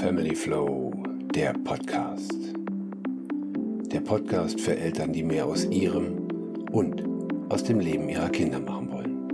Family 0.00 0.34
Flow, 0.34 0.90
der 1.34 1.52
Podcast. 1.52 2.32
Der 3.92 4.00
Podcast 4.00 4.58
für 4.58 4.74
Eltern, 4.74 5.12
die 5.12 5.22
mehr 5.22 5.44
aus 5.44 5.66
ihrem 5.66 6.26
und 6.70 7.04
aus 7.52 7.64
dem 7.64 7.80
Leben 7.80 8.08
ihrer 8.08 8.30
Kinder 8.30 8.60
machen 8.60 8.90
wollen. 8.90 9.28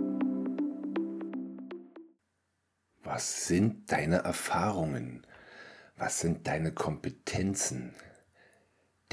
Was 3.05 3.46
sind 3.46 3.92
deine 3.92 4.24
Erfahrungen? 4.24 5.24
Was 5.96 6.18
sind 6.18 6.48
deine 6.48 6.73
Kompetenzen? 6.73 7.95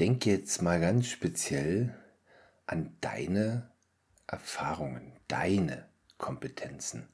Denk 0.00 0.26
jetzt 0.26 0.60
mal 0.60 0.80
ganz 0.80 1.06
speziell 1.06 1.94
an 2.66 2.96
deine 3.00 3.70
Erfahrungen, 4.26 5.12
deine 5.28 5.86
Kompetenzen 6.18 7.06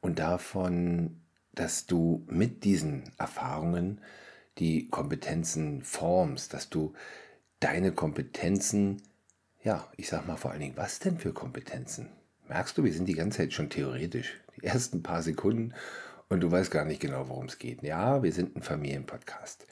und 0.00 0.18
davon, 0.18 1.20
dass 1.56 1.86
du 1.86 2.24
mit 2.28 2.62
diesen 2.62 3.10
Erfahrungen 3.18 4.00
die 4.58 4.88
Kompetenzen 4.88 5.82
formst, 5.82 6.54
dass 6.54 6.70
du 6.70 6.94
deine 7.58 7.92
Kompetenzen, 7.92 9.02
ja, 9.64 9.90
ich 9.96 10.08
sag 10.08 10.26
mal 10.26 10.36
vor 10.36 10.52
allen 10.52 10.60
Dingen, 10.60 10.76
was 10.76 11.00
denn 11.00 11.18
für 11.18 11.32
Kompetenzen? 11.32 12.10
Merkst 12.48 12.78
du, 12.78 12.84
wir 12.84 12.92
sind 12.92 13.06
die 13.06 13.14
ganze 13.14 13.38
Zeit 13.38 13.52
schon 13.52 13.70
theoretisch, 13.70 14.38
die 14.56 14.64
ersten 14.64 15.02
paar 15.02 15.22
Sekunden 15.22 15.74
und 16.28 16.40
du 16.40 16.50
weißt 16.50 16.70
gar 16.70 16.84
nicht 16.84 17.00
genau, 17.00 17.28
worum 17.28 17.46
es 17.46 17.58
geht. 17.58 17.82
Ja, 17.82 18.22
wir 18.22 18.32
sind 18.32 18.54
ein 18.54 18.62
Familienpodcast. 18.62 19.66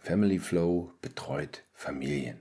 Family 0.00 0.38
Flow 0.38 0.92
betreut 1.02 1.64
Familien 1.74 2.38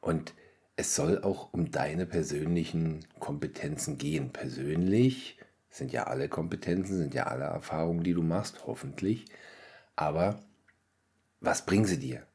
und 0.00 0.34
es 0.76 0.94
soll 0.94 1.22
auch 1.22 1.52
um 1.52 1.70
deine 1.70 2.06
persönlichen 2.06 3.04
Kompetenzen 3.20 3.98
gehen. 3.98 4.32
Persönlich 4.32 5.38
sind 5.74 5.92
ja 5.92 6.04
alle 6.04 6.28
Kompetenzen, 6.28 6.96
sind 6.96 7.14
ja 7.14 7.24
alle 7.24 7.44
Erfahrungen, 7.44 8.04
die 8.04 8.14
du 8.14 8.22
machst, 8.22 8.64
hoffentlich. 8.66 9.24
Aber 9.96 10.40
was 11.40 11.66
bringen 11.66 11.84
sie 11.84 11.98
dir? 11.98 12.26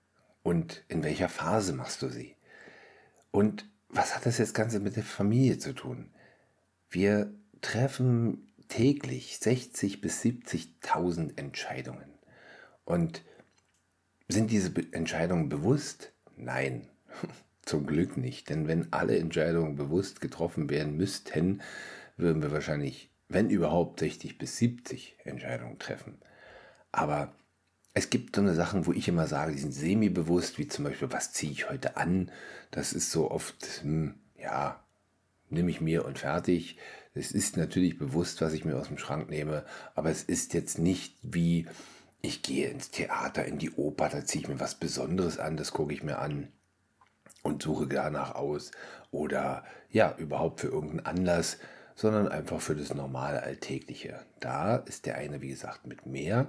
Und 0.44 0.83
in 0.89 1.03
welcher 1.03 1.30
Phase 1.30 1.73
machst 1.73 2.02
du 2.02 2.09
sie? 2.09 2.36
Und 3.31 3.66
was 3.88 4.16
hat 4.16 4.25
das 4.25 4.38
jetzt 4.38 4.53
Ganze 4.53 4.80
mit 4.80 4.97
der 4.97 5.03
Familie 5.03 5.58
zu 5.58 5.73
tun? 5.73 6.11
Wir 6.89 7.33
treffen 7.61 8.52
täglich 8.67 9.39
60 9.39 10.02
bis 10.02 10.21
70.000 10.21 11.38
Entscheidungen. 11.38 12.14
Und 12.83 13.23
sind 14.27 14.52
diese 14.52 14.73
Entscheidungen 14.92 15.47
bewusst? 15.47 16.11
Nein, 16.36 16.88
zum 17.64 17.86
Glück 17.86 18.17
nicht. 18.17 18.49
Denn 18.49 18.67
wenn 18.67 18.92
alle 18.92 19.17
Entscheidungen 19.17 19.75
bewusst 19.75 20.19
getroffen 20.19 20.69
werden 20.69 20.97
müssten, 20.97 21.61
würden 22.17 22.42
wir 22.42 22.52
wahrscheinlich, 22.52 23.09
wenn 23.30 23.49
überhaupt, 23.49 23.99
60 23.99 24.38
bis 24.38 24.58
70 24.58 25.17
Entscheidungen 25.23 25.80
treffen. 25.80 26.19
Aber 26.91 27.31
es 27.94 28.09
gibt 28.09 28.36
so 28.36 28.41
eine 28.41 28.55
Sachen, 28.55 28.86
wo 28.86 28.91
ich 28.91 29.08
immer 29.08 29.27
sage, 29.27 29.53
die 29.53 29.59
sind 29.59 29.73
semi-bewusst, 29.73 30.58
wie 30.58 30.67
zum 30.67 30.86
Beispiel, 30.86 31.11
was 31.11 31.31
ziehe 31.31 31.52
ich 31.52 31.69
heute 31.69 31.95
an? 31.95 32.31
Das 32.71 32.91
ist 32.94 33.11
so 33.11 33.31
oft, 33.31 33.81
hm, 33.83 34.16
ja, 34.36 34.83
nehme 35.49 35.69
ich 35.69 35.80
mir 35.80 36.05
und 36.05 36.19
fertig. 36.19 36.77
Es 37.13 37.31
ist 37.31 37.58
natürlich 37.58 37.97
bewusst, 37.97 38.41
was 38.41 38.53
ich 38.53 38.66
mir 38.66 38.77
aus 38.77 38.88
dem 38.88 38.97
Schrank 38.97 39.30
nehme, 39.30 39.66
aber 39.95 40.09
es 40.09 40.23
ist 40.23 40.53
jetzt 40.53 40.80
nicht 40.80 41.17
wie, 41.21 41.67
ich 42.21 42.41
gehe 42.41 42.69
ins 42.69 42.91
Theater, 42.91 43.45
in 43.45 43.58
die 43.59 43.71
Oper, 43.71 44.09
da 44.09 44.25
ziehe 44.25 44.43
ich 44.43 44.49
mir 44.49 44.59
was 44.59 44.75
Besonderes 44.75 45.38
an, 45.39 45.58
das 45.58 45.71
gucke 45.71 45.93
ich 45.93 46.03
mir 46.03 46.19
an 46.19 46.52
und 47.43 47.64
suche 47.64 47.88
danach 47.88 48.36
aus 48.36 48.71
oder 49.11 49.64
ja, 49.89 50.16
überhaupt 50.17 50.61
für 50.61 50.67
irgendeinen 50.67 51.05
Anlass, 51.05 51.58
sondern 52.00 52.30
einfach 52.30 52.61
für 52.61 52.78
das 52.78 52.94
normale 52.94 53.44
Alltägliche. 53.44 54.22
Da 54.39 54.78
ist 54.78 55.05
der 55.05 55.17
eine, 55.17 55.42
wie 55.42 55.50
gesagt, 55.50 55.86
mit 55.86 56.05
mehr 56.05 56.47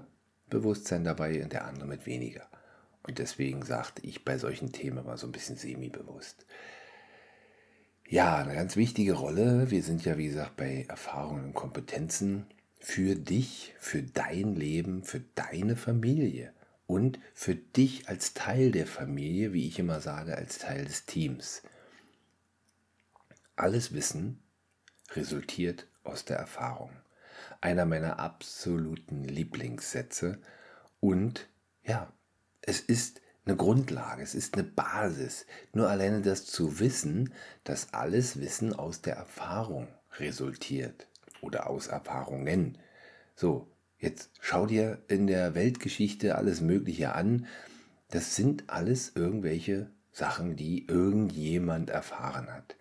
Bewusstsein 0.49 1.03
dabei 1.03 1.43
und 1.43 1.53
der 1.53 1.65
andere 1.65 1.89
mit 1.89 2.07
weniger. 2.07 2.47
Und 3.03 3.19
deswegen 3.19 3.65
sagte 3.65 4.07
ich 4.07 4.25
bei 4.25 4.39
solchen 4.39 4.71
Themen 4.71 5.05
mal 5.05 5.17
so 5.17 5.27
ein 5.27 5.33
bisschen 5.33 5.57
semi-bewusst. 5.57 6.47
Ja, 8.09 8.37
eine 8.37 8.55
ganz 8.55 8.77
wichtige 8.77 9.15
Rolle. 9.15 9.73
Wir 9.73 9.83
sind 9.83 10.05
ja, 10.05 10.17
wie 10.17 10.29
gesagt, 10.29 10.57
bei 10.57 10.87
Erfahrungen 10.89 11.47
und 11.47 11.55
Kompetenzen 11.55 12.47
für 12.79 13.17
dich, 13.17 13.75
für 13.81 14.05
dein 14.05 14.55
Leben, 14.55 15.03
für 15.03 15.21
deine 15.35 15.75
Familie 15.75 16.53
und 16.87 17.19
für 17.35 17.57
dich 17.57 18.09
als 18.09 18.35
Teil 18.35 18.71
der 18.71 18.87
Familie, 18.87 19.53
wie 19.53 19.67
ich 19.67 19.81
immer 19.81 19.99
sage, 19.99 20.37
als 20.37 20.59
Teil 20.59 20.85
des 20.85 21.07
Teams. 21.07 21.63
Alles 23.57 23.93
Wissen 23.93 24.41
resultiert 25.11 25.87
aus 26.05 26.25
der 26.25 26.37
Erfahrung. 26.39 26.91
Einer 27.61 27.87
meiner 27.87 28.19
absoluten 28.19 29.25
Lieblingssätze 29.25 30.39
und 31.01 31.49
ja, 31.83 32.13
es 32.63 32.81
ist 32.81 33.21
eine 33.45 33.57
Grundlage, 33.57 34.23
es 34.23 34.35
ist 34.35 34.55
eine 34.55 34.65
Basis. 34.65 35.47
Nur 35.73 35.89
alleine 35.89 36.21
das 36.21 36.47
zu 36.47 36.79
wissen, 36.79 37.33
dass 37.65 37.93
alles 37.95 38.41
Wissen 38.41 38.75
aus 38.75 39.01
der 39.03 39.17
Erfahrung 39.17 39.89
resultiert 40.19 41.09
oder 41.41 41.69
aus 41.69 41.87
Erfahrungen. 41.87 42.79
So, 43.35 43.71
jetzt 43.99 44.31
schau 44.41 44.67
dir 44.67 45.03
in 45.09 45.27
der 45.27 45.55
Weltgeschichte 45.55 46.37
alles 46.37 46.61
Mögliche 46.61 47.15
an. 47.15 47.47
Das 48.11 48.37
sind 48.37 48.69
alles 48.69 49.13
irgendwelche 49.15 49.91
Sachen, 50.13 50.57
die 50.57 50.87
irgendjemand 50.87 51.91
erfahren 51.91 52.53
hat. 52.53 52.77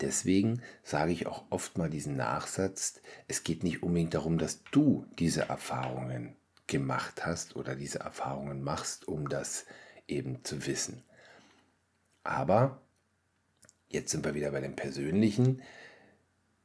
Deswegen 0.00 0.62
sage 0.82 1.12
ich 1.12 1.26
auch 1.26 1.44
oft 1.50 1.78
mal 1.78 1.90
diesen 1.90 2.16
Nachsatz, 2.16 3.00
es 3.28 3.44
geht 3.44 3.62
nicht 3.62 3.82
unbedingt 3.82 4.14
darum, 4.14 4.38
dass 4.38 4.62
du 4.70 5.06
diese 5.18 5.42
Erfahrungen 5.42 6.36
gemacht 6.66 7.24
hast 7.24 7.56
oder 7.56 7.76
diese 7.76 8.00
Erfahrungen 8.00 8.62
machst, 8.62 9.06
um 9.06 9.28
das 9.28 9.66
eben 10.08 10.44
zu 10.44 10.66
wissen. 10.66 11.02
Aber 12.22 12.80
jetzt 13.88 14.10
sind 14.10 14.24
wir 14.24 14.34
wieder 14.34 14.50
bei 14.50 14.60
dem 14.60 14.76
Persönlichen. 14.76 15.62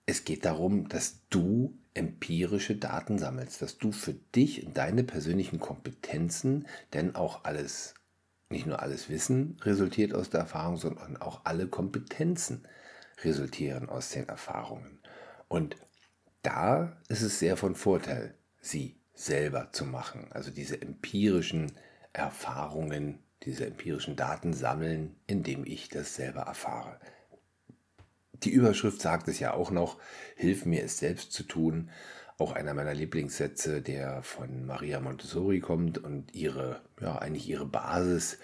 Es 0.05 0.23
geht 0.23 0.45
darum, 0.45 0.87
dass 0.87 1.19
du 1.29 1.77
empirische 1.93 2.75
Daten 2.75 3.19
sammelst, 3.19 3.61
dass 3.61 3.77
du 3.77 3.91
für 3.91 4.13
dich 4.13 4.65
und 4.65 4.77
deine 4.77 5.03
persönlichen 5.03 5.59
Kompetenzen, 5.59 6.65
denn 6.93 7.15
auch 7.15 7.43
alles, 7.43 7.93
nicht 8.49 8.65
nur 8.65 8.81
alles 8.81 9.09
Wissen 9.09 9.57
resultiert 9.61 10.13
aus 10.13 10.29
der 10.29 10.41
Erfahrung, 10.41 10.77
sondern 10.77 11.17
auch 11.17 11.41
alle 11.43 11.67
Kompetenzen 11.67 12.63
resultieren 13.23 13.89
aus 13.89 14.09
den 14.09 14.27
Erfahrungen. 14.27 14.99
Und 15.47 15.75
da 16.41 16.97
ist 17.09 17.21
es 17.21 17.39
sehr 17.39 17.57
von 17.57 17.75
Vorteil, 17.75 18.35
sie 18.61 18.99
selber 19.13 19.71
zu 19.71 19.85
machen, 19.85 20.27
also 20.31 20.51
diese 20.51 20.81
empirischen 20.81 21.73
Erfahrungen, 22.13 23.19
diese 23.43 23.65
empirischen 23.65 24.15
Daten 24.15 24.53
sammeln, 24.53 25.15
indem 25.27 25.65
ich 25.65 25.89
das 25.89 26.15
selber 26.15 26.41
erfahre. 26.41 26.99
Die 28.43 28.51
Überschrift 28.51 29.01
sagt 29.01 29.27
es 29.27 29.39
ja 29.39 29.53
auch 29.53 29.71
noch, 29.71 29.97
Hilf 30.35 30.65
mir 30.65 30.83
es 30.83 30.97
selbst 30.97 31.33
zu 31.33 31.43
tun. 31.43 31.89
Auch 32.37 32.53
einer 32.53 32.73
meiner 32.73 32.93
Lieblingssätze, 32.93 33.81
der 33.81 34.23
von 34.23 34.65
Maria 34.65 35.01
Montessori 35.01 35.59
kommt 35.59 35.97
und 35.97 36.33
ihre, 36.33 36.81
ja, 37.01 37.17
eigentlich 37.17 37.49
ihre 37.49 37.65
Basis 37.65 38.37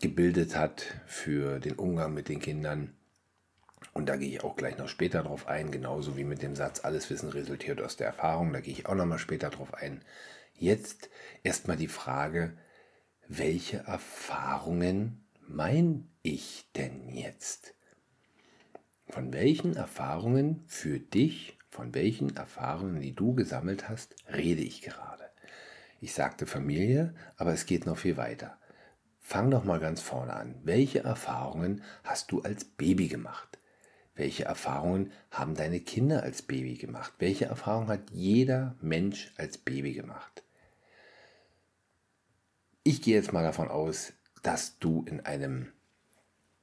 gebildet 0.00 0.56
hat 0.56 0.84
für 1.06 1.58
den 1.58 1.76
Umgang 1.76 2.12
mit 2.12 2.28
den 2.28 2.40
Kindern. 2.40 2.92
Und 4.00 4.06
da 4.06 4.16
gehe 4.16 4.30
ich 4.30 4.42
auch 4.42 4.56
gleich 4.56 4.78
noch 4.78 4.88
später 4.88 5.22
drauf 5.22 5.46
ein, 5.46 5.70
genauso 5.70 6.16
wie 6.16 6.24
mit 6.24 6.40
dem 6.40 6.56
Satz, 6.56 6.86
alles 6.86 7.10
Wissen 7.10 7.28
resultiert 7.28 7.82
aus 7.82 7.98
der 7.98 8.06
Erfahrung. 8.06 8.50
Da 8.50 8.60
gehe 8.60 8.72
ich 8.72 8.86
auch 8.86 8.94
noch 8.94 9.04
mal 9.04 9.18
später 9.18 9.50
drauf 9.50 9.74
ein. 9.74 10.00
Jetzt 10.54 11.10
erstmal 11.42 11.76
die 11.76 11.86
Frage, 11.86 12.56
welche 13.28 13.76
Erfahrungen 13.80 15.26
mein 15.46 16.08
ich 16.22 16.70
denn 16.76 17.10
jetzt? 17.10 17.74
Von 19.06 19.34
welchen 19.34 19.76
Erfahrungen 19.76 20.64
für 20.66 20.98
dich, 20.98 21.58
von 21.68 21.94
welchen 21.94 22.34
Erfahrungen, 22.34 23.02
die 23.02 23.14
du 23.14 23.34
gesammelt 23.34 23.90
hast, 23.90 24.16
rede 24.32 24.62
ich 24.62 24.80
gerade? 24.80 25.28
Ich 26.00 26.14
sagte 26.14 26.46
Familie, 26.46 27.12
aber 27.36 27.52
es 27.52 27.66
geht 27.66 27.84
noch 27.84 27.98
viel 27.98 28.16
weiter. 28.16 28.56
Fang 29.18 29.50
doch 29.50 29.64
mal 29.64 29.78
ganz 29.78 30.00
vorne 30.00 30.32
an. 30.32 30.54
Welche 30.62 31.04
Erfahrungen 31.04 31.82
hast 32.02 32.32
du 32.32 32.40
als 32.40 32.64
Baby 32.64 33.08
gemacht? 33.08 33.59
Welche 34.20 34.44
Erfahrungen 34.44 35.12
haben 35.30 35.54
deine 35.54 35.80
Kinder 35.80 36.22
als 36.22 36.42
Baby 36.42 36.74
gemacht? 36.74 37.14
Welche 37.20 37.46
Erfahrungen 37.46 37.88
hat 37.88 38.10
jeder 38.10 38.76
Mensch 38.82 39.32
als 39.38 39.56
Baby 39.56 39.94
gemacht? 39.94 40.42
Ich 42.82 43.00
gehe 43.00 43.14
jetzt 43.14 43.32
mal 43.32 43.42
davon 43.42 43.68
aus, 43.68 44.12
dass 44.42 44.78
du 44.78 45.06
in 45.08 45.20
einem 45.20 45.72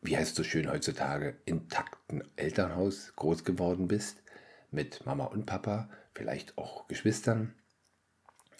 wie 0.01 0.15
heißt 0.15 0.29
es 0.29 0.35
so 0.35 0.43
schön 0.43 0.69
heutzutage, 0.69 1.35
intakten 1.45 2.23
Elternhaus 2.35 3.13
groß 3.15 3.43
geworden 3.43 3.87
bist, 3.87 4.21
mit 4.69 5.03
Mama 5.07 5.25
und 5.25 5.47
Papa, 5.47 5.89
vielleicht 6.13 6.59
auch 6.59 6.87
Geschwistern. 6.87 7.55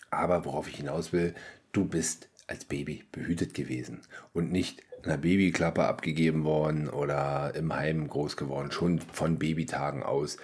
Aber 0.10 0.44
worauf 0.44 0.68
ich 0.68 0.78
hinaus 0.78 1.14
will, 1.14 1.36
du 1.72 1.86
bist 1.86 2.30
als 2.48 2.66
Baby 2.66 3.04
behütet 3.12 3.54
gewesen 3.54 4.02
und 4.34 4.52
nicht 4.52 4.82
in 4.98 5.06
einer 5.06 5.18
Babyklappe 5.18 5.84
abgegeben 5.84 6.44
worden 6.44 6.90
oder 6.90 7.54
im 7.56 7.76
Heim 7.76 8.08
groß 8.08 8.38
geworden, 8.38 8.72
schon 8.72 9.00
von 9.00 9.38
Babytagen 9.38 10.04
aus. 10.04 10.38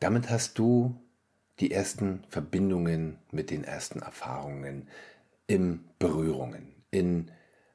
Damit 0.00 0.30
hast 0.30 0.58
du 0.58 1.00
die 1.60 1.70
ersten 1.70 2.24
Verbindungen 2.28 3.18
mit 3.30 3.50
den 3.50 3.64
ersten 3.64 4.00
Erfahrungen 4.00 4.88
in 5.46 5.84
Berührungen, 5.98 6.74
in 6.90 7.30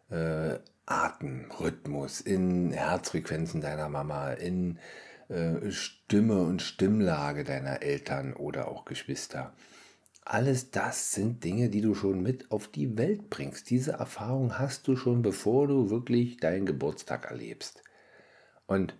äh, 0.09 0.57
Atemrhythmus, 0.85 2.21
in 2.21 2.71
Herzfrequenzen 2.71 3.61
deiner 3.61 3.89
Mama, 3.89 4.31
in 4.31 4.79
äh, 5.29 5.71
Stimme 5.71 6.41
und 6.41 6.61
Stimmlage 6.61 7.43
deiner 7.43 7.81
Eltern 7.83 8.33
oder 8.33 8.67
auch 8.67 8.85
Geschwister. 8.85 9.53
Alles 10.31 10.69
das 10.69 11.11
sind 11.11 11.43
Dinge, 11.43 11.69
die 11.69 11.81
du 11.81 11.95
schon 11.95 12.21
mit 12.21 12.51
auf 12.51 12.67
die 12.67 12.99
Welt 12.99 13.31
bringst. 13.31 13.71
Diese 13.71 13.93
Erfahrung 13.93 14.59
hast 14.59 14.87
du 14.87 14.95
schon, 14.95 15.23
bevor 15.23 15.67
du 15.67 15.89
wirklich 15.89 16.37
deinen 16.37 16.67
Geburtstag 16.67 17.25
erlebst. 17.25 17.81
Und 18.67 18.93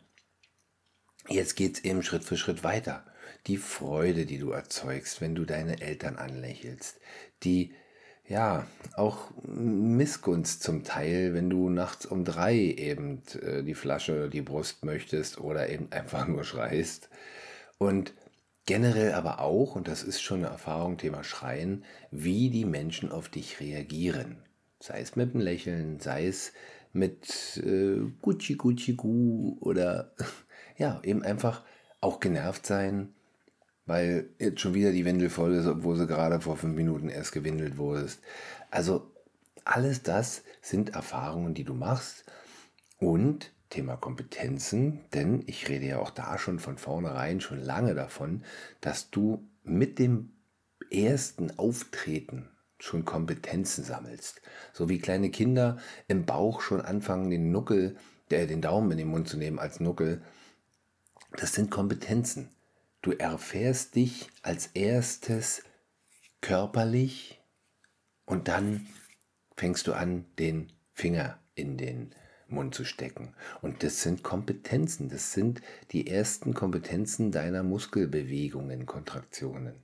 jetzt 1.28 1.56
geht 1.56 1.78
es 1.78 1.84
eben 1.84 2.02
Schritt 2.02 2.24
für 2.24 2.36
Schritt 2.36 2.64
weiter. 2.64 3.06
Die 3.46 3.58
Freude, 3.58 4.26
die 4.26 4.40
du 4.40 4.50
erzeugst, 4.50 5.22
wenn 5.22 5.36
du 5.36 5.46
deine 5.46 5.82
Eltern 5.82 6.16
anlächelst, 6.16 7.00
die 7.44 7.76
ja, 8.28 8.66
auch 8.96 9.30
Missgunst 9.44 10.64
zum 10.64 10.84
Teil, 10.84 11.36
wenn 11.36 11.52
du 11.52 11.70
nachts 11.70 12.08
um 12.08 12.26
drei 12.26 12.56
eben 12.56 13.22
äh, 13.44 13.62
die 13.62 13.76
Flasche, 13.76 14.30
die 14.30 14.42
Brust 14.42 14.84
möchtest 14.84 15.40
oder 15.40 15.70
eben 15.70 15.92
einfach 15.92 16.28
nur 16.28 16.44
schreist. 16.44 17.08
Und 17.78 18.16
generell 18.70 19.14
aber 19.14 19.40
auch, 19.40 19.76
und 19.76 19.88
das 19.88 20.04
ist 20.04 20.22
schon 20.22 20.42
eine 20.42 20.50
Erfahrung, 20.50 21.00
Thema 21.00 21.24
Schreien, 21.24 21.84
wie 22.12 22.52
die 22.52 22.66
Menschen 22.66 23.12
auf 23.12 23.28
dich 23.28 23.60
reagieren. 23.60 24.44
Sei 24.80 25.02
es 25.02 25.16
mit 25.16 25.34
einem 25.34 25.42
Lächeln, 25.42 26.00
sei 26.00 26.28
es 26.28 26.54
mit 26.94 27.58
äh, 27.66 27.98
Gucci 28.22 28.58
Gucci 28.58 28.94
Gu 28.94 29.58
oder 29.60 30.14
ja, 30.78 31.02
eben 31.04 31.24
einfach 31.24 31.64
auch 32.00 32.20
genervt 32.20 32.68
sein, 32.68 33.16
weil 33.88 34.30
jetzt 34.38 34.62
schon 34.62 34.76
wieder 34.76 34.92
die 34.92 35.04
Windel 35.04 35.32
voll 35.32 35.56
ist, 35.56 35.66
obwohl 35.66 35.98
sie 35.98 36.06
gerade 36.06 36.40
vor 36.40 36.56
fünf 36.56 36.76
Minuten 36.76 37.10
erst 37.10 37.32
gewindelt 37.32 37.80
wurdest. 37.80 38.22
Also 38.70 39.12
alles 39.66 40.04
das 40.04 40.44
sind 40.62 40.94
Erfahrungen, 40.94 41.56
die 41.56 41.64
du 41.64 41.74
machst 41.74 42.24
und 43.00 43.52
Thema 43.70 43.98
Kompetenzen, 43.98 45.06
denn 45.14 45.44
ich 45.46 45.70
rede 45.70 45.86
ja 45.86 46.00
auch 46.00 46.12
da 46.12 46.38
schon 46.38 46.60
von 46.60 46.78
vornherein 46.78 47.40
schon 47.42 47.60
lange 47.60 47.94
davon, 47.94 48.44
dass 48.82 49.12
du 49.12 49.48
mit 49.64 50.00
dem 50.00 50.32
ersten 50.90 51.58
Auftreten 51.60 52.50
schon 52.80 53.06
Kompetenzen 53.06 53.84
sammelst. 53.84 54.42
So 54.74 54.90
wie 54.90 55.00
kleine 55.00 55.30
Kinder 55.30 55.78
im 56.08 56.26
Bauch 56.26 56.62
schon 56.62 56.82
anfangen, 56.82 57.30
den 57.30 57.52
Nuckel, 57.52 57.98
der 58.32 58.48
den 58.48 58.62
Daumen 58.62 58.92
in 58.92 58.98
den 58.98 59.08
Mund 59.10 59.28
zu 59.28 59.38
nehmen 59.38 59.60
als 59.60 59.80
Nuckel. 59.80 60.22
Das 61.38 61.54
sind 61.54 61.70
Kompetenzen. 61.70 62.50
Du 63.02 63.12
erfährst 63.12 63.96
dich 63.96 64.30
als 64.42 64.68
erstes 64.68 65.64
körperlich 66.42 67.42
und 68.26 68.48
dann 68.48 68.88
fängst 69.56 69.88
du 69.88 69.94
an, 69.94 70.26
den 70.38 70.72
Finger 70.94 71.40
in 71.56 71.78
den 71.78 72.16
Mund 72.52 72.76
zu 72.76 72.86
stecken. 72.86 73.34
Und 73.62 73.84
das 73.84 74.02
sind 74.02 74.24
Kompetenzen, 74.24 75.10
das 75.10 75.34
sind 75.34 75.62
die 75.92 76.08
ersten 76.08 76.54
Kompetenzen 76.54 77.32
deiner 77.32 77.64
Muskelbewegungen, 77.64 78.86
Kontraktionen. 78.86 79.84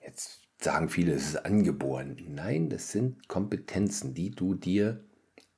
Jetzt 0.00 0.40
sagen 0.60 0.88
viele, 0.88 1.12
es 1.12 1.28
ist 1.28 1.44
angeboren. 1.44 2.16
Nein, 2.28 2.70
das 2.70 2.92
sind 2.92 3.28
Kompetenzen, 3.28 4.14
die 4.14 4.30
du 4.30 4.54
dir 4.54 5.04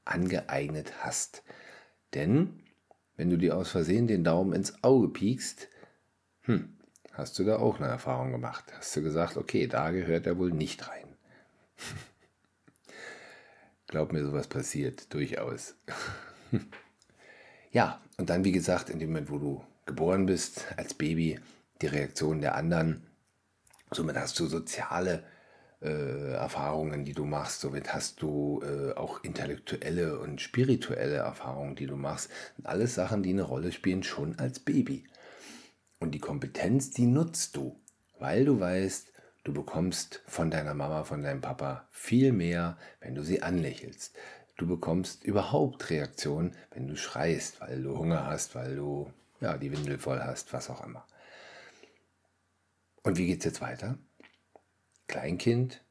angeeignet 0.04 1.04
hast. 1.04 1.42
Denn 2.14 2.62
wenn 3.16 3.30
du 3.30 3.36
dir 3.36 3.56
aus 3.56 3.70
Versehen 3.70 4.06
den 4.06 4.24
Daumen 4.24 4.52
ins 4.52 4.82
Auge 4.82 5.08
piekst, 5.08 5.68
hm, 6.42 6.76
hast 7.12 7.38
du 7.38 7.44
da 7.44 7.58
auch 7.58 7.78
eine 7.78 7.88
Erfahrung 7.88 8.32
gemacht? 8.32 8.72
Hast 8.76 8.96
du 8.96 9.02
gesagt, 9.02 9.36
okay, 9.36 9.66
da 9.66 9.90
gehört 9.90 10.26
er 10.26 10.38
wohl 10.38 10.52
nicht 10.52 10.88
rein? 10.88 11.16
Glaub 13.88 14.12
mir, 14.12 14.22
sowas 14.24 14.46
passiert 14.46 15.12
durchaus. 15.14 15.74
ja, 17.72 18.00
und 18.18 18.28
dann, 18.28 18.44
wie 18.44 18.52
gesagt, 18.52 18.90
in 18.90 18.98
dem 18.98 19.08
Moment, 19.08 19.30
wo 19.30 19.38
du 19.38 19.64
geboren 19.86 20.26
bist, 20.26 20.66
als 20.76 20.92
Baby, 20.92 21.40
die 21.80 21.86
Reaktion 21.86 22.40
der 22.42 22.54
anderen. 22.54 23.06
Somit 23.90 24.16
hast 24.16 24.38
du 24.38 24.46
soziale 24.46 25.24
äh, 25.80 26.32
Erfahrungen, 26.32 27.06
die 27.06 27.14
du 27.14 27.24
machst. 27.24 27.62
Somit 27.62 27.94
hast 27.94 28.20
du 28.20 28.62
äh, 28.62 28.92
auch 28.92 29.24
intellektuelle 29.24 30.18
und 30.18 30.42
spirituelle 30.42 31.16
Erfahrungen, 31.16 31.74
die 31.74 31.86
du 31.86 31.96
machst. 31.96 32.30
alles 32.64 32.94
Sachen, 32.94 33.22
die 33.22 33.30
eine 33.30 33.42
Rolle 33.42 33.72
spielen, 33.72 34.02
schon 34.02 34.38
als 34.38 34.60
Baby. 34.60 35.04
Und 35.98 36.14
die 36.14 36.20
Kompetenz, 36.20 36.90
die 36.90 37.06
nutzt 37.06 37.56
du, 37.56 37.80
weil 38.18 38.44
du 38.44 38.60
weißt, 38.60 39.12
du 39.48 39.54
bekommst 39.54 40.22
von 40.26 40.50
deiner 40.50 40.74
Mama, 40.74 41.04
von 41.04 41.22
deinem 41.22 41.40
Papa 41.40 41.88
viel 41.90 42.32
mehr, 42.32 42.76
wenn 43.00 43.14
du 43.14 43.24
sie 43.24 43.42
anlächelst. 43.42 44.14
Du 44.58 44.66
bekommst 44.66 45.24
überhaupt 45.24 45.88
Reaktionen, 45.88 46.54
wenn 46.72 46.86
du 46.86 46.96
schreist, 46.96 47.62
weil 47.62 47.82
du 47.82 47.96
Hunger 47.96 48.26
hast, 48.26 48.54
weil 48.54 48.76
du 48.76 49.10
ja, 49.40 49.56
die 49.56 49.72
Windel 49.72 49.98
voll 49.98 50.20
hast, 50.20 50.52
was 50.52 50.68
auch 50.68 50.84
immer. 50.84 51.06
Und 53.02 53.16
wie 53.16 53.26
geht 53.26 53.38
es 53.38 53.46
jetzt 53.46 53.60
weiter? 53.62 53.96
Kleinkind 55.06 55.82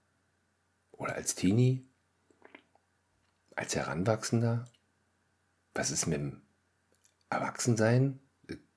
oder 0.92 1.16
als 1.16 1.34
Teenie? 1.34 1.84
Als 3.56 3.76
Heranwachsender? 3.76 4.66
Was 5.74 5.90
ist 5.90 6.06
mit 6.06 6.20
dem 6.20 6.42
Erwachsensein? 7.32 8.20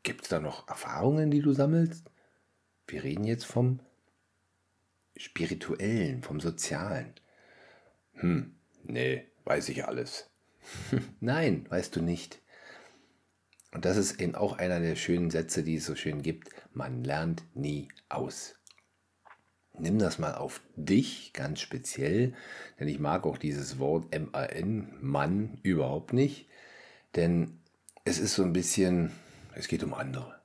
Gibt 0.03 0.23
es 0.23 0.29
da 0.31 0.41
noch 0.41 0.69
Erfahrungen, 0.69 1.31
die 1.31 1.43
du 1.43 1.53
sammelst? 1.53 2.11
Wir 2.87 3.05
reden 3.05 3.25
jetzt 3.25 3.45
vom 3.45 3.81
Spirituellen, 5.21 6.23
vom 6.23 6.41
Sozialen. 6.41 7.13
Hm, 8.15 8.55
nee, 8.85 9.27
weiß 9.45 9.69
ich 9.69 9.85
alles. 9.85 10.31
Nein, 11.21 11.67
weißt 11.69 11.95
du 11.95 12.01
nicht. 12.01 12.41
Und 13.71 13.85
das 13.85 13.99
ist 13.99 14.19
eben 14.19 14.35
auch 14.35 14.55
einer 14.57 14.81
der 14.81 14.97
schönen 14.97 15.31
Sätze, 15.31 15.63
die 15.63 15.77
es 15.77 15.85
so 15.85 15.95
schön 15.95 16.23
gibt. 16.23 16.49
Man 16.73 17.05
lernt 17.05 17.45
nie 17.55 17.89
aus. 18.09 18.55
Nimm 19.79 19.99
das 19.99 20.19
mal 20.19 20.37
auf 20.37 20.63
dich 20.75 21.35
ganz 21.35 21.61
speziell, 21.61 22.35
denn 22.79 22.89
ich 22.89 22.99
mag 22.99 23.27
auch 23.27 23.37
dieses 23.37 23.79
Wort 23.79 24.15
M-A-N, 24.15 24.97
Mann, 25.03 25.59
überhaupt 25.63 26.15
nicht. 26.15 26.49
Denn 27.15 27.61
es 28.05 28.19
ist 28.19 28.37
so 28.37 28.43
ein 28.43 28.55
bisschen, 28.55 29.13
es 29.55 29.69
geht 29.69 29.85
um 29.85 29.93
andere. 29.93 30.41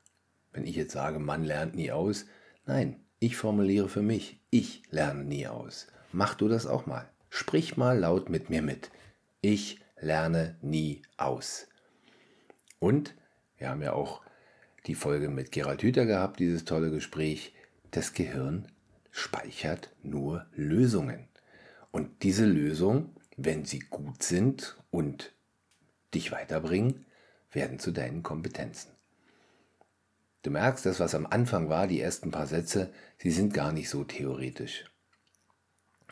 Wenn 0.51 0.65
ich 0.65 0.75
jetzt 0.75 0.91
sage, 0.91 1.19
man 1.19 1.45
lernt 1.45 1.75
nie 1.75 1.91
aus, 1.91 2.25
nein, 2.65 3.04
ich 3.25 3.37
formuliere 3.37 3.89
für 3.89 4.03
mich, 4.03 4.39
ich 4.51 4.83
lerne 4.91 5.23
nie 5.23 5.47
aus. 5.47 5.87
Mach 6.11 6.35
du 6.35 6.47
das 6.47 6.67
auch 6.67 6.85
mal. 6.85 7.09
Sprich 7.31 7.75
mal 7.75 7.97
laut 7.97 8.29
mit 8.29 8.51
mir 8.51 8.61
mit. 8.61 8.91
Ich 9.41 9.79
lerne 9.99 10.59
nie 10.61 11.01
aus. 11.17 11.67
Und 12.77 13.15
wir 13.57 13.69
haben 13.69 13.81
ja 13.81 13.93
auch 13.93 14.21
die 14.85 14.93
Folge 14.93 15.29
mit 15.29 15.51
Gerald 15.51 15.81
Hüther 15.81 16.05
gehabt, 16.05 16.39
dieses 16.39 16.65
tolle 16.65 16.91
Gespräch. 16.91 17.55
Das 17.89 18.13
Gehirn 18.13 18.67
speichert 19.09 19.89
nur 20.03 20.45
Lösungen. 20.53 21.27
Und 21.89 22.21
diese 22.21 22.45
Lösungen, 22.45 23.15
wenn 23.37 23.65
sie 23.65 23.79
gut 23.79 24.21
sind 24.21 24.77
und 24.91 25.33
dich 26.13 26.31
weiterbringen, 26.31 27.07
werden 27.51 27.79
zu 27.79 27.89
deinen 27.91 28.21
Kompetenzen. 28.21 28.94
Du 30.45 30.51
merkst, 30.51 30.85
das, 30.85 30.99
was 30.99 31.15
am 31.15 31.25
Anfang 31.25 31.69
war, 31.69 31.87
die 31.87 31.99
ersten 31.99 32.29
paar 32.29 32.45
Sätze, 32.45 32.93
sie 33.17 33.31
sind 33.31 33.51
gar 33.51 33.71
nicht 33.71 33.89
so 33.89 34.03
theoretisch. 34.03 34.85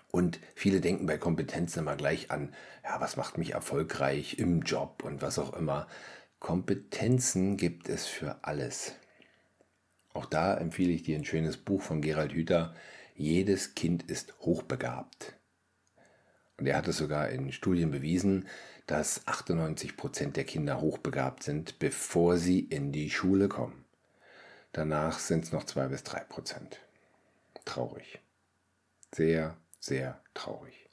Und 0.09 0.39
viele 0.55 0.81
denken 0.81 1.05
bei 1.05 1.19
Kompetenzen 1.19 1.81
immer 1.81 1.95
gleich 1.95 2.31
an, 2.31 2.51
ja, 2.83 2.99
was 2.99 3.15
macht 3.15 3.37
mich 3.37 3.51
erfolgreich 3.53 4.39
im 4.39 4.63
Job 4.63 5.03
und 5.03 5.21
was 5.21 5.37
auch 5.37 5.53
immer. 5.53 5.87
Kompetenzen 6.39 7.57
gibt 7.57 7.89
es 7.89 8.07
für 8.07 8.43
alles. 8.43 8.95
Auch 10.13 10.25
da 10.25 10.57
empfehle 10.57 10.93
ich 10.93 11.03
dir 11.03 11.15
ein 11.15 11.25
schönes 11.25 11.57
Buch 11.57 11.83
von 11.83 12.01
Gerald 12.01 12.33
Hüther. 12.33 12.73
Jedes 13.13 13.75
Kind 13.75 14.01
ist 14.09 14.33
hochbegabt. 14.39 15.35
Und 16.57 16.65
er 16.65 16.77
hat 16.77 16.87
es 16.87 16.97
sogar 16.97 17.29
in 17.29 17.51
Studien 17.51 17.91
bewiesen, 17.91 18.47
dass 18.87 19.27
98 19.27 19.95
Prozent 19.95 20.37
der 20.37 20.45
Kinder 20.45 20.81
hochbegabt 20.81 21.43
sind, 21.43 21.77
bevor 21.77 22.37
sie 22.37 22.61
in 22.61 22.91
die 22.91 23.11
Schule 23.11 23.47
kommen. 23.47 23.82
Danach 24.73 25.19
sind 25.19 25.45
es 25.45 25.51
noch 25.51 25.63
zwei 25.65 25.87
bis 25.87 26.03
drei 26.03 26.19
Prozent. 26.21 26.79
Traurig. 27.63 28.19
Sehr, 29.13 29.55
sehr 29.79 30.19
traurig. 30.33 30.89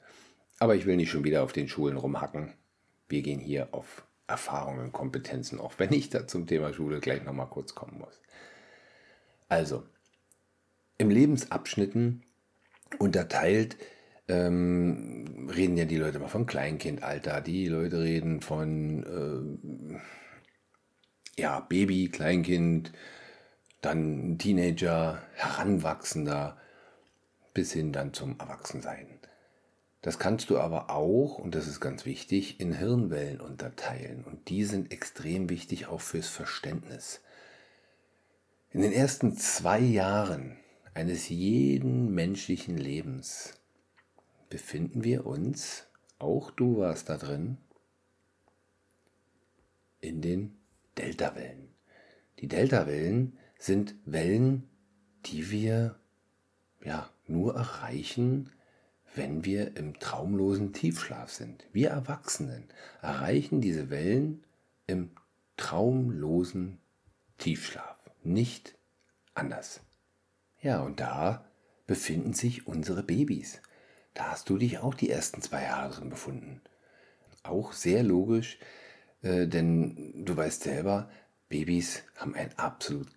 Aber 0.58 0.76
ich 0.76 0.84
will 0.86 0.96
nicht 0.96 1.10
schon 1.10 1.24
wieder 1.24 1.42
auf 1.42 1.52
den 1.52 1.68
Schulen 1.68 1.96
rumhacken. 1.96 2.52
Wir 3.08 3.22
gehen 3.22 3.40
hier 3.40 3.68
auf 3.72 4.04
Erfahrungen, 4.26 4.92
Kompetenzen, 4.92 5.58
auch 5.58 5.78
wenn 5.78 5.92
ich 5.92 6.10
da 6.10 6.26
zum 6.26 6.46
Thema 6.46 6.72
Schule 6.72 7.00
gleich 7.00 7.24
nochmal 7.24 7.48
kurz 7.48 7.74
kommen 7.74 7.98
muss. 7.98 8.20
Also, 9.48 9.84
im 10.98 11.10
Lebensabschnitten 11.10 12.22
unterteilt 12.98 13.78
ähm, 14.28 15.50
reden 15.52 15.76
ja 15.76 15.86
die 15.86 15.96
Leute 15.96 16.18
mal 16.18 16.28
von 16.28 16.46
Kleinkindalter, 16.46 17.40
die 17.40 17.66
Leute 17.66 18.02
reden 18.02 18.42
von 18.42 19.98
äh, 21.36 21.40
ja, 21.40 21.60
Baby, 21.60 22.10
Kleinkind, 22.10 22.92
dann 23.80 24.38
Teenager, 24.38 25.22
Heranwachsender 25.34 26.56
bis 27.54 27.72
hin 27.72 27.92
dann 27.92 28.12
zum 28.12 28.38
Erwachsensein. 28.38 29.06
Das 30.02 30.18
kannst 30.18 30.48
du 30.48 30.58
aber 30.58 30.90
auch, 30.90 31.38
und 31.38 31.54
das 31.54 31.66
ist 31.66 31.80
ganz 31.80 32.06
wichtig, 32.06 32.58
in 32.58 32.72
Hirnwellen 32.72 33.40
unterteilen. 33.40 34.24
Und 34.24 34.48
die 34.48 34.64
sind 34.64 34.92
extrem 34.92 35.50
wichtig 35.50 35.86
auch 35.88 36.00
fürs 36.00 36.28
Verständnis. 36.28 37.20
In 38.72 38.80
den 38.80 38.92
ersten 38.92 39.36
zwei 39.36 39.80
Jahren 39.80 40.56
eines 40.94 41.28
jeden 41.28 42.14
menschlichen 42.14 42.78
Lebens 42.78 43.54
befinden 44.48 45.04
wir 45.04 45.26
uns, 45.26 45.86
auch 46.18 46.50
du 46.50 46.78
warst 46.78 47.08
da 47.08 47.16
drin, 47.16 47.58
in 50.00 50.22
den 50.22 50.56
Deltawellen. 50.96 51.68
Die 52.38 52.48
Deltawellen 52.48 53.38
sind 53.60 53.94
Wellen, 54.06 54.68
die 55.26 55.50
wir 55.50 56.00
ja 56.82 57.08
nur 57.26 57.54
erreichen, 57.54 58.50
wenn 59.14 59.44
wir 59.44 59.76
im 59.76 59.98
traumlosen 60.00 60.72
Tiefschlaf 60.72 61.30
sind. 61.30 61.66
Wir 61.72 61.90
Erwachsenen 61.90 62.64
erreichen 63.02 63.60
diese 63.60 63.90
Wellen 63.90 64.44
im 64.86 65.10
traumlosen 65.56 66.80
Tiefschlaf, 67.38 67.98
nicht 68.22 68.76
anders. 69.34 69.80
Ja, 70.62 70.80
und 70.80 71.00
da 71.00 71.44
befinden 71.86 72.32
sich 72.32 72.66
unsere 72.66 73.02
Babys. 73.02 73.60
Da 74.14 74.30
hast 74.30 74.48
du 74.48 74.56
dich 74.56 74.78
auch 74.78 74.94
die 74.94 75.10
ersten 75.10 75.42
zwei 75.42 75.64
Jahre 75.64 75.94
drin 75.94 76.08
befunden. 76.08 76.62
Auch 77.42 77.72
sehr 77.72 78.02
logisch, 78.02 78.58
äh, 79.22 79.46
denn 79.46 80.24
du 80.24 80.36
weißt 80.36 80.62
selber, 80.62 81.10
Babys 81.48 82.04
haben 82.16 82.34
einen 82.34 82.56
absolut 82.58 83.08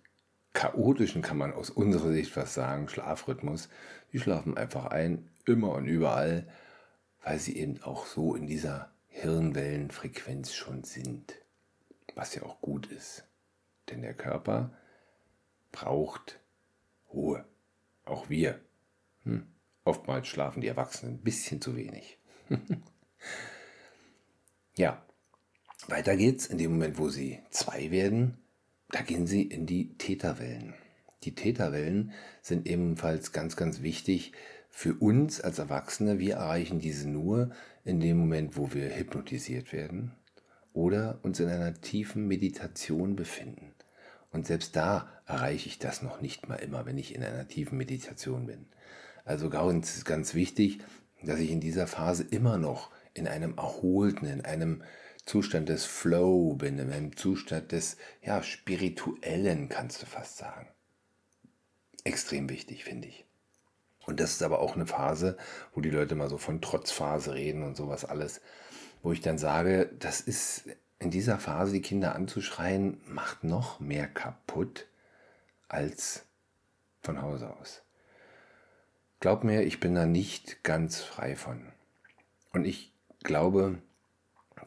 chaotischen, 0.54 1.20
kann 1.20 1.36
man 1.36 1.52
aus 1.52 1.68
unserer 1.68 2.12
Sicht 2.12 2.32
fast 2.32 2.54
sagen, 2.54 2.88
Schlafrhythmus. 2.88 3.68
Die 4.12 4.20
schlafen 4.20 4.56
einfach 4.56 4.86
ein, 4.86 5.28
immer 5.44 5.72
und 5.72 5.86
überall, 5.86 6.48
weil 7.22 7.38
sie 7.38 7.58
eben 7.58 7.82
auch 7.82 8.06
so 8.06 8.34
in 8.34 8.46
dieser 8.46 8.90
Hirnwellenfrequenz 9.08 10.54
schon 10.54 10.84
sind. 10.84 11.34
Was 12.14 12.34
ja 12.34 12.44
auch 12.44 12.60
gut 12.60 12.86
ist. 12.86 13.26
Denn 13.90 14.02
der 14.02 14.14
Körper 14.14 14.72
braucht 15.72 16.40
Ruhe. 17.12 17.44
Auch 18.04 18.30
wir. 18.30 18.60
Hm. 19.24 19.46
Oftmals 19.84 20.28
schlafen 20.28 20.60
die 20.60 20.68
Erwachsenen 20.68 21.16
ein 21.16 21.24
bisschen 21.24 21.60
zu 21.60 21.76
wenig. 21.76 22.18
ja, 24.76 25.04
weiter 25.88 26.16
geht's. 26.16 26.46
In 26.46 26.58
dem 26.58 26.72
Moment, 26.72 26.98
wo 26.98 27.08
sie 27.08 27.42
zwei 27.50 27.90
werden, 27.90 28.38
da 28.94 29.02
gehen 29.02 29.26
sie 29.26 29.42
in 29.42 29.66
die 29.66 29.98
Täterwellen. 29.98 30.74
Die 31.24 31.34
Täterwellen 31.34 32.12
sind 32.42 32.68
ebenfalls 32.68 33.32
ganz, 33.32 33.56
ganz 33.56 33.82
wichtig 33.82 34.32
für 34.70 34.94
uns 34.94 35.40
als 35.40 35.58
Erwachsene. 35.58 36.20
Wir 36.20 36.34
erreichen 36.34 36.78
diese 36.78 37.08
nur 37.08 37.50
in 37.84 37.98
dem 37.98 38.18
Moment, 38.18 38.56
wo 38.56 38.72
wir 38.72 38.96
hypnotisiert 38.96 39.72
werden 39.72 40.12
oder 40.72 41.18
uns 41.22 41.40
in 41.40 41.48
einer 41.48 41.74
tiefen 41.74 42.28
Meditation 42.28 43.16
befinden. 43.16 43.74
Und 44.30 44.46
selbst 44.46 44.76
da 44.76 45.08
erreiche 45.26 45.68
ich 45.68 45.80
das 45.80 46.02
noch 46.02 46.20
nicht 46.20 46.48
mal 46.48 46.56
immer, 46.56 46.86
wenn 46.86 46.98
ich 46.98 47.16
in 47.16 47.24
einer 47.24 47.48
tiefen 47.48 47.76
Meditation 47.76 48.46
bin. 48.46 48.66
Also 49.24 49.50
ganz, 49.50 50.04
ganz 50.04 50.34
wichtig, 50.34 50.78
dass 51.20 51.40
ich 51.40 51.50
in 51.50 51.60
dieser 51.60 51.88
Phase 51.88 52.24
immer 52.30 52.58
noch 52.58 52.92
in 53.12 53.26
einem 53.26 53.56
erholten, 53.56 54.26
in 54.26 54.44
einem 54.44 54.82
Zustand 55.26 55.68
des 55.68 55.84
Flow 55.84 56.54
bin, 56.54 56.78
in 56.78 56.92
einem 56.92 57.16
Zustand 57.16 57.72
des 57.72 57.96
ja, 58.22 58.42
spirituellen, 58.42 59.68
kannst 59.68 60.02
du 60.02 60.06
fast 60.06 60.36
sagen. 60.36 60.68
Extrem 62.04 62.50
wichtig, 62.50 62.84
finde 62.84 63.08
ich. 63.08 63.24
Und 64.06 64.20
das 64.20 64.32
ist 64.32 64.42
aber 64.42 64.60
auch 64.60 64.74
eine 64.74 64.86
Phase, 64.86 65.38
wo 65.72 65.80
die 65.80 65.90
Leute 65.90 66.14
mal 66.14 66.28
so 66.28 66.36
von 66.36 66.60
Trotzphase 66.60 67.34
reden 67.34 67.62
und 67.62 67.76
sowas 67.76 68.04
alles, 68.04 68.42
wo 69.02 69.12
ich 69.12 69.22
dann 69.22 69.38
sage, 69.38 69.90
das 69.98 70.20
ist 70.20 70.64
in 70.98 71.10
dieser 71.10 71.38
Phase 71.38 71.72
die 71.72 71.82
Kinder 71.82 72.14
anzuschreien, 72.14 73.00
macht 73.06 73.44
noch 73.44 73.80
mehr 73.80 74.06
kaputt 74.06 74.86
als 75.68 76.24
von 77.02 77.22
Hause 77.22 77.54
aus. 77.60 77.82
Glaub 79.20 79.42
mir, 79.42 79.62
ich 79.62 79.80
bin 79.80 79.94
da 79.94 80.04
nicht 80.04 80.62
ganz 80.64 81.00
frei 81.00 81.34
von. 81.34 81.72
Und 82.52 82.66
ich 82.66 82.92
glaube, 83.22 83.78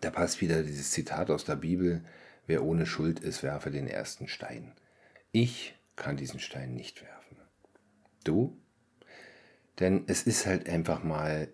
da 0.02 0.10
passt 0.12 0.42
wieder 0.42 0.64
dieses 0.64 0.92
Zitat 0.92 1.30
aus 1.30 1.46
der 1.46 1.56
Bibel, 1.56 2.04
wer 2.46 2.64
ohne 2.64 2.86
Schuld 2.86 3.20
ist, 3.20 3.44
werfe 3.44 3.72
den 3.72 3.88
ersten 3.88 4.28
Stein. 4.28 4.74
Ich 5.32 5.76
kann 5.96 6.18
diesen 6.18 6.40
Stein 6.40 6.74
nicht 6.74 7.02
werfen. 7.02 7.38
Du? 8.24 8.58
Denn 9.80 10.04
es 10.08 10.24
ist 10.24 10.46
halt 10.46 10.68
einfach 10.68 11.04
mal 11.04 11.50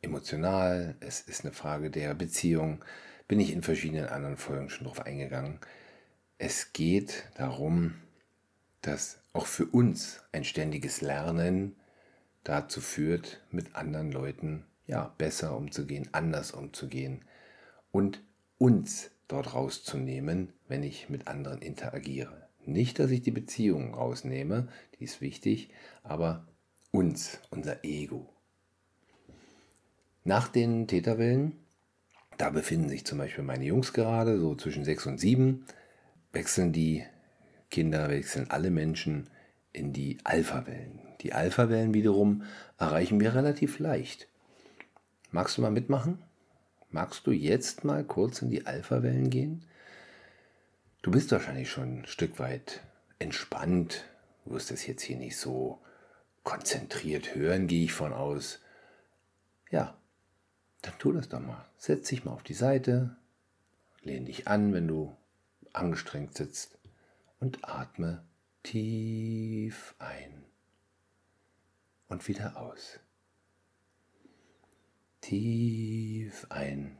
emotional, 0.00 0.96
es 1.00 1.20
ist 1.20 1.44
eine 1.44 1.52
Frage 1.52 1.90
der 1.90 2.14
Beziehung, 2.14 2.84
bin 3.28 3.38
ich 3.38 3.52
in 3.52 3.62
verschiedenen 3.62 4.06
anderen 4.06 4.36
Folgen 4.36 4.68
schon 4.68 4.86
drauf 4.86 5.00
eingegangen. 5.00 5.58
Es 6.38 6.72
geht 6.72 7.24
darum, 7.36 7.94
dass 8.80 9.20
auch 9.32 9.46
für 9.46 9.66
uns 9.66 10.20
ein 10.32 10.44
ständiges 10.44 11.00
Lernen 11.00 11.76
dazu 12.42 12.80
führt, 12.80 13.40
mit 13.50 13.76
anderen 13.76 14.10
Leuten 14.10 14.64
ja 14.86 15.14
besser 15.18 15.56
umzugehen, 15.56 16.08
anders 16.12 16.50
umzugehen 16.50 17.24
und 17.92 18.22
uns 18.58 19.10
dort 19.28 19.54
rauszunehmen, 19.54 20.52
wenn 20.66 20.82
ich 20.82 21.08
mit 21.08 21.28
anderen 21.28 21.62
interagiere. 21.62 22.48
Nicht, 22.64 22.98
dass 22.98 23.10
ich 23.10 23.22
die 23.22 23.30
Beziehung 23.30 23.94
rausnehme, 23.94 24.68
die 24.98 25.04
ist 25.04 25.20
wichtig, 25.20 25.70
aber 26.02 26.46
uns, 26.90 27.38
unser 27.50 27.84
Ego. 27.84 28.28
Nach 30.24 30.48
den 30.48 30.86
Täterwillen 30.86 31.62
da 32.38 32.50
befinden 32.50 32.88
sich 32.88 33.04
zum 33.04 33.18
Beispiel 33.18 33.44
meine 33.44 33.64
Jungs 33.64 33.92
gerade, 33.92 34.38
so 34.38 34.54
zwischen 34.54 34.84
sechs 34.84 35.06
und 35.06 35.18
sieben, 35.18 35.64
wechseln 36.32 36.72
die 36.72 37.04
Kinder, 37.70 38.08
wechseln 38.08 38.50
alle 38.50 38.70
Menschen 38.70 39.28
in 39.72 39.92
die 39.92 40.18
Alpha-Wellen. 40.24 40.98
Die 41.20 41.32
Alpha-Wellen 41.32 41.94
wiederum 41.94 42.42
erreichen 42.78 43.20
wir 43.20 43.34
relativ 43.34 43.78
leicht. 43.78 44.26
Magst 45.30 45.56
du 45.56 45.62
mal 45.62 45.70
mitmachen? 45.70 46.18
Magst 46.92 47.26
du 47.26 47.32
jetzt 47.32 47.84
mal 47.84 48.04
kurz 48.04 48.42
in 48.42 48.50
die 48.50 48.66
Alpha-Wellen 48.66 49.30
gehen? 49.30 49.64
Du 51.00 51.10
bist 51.10 51.32
wahrscheinlich 51.32 51.70
schon 51.70 52.00
ein 52.00 52.06
Stück 52.06 52.38
weit 52.38 52.82
entspannt. 53.18 54.04
Du 54.44 54.52
wirst 54.52 54.70
das 54.70 54.86
jetzt 54.86 55.02
hier 55.02 55.16
nicht 55.16 55.38
so 55.38 55.80
konzentriert 56.44 57.34
hören, 57.34 57.66
gehe 57.66 57.84
ich 57.84 57.94
von 57.94 58.12
aus. 58.12 58.60
Ja, 59.70 59.96
dann 60.82 60.98
tu 60.98 61.12
das 61.12 61.30
doch 61.30 61.40
mal. 61.40 61.64
Setz 61.78 62.08
dich 62.08 62.26
mal 62.26 62.32
auf 62.32 62.42
die 62.42 62.52
Seite, 62.52 63.16
lehn 64.02 64.26
dich 64.26 64.46
an, 64.46 64.74
wenn 64.74 64.86
du 64.86 65.16
angestrengt 65.72 66.36
sitzt 66.36 66.78
und 67.40 67.64
atme 67.64 68.22
tief 68.64 69.94
ein 69.98 70.44
und 72.08 72.28
wieder 72.28 72.60
aus. 72.60 73.00
Tief 75.22 76.46
ein 76.50 76.98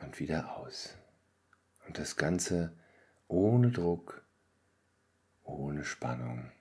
und 0.00 0.20
wieder 0.20 0.58
aus. 0.58 0.94
Und 1.86 1.98
das 1.98 2.16
Ganze 2.16 2.76
ohne 3.28 3.70
Druck, 3.70 4.22
ohne 5.42 5.84
Spannung. 5.84 6.52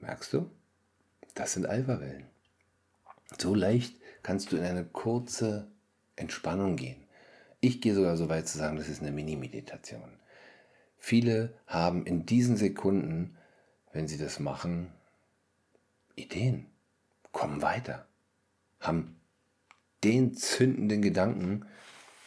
Merkst 0.00 0.34
du? 0.34 0.50
Das 1.34 1.54
sind 1.54 1.64
Alpha-Wellen. 1.64 2.28
So 3.38 3.54
leicht 3.54 3.96
kannst 4.22 4.52
du 4.52 4.56
in 4.58 4.64
eine 4.64 4.84
kurze 4.84 5.72
Entspannung 6.14 6.76
gehen. 6.76 7.08
Ich 7.60 7.80
gehe 7.80 7.94
sogar 7.94 8.18
so 8.18 8.28
weit 8.28 8.46
zu 8.46 8.58
sagen, 8.58 8.76
das 8.76 8.90
ist 8.90 9.00
eine 9.00 9.12
Mini-Meditation. 9.12 10.18
Viele 10.98 11.58
haben 11.66 12.04
in 12.04 12.26
diesen 12.26 12.58
Sekunden, 12.58 13.38
wenn 13.92 14.08
sie 14.08 14.18
das 14.18 14.40
machen, 14.40 14.92
Ideen, 16.16 16.66
kommen 17.34 17.60
weiter, 17.60 18.08
haben 18.80 19.20
den 20.02 20.34
zündenden 20.34 21.02
Gedanken, 21.02 21.66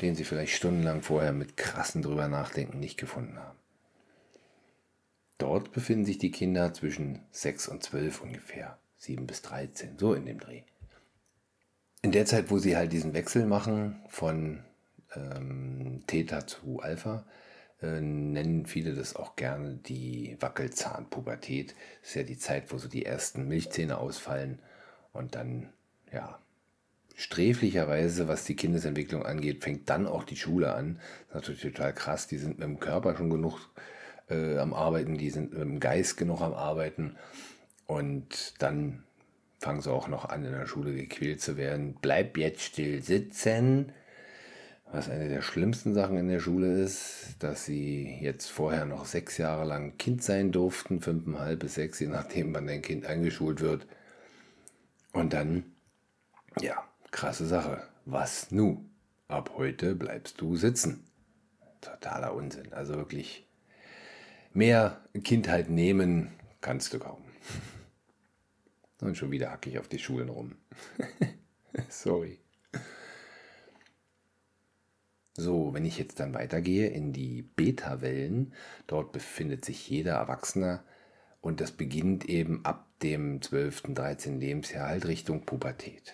den 0.01 0.13
sie 0.13 0.23
vielleicht 0.23 0.55
stundenlang 0.55 1.01
vorher 1.01 1.33
mit 1.33 1.57
krassen 1.57 2.03
drüber 2.03 2.27
nachdenken 2.27 2.79
nicht 2.79 2.99
gefunden 2.99 3.39
haben. 3.39 3.57
Dort 5.39 5.71
befinden 5.71 6.05
sich 6.05 6.19
die 6.19 6.31
Kinder 6.31 6.71
zwischen 6.75 7.23
6 7.31 7.69
und 7.69 7.81
12 7.81 8.21
ungefähr, 8.21 8.77
7 8.99 9.25
bis 9.25 9.41
13, 9.41 9.97
so 9.97 10.13
in 10.13 10.27
dem 10.27 10.39
Dreh 10.39 10.61
in 12.01 12.11
der 12.11 12.25
Zeit, 12.25 12.49
wo 12.51 12.57
sie 12.57 12.77
halt 12.77 12.93
diesen 12.93 13.13
Wechsel 13.13 13.45
machen 13.45 14.01
von 14.07 14.63
ähm, 15.15 16.03
Theta 16.07 16.47
zu 16.47 16.79
Alpha, 16.79 17.25
äh, 17.81 17.99
nennen 17.99 18.65
viele 18.65 18.93
das 18.93 19.15
auch 19.15 19.35
gerne 19.35 19.75
die 19.75 20.37
Wackelzahnpubertät. 20.39 21.75
Das 22.01 22.09
ist 22.09 22.15
ja 22.15 22.23
die 22.23 22.37
Zeit, 22.37 22.71
wo 22.71 22.77
so 22.77 22.87
die 22.87 23.05
ersten 23.05 23.47
Milchzähne 23.47 23.97
ausfallen 23.97 24.59
und 25.17 25.35
dann, 25.35 25.69
ja, 26.11 26.39
sträflicherweise, 27.15 28.27
was 28.27 28.45
die 28.45 28.55
Kindesentwicklung 28.55 29.25
angeht, 29.25 29.63
fängt 29.63 29.89
dann 29.89 30.05
auch 30.05 30.23
die 30.23 30.35
Schule 30.35 30.73
an. 30.73 30.99
Das 31.27 31.43
ist 31.43 31.49
natürlich 31.49 31.73
total 31.75 31.93
krass. 31.93 32.27
Die 32.27 32.37
sind 32.37 32.59
mit 32.59 32.67
dem 32.67 32.79
Körper 32.79 33.17
schon 33.17 33.29
genug 33.29 33.59
äh, 34.29 34.57
am 34.57 34.73
Arbeiten, 34.73 35.17
die 35.17 35.29
sind 35.29 35.51
mit 35.51 35.61
dem 35.61 35.79
Geist 35.79 36.17
genug 36.17 36.41
am 36.41 36.53
Arbeiten 36.53 37.15
und 37.87 38.53
dann 38.59 39.03
fangen 39.59 39.81
sie 39.81 39.91
auch 39.91 40.07
noch 40.07 40.25
an, 40.25 40.45
in 40.45 40.51
der 40.51 40.67
Schule 40.67 40.93
gequält 40.93 41.41
zu 41.41 41.57
werden. 41.57 41.97
Bleib 42.01 42.37
jetzt 42.37 42.61
still 42.61 43.01
sitzen. 43.01 43.91
Was 44.91 45.09
eine 45.09 45.27
der 45.27 45.41
schlimmsten 45.41 45.93
Sachen 45.93 46.17
in 46.17 46.29
der 46.29 46.39
Schule 46.39 46.81
ist, 46.81 47.35
dass 47.39 47.65
sie 47.65 48.19
jetzt 48.21 48.47
vorher 48.47 48.85
noch 48.85 49.05
sechs 49.05 49.37
Jahre 49.37 49.65
lang 49.65 49.97
Kind 49.97 50.23
sein 50.23 50.51
durften, 50.51 51.01
fünfeinhalb 51.01 51.59
bis 51.59 51.75
sechs, 51.75 51.99
je 51.99 52.07
nachdem, 52.07 52.53
wann 52.53 52.67
dein 52.67 52.81
Kind 52.81 53.05
eingeschult 53.05 53.59
wird. 53.59 53.85
Und 55.13 55.33
dann, 55.33 55.75
ja, 56.61 56.87
krasse 57.11 57.47
Sache. 57.47 57.83
Was 58.05 58.51
nu? 58.51 58.85
Ab 59.27 59.51
heute 59.57 59.95
bleibst 59.95 60.39
du 60.39 60.55
sitzen. 60.55 61.05
Totaler 61.81 62.33
Unsinn. 62.33 62.73
Also 62.73 62.95
wirklich 62.95 63.47
mehr 64.53 65.01
Kindheit 65.23 65.69
nehmen 65.69 66.31
kannst 66.61 66.93
du 66.93 66.99
kaum. 66.99 67.23
Und 69.01 69.15
schon 69.15 69.31
wieder 69.31 69.51
hacke 69.51 69.69
ich 69.69 69.79
auf 69.79 69.87
die 69.87 69.99
Schulen 69.99 70.29
rum. 70.29 70.55
Sorry. 71.89 72.39
So, 75.35 75.71
wenn 75.75 75.85
ich 75.85 75.99
jetzt 75.99 76.19
dann 76.19 76.33
weitergehe 76.33 76.87
in 76.87 77.13
die 77.13 77.43
Beta-Wellen, 77.43 78.53
dort 78.87 79.11
befindet 79.11 79.65
sich 79.65 79.87
jeder 79.87 80.13
Erwachsene 80.15 80.81
und 81.41 81.61
das 81.61 81.71
beginnt 81.71 82.25
eben 82.25 82.65
ab 82.65 82.86
dem 83.03 83.41
12., 83.41 83.93
13. 83.93 84.39
Lebensjahr 84.39 84.89
halt 84.89 85.07
Richtung 85.07 85.45
Pubertät. 85.45 86.13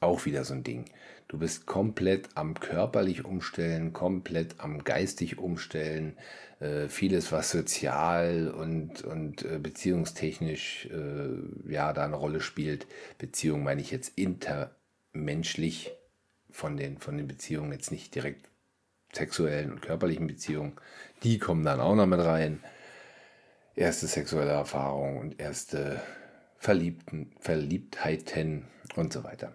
Auch 0.00 0.26
wieder 0.26 0.44
so 0.44 0.54
ein 0.54 0.64
Ding. 0.64 0.86
Du 1.28 1.38
bist 1.38 1.66
komplett 1.66 2.28
am 2.34 2.54
körperlich 2.54 3.24
umstellen, 3.24 3.92
komplett 3.92 4.56
am 4.58 4.84
geistig 4.84 5.38
umstellen. 5.38 6.16
Äh, 6.60 6.88
vieles, 6.88 7.32
was 7.32 7.50
sozial 7.50 8.48
und, 8.48 9.02
und 9.02 9.44
äh, 9.44 9.58
beziehungstechnisch 9.58 10.86
äh, 10.92 11.72
ja, 11.72 11.92
da 11.92 12.04
eine 12.04 12.16
Rolle 12.16 12.40
spielt. 12.40 12.86
Beziehung 13.18 13.62
meine 13.62 13.80
ich 13.80 13.90
jetzt 13.90 14.12
intermenschlich 14.18 15.92
von 16.50 16.76
den, 16.76 16.98
von 16.98 17.16
den 17.16 17.26
Beziehungen, 17.26 17.72
jetzt 17.72 17.90
nicht 17.90 18.14
direkt 18.14 18.48
sexuellen 19.12 19.72
und 19.72 19.82
körperlichen 19.82 20.26
Beziehungen. 20.26 20.72
Die 21.22 21.38
kommen 21.38 21.64
dann 21.64 21.80
auch 21.80 21.94
noch 21.94 22.06
mit 22.06 22.20
rein. 22.20 22.60
Erste 23.76 24.06
sexuelle 24.06 24.52
Erfahrung 24.52 25.18
und 25.18 25.40
erste 25.40 26.00
Verliebten, 26.56 27.32
Verliebtheiten 27.40 28.66
und 28.94 29.12
so 29.12 29.24
weiter. 29.24 29.52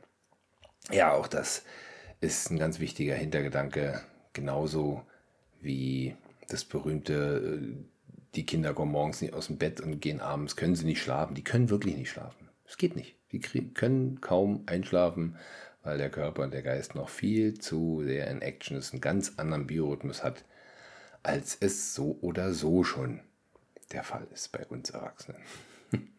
Ja, 0.92 1.14
auch 1.14 1.28
das 1.28 1.64
ist 2.20 2.52
ein 2.52 2.60
ganz 2.60 2.80
wichtiger 2.80 3.16
Hintergedanke, 3.16 4.02
genauso 4.34 5.04
wie 5.62 6.16
das 6.50 6.66
berühmte, 6.66 7.60
äh, 7.62 7.76
die 8.36 8.46
Kinder 8.46 8.74
kommen 8.74 8.92
morgens 8.92 9.22
nicht 9.22 9.34
aus 9.34 9.48
dem 9.48 9.58
Bett 9.58 9.82
und 9.82 10.02
gehen 10.02 10.20
abends, 10.20 10.56
können 10.56 10.76
sie 10.76 10.86
nicht 10.86 11.02
schlafen. 11.02 11.36
Die 11.36 11.44
können 11.44 11.70
wirklich 11.70 11.96
nicht 11.96 12.12
schlafen. 12.12 12.50
Es 12.68 12.78
geht 12.78 12.96
nicht. 12.96 13.16
Die 13.32 13.40
können 13.40 14.22
kaum 14.22 14.64
einschlafen, 14.66 15.38
weil 15.84 15.98
der 15.98 16.10
Körper 16.10 16.44
und 16.44 16.54
der 16.54 16.62
Geist 16.62 16.96
noch 16.96 17.10
viel 17.10 17.58
zu 17.60 18.02
sehr 18.04 18.30
in 18.30 18.42
Action 18.42 18.78
ist, 18.78 18.94
einen 18.94 19.02
ganz 19.02 19.34
anderen 19.38 19.68
Biorhythmus 19.68 20.24
hat, 20.24 20.44
als 21.24 21.58
es 21.60 21.94
so 21.94 22.18
oder 22.22 22.54
so 22.54 22.84
schon 22.84 23.22
der 23.92 24.04
Fall 24.04 24.28
ist 24.34 24.52
bei 24.52 24.66
uns 24.68 24.90
Erwachsenen. 24.90 25.42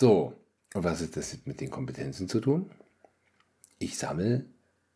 so, 0.00 0.34
und 0.74 0.84
was 0.84 1.02
hat 1.02 1.16
das 1.16 1.38
mit 1.46 1.60
den 1.60 1.70
Kompetenzen 1.70 2.28
zu 2.28 2.40
tun? 2.40 2.70
Ich 3.78 3.98
sammle 3.98 4.44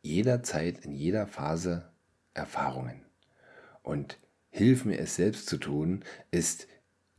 jederzeit 0.02 0.84
in 0.84 0.92
jeder 0.92 1.26
Phase 1.26 1.90
Erfahrungen. 2.34 3.02
Und 3.82 4.18
hilf 4.50 4.84
mir 4.84 4.98
es 4.98 5.16
selbst 5.16 5.46
zu 5.46 5.56
tun, 5.56 6.04
ist 6.30 6.68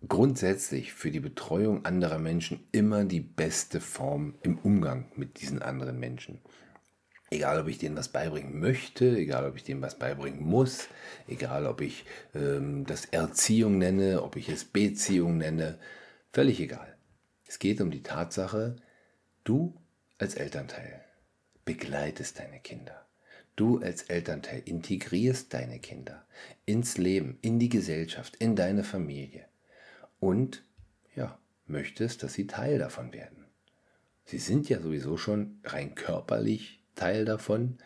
grundsätzlich 0.08 0.94
für 0.94 1.12
die 1.12 1.20
Betreuung 1.20 1.86
anderer 1.86 2.20
Menschen 2.20 2.68
immer 2.72 3.06
die 3.06 3.22
beste 3.22 3.82
Form 3.82 4.36
im 4.42 4.58
Umgang 4.60 5.12
mit 5.16 5.42
diesen 5.42 5.62
anderen 5.62 6.00
Menschen. 6.00 6.42
Egal, 7.36 7.60
ob 7.60 7.68
ich 7.68 7.78
denen 7.78 7.98
was 7.98 8.08
beibringen 8.08 8.62
möchte, 8.62 9.18
egal, 9.18 9.46
ob 9.46 9.58
ich 9.58 9.66
denen 9.66 9.82
was 9.82 10.00
beibringen 10.00 10.42
muss, 10.42 10.88
egal, 11.28 11.66
ob 11.66 11.82
ich 11.82 12.06
ähm, 12.34 12.86
das 12.86 13.04
Erziehung 13.04 13.78
nenne, 13.78 14.24
ob 14.24 14.38
ich 14.38 14.48
es 14.48 14.64
Beziehung 14.64 15.40
nenne, 15.40 15.78
völlig 16.32 16.62
egal. 16.62 16.96
Es 17.46 17.60
geht 17.60 17.82
um 17.82 17.92
die 17.92 18.04
Tatsache, 18.04 18.78
du 19.44 19.76
als 20.18 20.36
Elternteil 20.36 21.04
begleitest 21.66 22.40
deine 22.40 22.62
Kinder. 22.62 23.06
Du 23.58 23.80
als 23.80 24.04
Elternteil 24.04 24.62
integrierst 24.64 25.54
deine 25.54 25.80
Kinder 25.80 26.26
ins 26.66 26.98
Leben, 26.98 27.38
in 27.42 27.60
die 27.60 27.70
Gesellschaft, 27.70 28.38
in 28.38 28.56
deine 28.56 28.86
Familie 28.86 29.44
und 30.22 30.64
ja, 31.16 31.38
möchtest, 31.68 32.24
dass 32.24 32.34
sie 32.34 32.48
Teil 32.48 32.80
davon 32.80 33.12
werden. 33.12 33.44
Sie 34.24 34.40
sind 34.40 34.70
ja 34.70 34.80
sowieso 34.80 35.18
schon 35.18 35.60
rein 35.66 35.96
körperlich 35.96 36.80
Teil 36.96 37.26
davon 37.26 37.78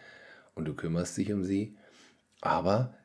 und 0.55 0.65
du 0.65 0.73
kümmerst 0.73 1.17
dich 1.17 1.31
um 1.33 1.43
sie, 1.43 1.75
aber 2.41 2.95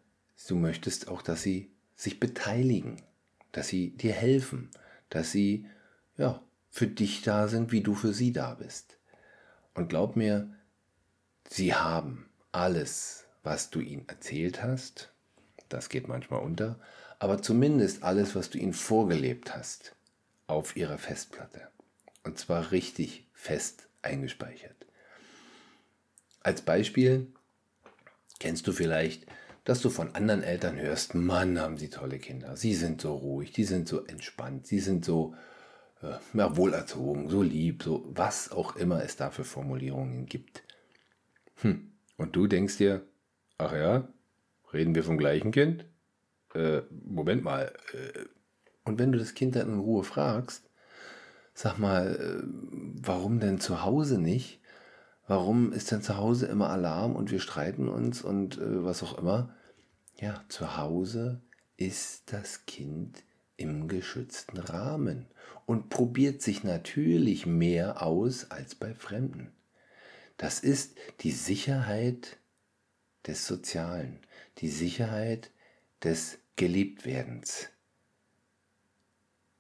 du 0.49 0.57
möchtest 0.57 1.09
auch, 1.09 1.23
dass 1.23 1.43
sie 1.43 1.71
sich 1.97 2.21
beteiligen, 2.21 3.03
dass 3.53 3.69
sie 3.69 3.91
dir 3.91 4.13
helfen, 4.13 4.71
dass 5.11 5.33
sie 5.33 5.67
ja, 6.17 6.43
für 6.71 6.87
dich 6.87 7.23
da 7.23 7.49
sind, 7.49 7.73
wie 7.73 7.83
du 7.83 7.95
für 7.95 8.13
sie 8.13 8.33
da 8.33 8.55
bist. 8.55 8.99
Und 9.75 9.89
glaub 9.89 10.17
mir, 10.17 10.53
sie 11.49 11.75
haben 11.75 12.29
alles, 12.53 13.27
was 13.43 13.71
du 13.71 13.81
ihnen 13.81 14.09
erzählt 14.09 14.63
hast, 14.63 15.13
das 15.69 15.89
geht 15.89 16.09
manchmal 16.09 16.41
unter, 16.41 16.79
aber 17.19 17.43
zumindest 17.43 18.03
alles, 18.03 18.35
was 18.35 18.51
du 18.51 18.59
ihnen 18.59 18.73
vorgelebt 18.73 19.57
hast, 19.57 19.95
auf 20.47 20.77
ihrer 20.77 20.99
Festplatte. 20.99 21.69
Und 22.23 22.39
zwar 22.39 22.71
richtig 22.71 23.27
fest 23.33 23.89
eingespeichert. 24.03 24.84
Als 26.45 26.63
Beispiel 26.63 27.33
kennst 28.39 28.69
du 28.69 28.73
vielleicht, 28.73 29.27
dass 29.65 29.81
du 29.81 29.91
von 29.91 30.15
anderen 30.15 30.45
Eltern 30.45 30.79
hörst, 30.79 31.17
Mann, 31.17 31.59
haben 31.59 31.77
sie 31.77 31.91
tolle 31.91 32.21
Kinder, 32.21 32.57
sie 32.57 32.75
sind 32.75 33.01
so 33.01 33.17
ruhig, 33.17 33.51
die 33.51 33.65
sind 33.65 33.89
so 33.89 34.05
entspannt, 34.05 34.69
sie 34.69 34.79
sind 34.79 35.05
so 35.05 35.35
äh, 36.03 36.15
ja, 36.35 36.57
wohlerzogen, 36.57 37.29
so 37.29 37.43
lieb, 37.43 37.83
so 37.83 38.09
was 38.15 38.53
auch 38.53 38.77
immer 38.77 39.03
es 39.03 39.17
da 39.17 39.31
für 39.31 39.45
Formulierungen 39.45 40.27
gibt. 40.27 40.63
Hm. 41.57 41.91
Und 42.17 42.37
du 42.37 42.47
denkst 42.47 42.77
dir, 42.77 43.05
ach 43.59 43.73
ja, 43.73 44.07
reden 44.73 44.95
wir 44.95 45.03
vom 45.03 45.19
gleichen 45.19 45.51
Kind? 45.51 45.87
äh, 46.55 46.83
Moment 47.05 47.45
mal, 47.45 47.73
äh, 47.93 48.25
und 48.85 48.99
wenn 48.99 49.13
du 49.13 49.19
das 49.19 49.35
Kind 49.35 49.57
dann 49.57 49.69
in 49.69 49.79
Ruhe 49.79 50.05
fragst, 50.05 50.71
sag 51.53 51.79
mal, 51.79 52.17
äh, 52.17 52.47
warum 53.03 53.41
denn 53.41 53.61
zu 53.61 53.83
Hause 53.83 54.19
nicht? 54.19 54.61
Warum 55.27 55.73
ist 55.73 55.91
denn 55.91 56.03
zu 56.03 56.17
Hause 56.17 56.47
immer 56.47 56.71
Alarm 56.71 57.17
und 57.17 57.31
wir 57.31 57.41
streiten 57.41 57.89
uns 57.89 58.23
und 58.23 58.59
äh, 58.59 58.85
was 58.85 59.03
auch 59.03 59.19
immer? 59.19 59.55
Ja, 60.17 60.45
zu 60.49 60.77
Hause 60.77 61.41
ist 61.77 62.33
das 62.33 62.67
Kind 62.67 63.23
im 63.57 63.89
geschützten 63.89 64.59
Rahmen 64.59 65.27
und 65.67 65.89
probiert 65.89 66.43
sich 66.43 66.63
natürlich 66.63 67.47
mehr 67.47 68.03
aus 68.03 68.51
als 68.51 68.75
bei 68.75 68.95
Fremden. 68.95 69.53
Das 70.37 70.61
ist 70.61 70.97
die 71.21 71.31
Sicherheit 71.31 72.37
des 73.27 73.47
Sozialen, 73.47 74.19
die 74.59 74.69
Sicherheit 74.69 75.51
des 76.03 76.39
geliebt 76.57 77.07
werdens. 77.07 77.69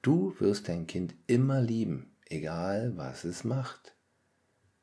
Du 0.02 0.38
wirst 0.38 0.68
dein 0.68 0.86
Kind 0.86 1.14
immer 1.26 1.62
lieben, 1.62 2.14
egal 2.26 2.96
was 2.96 3.24
es 3.24 3.44
macht. 3.44 3.93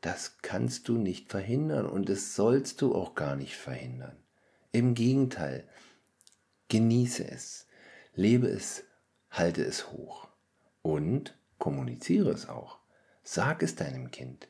Das 0.02 0.40
kannst 0.42 0.88
du 0.88 0.98
nicht 0.98 1.30
verhindern 1.30 1.86
und 1.86 2.10
das 2.10 2.36
sollst 2.36 2.82
du 2.82 2.96
auch 2.96 3.14
gar 3.14 3.36
nicht 3.36 3.56
verhindern. 3.56 4.18
Im 4.72 4.96
Gegenteil, 4.96 5.68
genieße 6.70 7.30
es, 7.30 7.68
lebe 8.16 8.48
es, 8.48 8.84
halte 9.30 9.64
es 9.64 9.92
hoch 9.92 10.28
und 10.82 11.38
kommuniziere 11.60 12.32
es 12.32 12.50
auch. 12.50 12.80
Sag 13.24 13.62
es 13.62 13.76
deinem 13.76 14.10
Kind. 14.10 14.48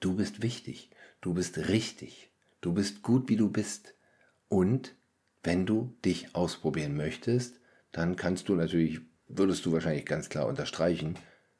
Du 0.00 0.14
bist 0.14 0.40
wichtig, 0.40 0.90
du 1.20 1.34
bist 1.34 1.58
richtig, 1.58 2.30
du 2.62 2.72
bist 2.72 3.02
gut, 3.02 3.28
wie 3.28 3.36
du 3.36 3.50
bist 3.50 3.94
und 4.48 4.94
wenn 5.42 5.66
du 5.66 5.94
dich 6.04 6.34
ausprobieren 6.34 6.96
möchtest, 6.96 7.60
dann 7.92 8.16
kannst 8.16 8.48
du 8.48 8.54
natürlich, 8.54 9.00
würdest 9.28 9.66
du 9.66 9.72
wahrscheinlich 9.72 10.06
ganz 10.06 10.30
klar 10.30 10.46
unterstreichen, 10.46 11.16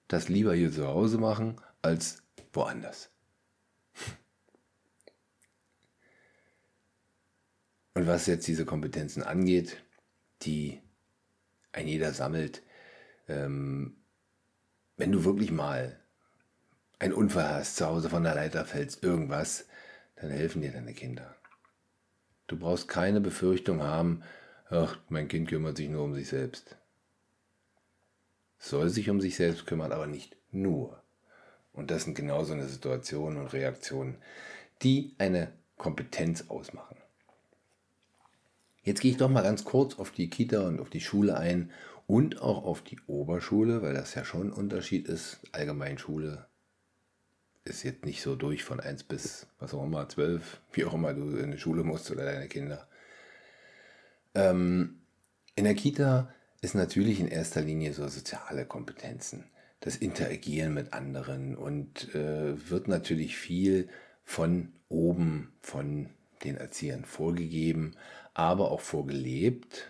das 0.06 0.30
lieber 0.30 0.54
hier 0.54 0.72
zu 0.72 0.86
Hause 0.86 1.18
machen 1.18 1.60
als 1.82 2.22
woanders. 2.52 3.10
Und 7.94 8.06
was 8.06 8.26
jetzt 8.26 8.46
diese 8.46 8.64
Kompetenzen 8.64 9.22
angeht, 9.22 9.82
die 10.42 10.80
ein 11.72 11.88
jeder 11.88 12.12
sammelt, 12.12 12.62
ähm, 13.26 13.96
wenn 14.96 15.12
du 15.12 15.24
wirklich 15.24 15.50
mal 15.50 15.98
einen 16.98 17.12
Unfall 17.12 17.48
hast, 17.48 17.76
zu 17.76 17.86
Hause 17.86 18.08
von 18.08 18.22
der 18.22 18.34
Leiter 18.34 18.64
fällst, 18.64 19.02
irgendwas, 19.02 19.66
dann 20.16 20.30
helfen 20.30 20.62
dir 20.62 20.72
deine 20.72 20.94
Kinder. 20.94 21.36
Du 22.46 22.58
brauchst 22.58 22.88
keine 22.88 23.20
Befürchtung 23.20 23.82
haben, 23.82 24.22
ach, 24.70 24.98
mein 25.08 25.28
Kind 25.28 25.48
kümmert 25.48 25.76
sich 25.76 25.88
nur 25.88 26.04
um 26.04 26.14
sich 26.14 26.28
selbst. 26.28 26.76
soll 28.58 28.90
sich 28.90 29.10
um 29.10 29.20
sich 29.20 29.36
selbst 29.36 29.66
kümmern, 29.66 29.92
aber 29.92 30.06
nicht 30.06 30.36
nur. 30.50 31.02
Und 31.78 31.92
das 31.92 32.02
sind 32.02 32.14
genau 32.14 32.42
so 32.42 32.54
eine 32.54 32.66
Situationen 32.66 33.40
und 33.40 33.52
Reaktionen, 33.52 34.16
die 34.82 35.14
eine 35.18 35.52
Kompetenz 35.76 36.46
ausmachen. 36.48 36.96
Jetzt 38.82 39.00
gehe 39.00 39.12
ich 39.12 39.16
doch 39.16 39.28
mal 39.28 39.44
ganz 39.44 39.64
kurz 39.64 39.96
auf 39.96 40.10
die 40.10 40.28
Kita 40.28 40.66
und 40.66 40.80
auf 40.80 40.90
die 40.90 41.00
Schule 41.00 41.36
ein 41.36 41.70
und 42.08 42.42
auch 42.42 42.64
auf 42.64 42.82
die 42.82 42.98
Oberschule, 43.06 43.80
weil 43.80 43.94
das 43.94 44.16
ja 44.16 44.24
schon 44.24 44.48
ein 44.48 44.52
Unterschied 44.52 45.06
ist. 45.06 45.38
Allgemeinschule 45.52 46.48
ist 47.62 47.84
jetzt 47.84 48.04
nicht 48.04 48.22
so 48.22 48.34
durch 48.34 48.64
von 48.64 48.80
1 48.80 49.04
bis, 49.04 49.46
was 49.60 49.72
auch 49.72 49.84
immer, 49.84 50.08
12, 50.08 50.60
wie 50.72 50.84
auch 50.84 50.94
immer 50.94 51.14
du 51.14 51.36
in 51.36 51.52
die 51.52 51.58
Schule 51.58 51.84
musst 51.84 52.10
oder 52.10 52.24
deine 52.24 52.48
Kinder. 52.48 52.88
Ähm, 54.34 54.98
in 55.54 55.62
der 55.62 55.74
Kita 55.74 56.34
ist 56.60 56.74
natürlich 56.74 57.20
in 57.20 57.28
erster 57.28 57.60
Linie 57.60 57.92
so 57.92 58.08
soziale 58.08 58.66
Kompetenzen, 58.66 59.44
das 59.80 59.96
Interagieren 59.96 60.74
mit 60.74 60.92
anderen 60.92 61.56
und 61.56 62.14
äh, 62.14 62.70
wird 62.70 62.88
natürlich 62.88 63.36
viel 63.36 63.88
von 64.24 64.72
oben, 64.88 65.52
von 65.60 66.10
den 66.44 66.56
Erziehern 66.56 67.04
vorgegeben, 67.04 67.94
aber 68.34 68.70
auch 68.70 68.80
vorgelebt. 68.80 69.86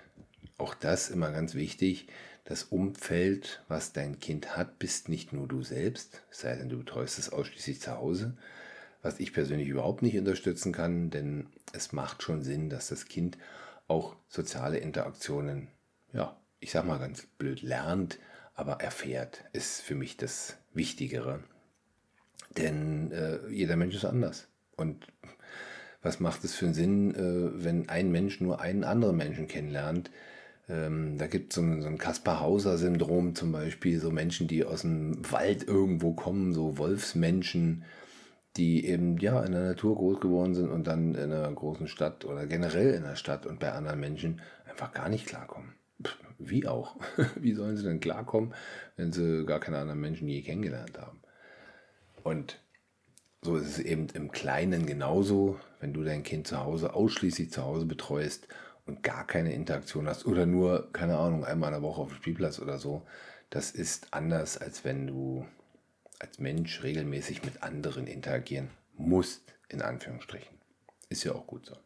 Auch 0.58 0.74
das 0.74 1.10
immer 1.10 1.30
ganz 1.30 1.54
wichtig. 1.54 2.08
Das 2.44 2.64
Umfeld, 2.64 3.62
was 3.68 3.92
dein 3.92 4.20
Kind 4.20 4.56
hat, 4.56 4.78
bist 4.78 5.08
nicht 5.08 5.32
nur 5.32 5.46
du 5.46 5.62
selbst, 5.62 6.22
sei 6.30 6.56
denn 6.56 6.68
du 6.68 6.78
betreust 6.78 7.18
es 7.18 7.30
ausschließlich 7.30 7.80
zu 7.80 7.96
Hause, 7.96 8.36
was 9.02 9.20
ich 9.20 9.32
persönlich 9.32 9.68
überhaupt 9.68 10.02
nicht 10.02 10.16
unterstützen 10.16 10.72
kann, 10.72 11.10
denn 11.10 11.46
es 11.72 11.92
macht 11.92 12.22
schon 12.22 12.42
Sinn, 12.42 12.70
dass 12.70 12.88
das 12.88 13.04
Kind 13.04 13.36
auch 13.86 14.16
soziale 14.28 14.78
Interaktionen, 14.78 15.68
ja, 16.12 16.36
ich 16.60 16.70
sag 16.70 16.86
mal 16.86 16.98
ganz 16.98 17.26
blöd, 17.26 17.62
lernt, 17.62 18.18
aber 18.58 18.80
erfährt, 18.80 19.44
ist 19.52 19.80
für 19.80 19.94
mich 19.94 20.16
das 20.16 20.56
Wichtigere. 20.74 21.44
Denn 22.56 23.12
äh, 23.12 23.48
jeder 23.50 23.76
Mensch 23.76 23.94
ist 23.94 24.04
anders. 24.04 24.48
Und 24.76 25.06
was 26.02 26.18
macht 26.18 26.42
es 26.42 26.56
für 26.56 26.64
einen 26.66 26.74
Sinn, 26.74 27.14
äh, 27.14 27.64
wenn 27.64 27.88
ein 27.88 28.10
Mensch 28.10 28.40
nur 28.40 28.60
einen 28.60 28.82
anderen 28.82 29.16
Menschen 29.16 29.46
kennenlernt? 29.46 30.10
Ähm, 30.68 31.18
da 31.18 31.28
gibt 31.28 31.52
so 31.52 31.62
es 31.62 31.84
so 31.84 31.88
ein 31.88 31.98
Kaspar-Hauser-Syndrom 31.98 33.36
zum 33.36 33.52
Beispiel, 33.52 34.00
so 34.00 34.10
Menschen, 34.10 34.48
die 34.48 34.64
aus 34.64 34.82
dem 34.82 35.30
Wald 35.30 35.68
irgendwo 35.68 36.14
kommen, 36.14 36.52
so 36.52 36.78
Wolfsmenschen, 36.78 37.84
die 38.56 38.86
eben 38.86 39.18
ja 39.18 39.40
in 39.44 39.52
der 39.52 39.62
Natur 39.62 39.94
groß 39.94 40.18
geworden 40.18 40.56
sind 40.56 40.68
und 40.68 40.88
dann 40.88 41.14
in 41.14 41.32
einer 41.32 41.52
großen 41.52 41.86
Stadt 41.86 42.24
oder 42.24 42.44
generell 42.46 42.92
in 42.92 43.04
der 43.04 43.14
Stadt 43.14 43.46
und 43.46 43.60
bei 43.60 43.70
anderen 43.70 44.00
Menschen 44.00 44.40
einfach 44.68 44.92
gar 44.92 45.08
nicht 45.08 45.26
klarkommen. 45.26 45.77
Wie 46.38 46.66
auch? 46.66 46.96
wie 47.36 47.52
sollen 47.52 47.76
sie 47.76 47.84
denn 47.84 48.00
klarkommen, 48.00 48.54
wenn 48.96 49.12
sie 49.12 49.44
gar 49.44 49.60
keine 49.60 49.78
anderen 49.78 50.00
Menschen 50.00 50.28
je 50.28 50.42
kennengelernt 50.42 50.98
haben? 50.98 51.20
Und 52.22 52.60
so 53.42 53.56
ist 53.56 53.66
es 53.66 53.78
eben 53.78 54.08
im 54.14 54.30
Kleinen 54.30 54.86
genauso, 54.86 55.58
wenn 55.80 55.92
du 55.92 56.02
dein 56.02 56.22
Kind 56.22 56.46
zu 56.46 56.58
Hause 56.58 56.94
ausschließlich 56.94 57.52
zu 57.52 57.62
Hause 57.64 57.86
betreust 57.86 58.48
und 58.86 59.02
gar 59.02 59.26
keine 59.26 59.52
Interaktion 59.52 60.08
hast 60.08 60.26
oder 60.26 60.46
nur, 60.46 60.92
keine 60.92 61.18
Ahnung, 61.18 61.44
einmal 61.44 61.68
in 61.68 61.80
der 61.80 61.82
Woche 61.82 62.00
auf 62.02 62.08
dem 62.08 62.16
Spielplatz 62.16 62.58
oder 62.58 62.78
so. 62.78 63.02
Das 63.50 63.70
ist 63.70 64.12
anders, 64.12 64.58
als 64.58 64.84
wenn 64.84 65.06
du 65.06 65.46
als 66.18 66.38
Mensch 66.38 66.82
regelmäßig 66.82 67.44
mit 67.44 67.62
anderen 67.62 68.06
interagieren 68.06 68.70
musst, 68.96 69.54
in 69.68 69.82
Anführungsstrichen. 69.82 70.58
Ist 71.08 71.24
ja 71.24 71.32
auch 71.32 71.46
gut 71.46 71.66
so. 71.66 71.76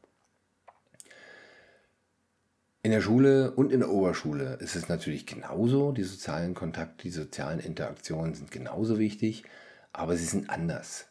In 2.85 2.91
der 2.91 3.01
Schule 3.01 3.53
und 3.53 3.71
in 3.71 3.79
der 3.79 3.91
Oberschule 3.91 4.55
ist 4.61 4.75
es 4.75 4.89
natürlich 4.89 5.25
genauso. 5.25 5.93
Die 5.93 6.03
sozialen 6.03 6.53
Kontakte, 6.53 7.05
die 7.05 7.11
sozialen 7.11 7.61
Interaktionen 7.61 8.35
sind 8.35 8.51
genauso 8.51 8.99
wichtig, 8.99 9.45
aber 9.93 10.17
sie 10.17 10.25
sind 10.25 10.51
anders. 10.51 11.07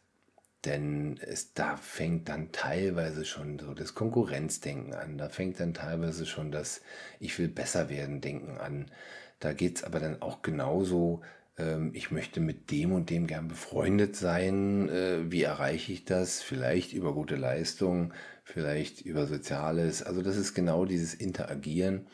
Denn 0.65 1.17
es, 1.21 1.53
da 1.53 1.77
fängt 1.77 2.27
dann 2.27 2.51
teilweise 2.51 3.23
schon 3.23 3.57
so 3.57 3.73
das 3.73 3.95
Konkurrenzdenken 3.95 4.93
an, 4.93 5.17
da 5.17 5.29
fängt 5.29 5.62
dann 5.62 5.73
teilweise 5.73 6.25
schon 6.25 6.51
das 6.51 6.81
Ich 7.21 7.39
will 7.39 7.47
besser 7.47 7.89
werden 7.89 8.19
Denken 8.19 8.57
an. 8.57 8.91
Da 9.39 9.53
geht 9.53 9.77
es 9.77 9.84
aber 9.86 10.01
dann 10.01 10.21
auch 10.21 10.41
genauso 10.41 11.21
ähm, 11.57 11.91
ich 11.93 12.12
möchte 12.12 12.39
mit 12.39 12.71
dem 12.71 12.91
und 12.91 13.10
dem 13.10 13.27
gern 13.27 13.47
befreundet 13.47 14.15
sein. 14.15 14.89
Äh, 14.89 15.31
wie 15.31 15.43
erreiche 15.43 15.91
ich 15.93 16.05
das? 16.05 16.41
Vielleicht 16.41 16.93
über 16.93 17.13
gute 17.13 17.36
Leistung, 17.36 18.13
vielleicht 18.43 19.01
über 19.01 19.27
Soziales. 19.27 20.04
Also 20.04 20.21
das 20.21 20.38
ist 20.38 20.54
genau 20.54 20.86
dieses 20.86 21.13
Interagieren, 21.13 22.08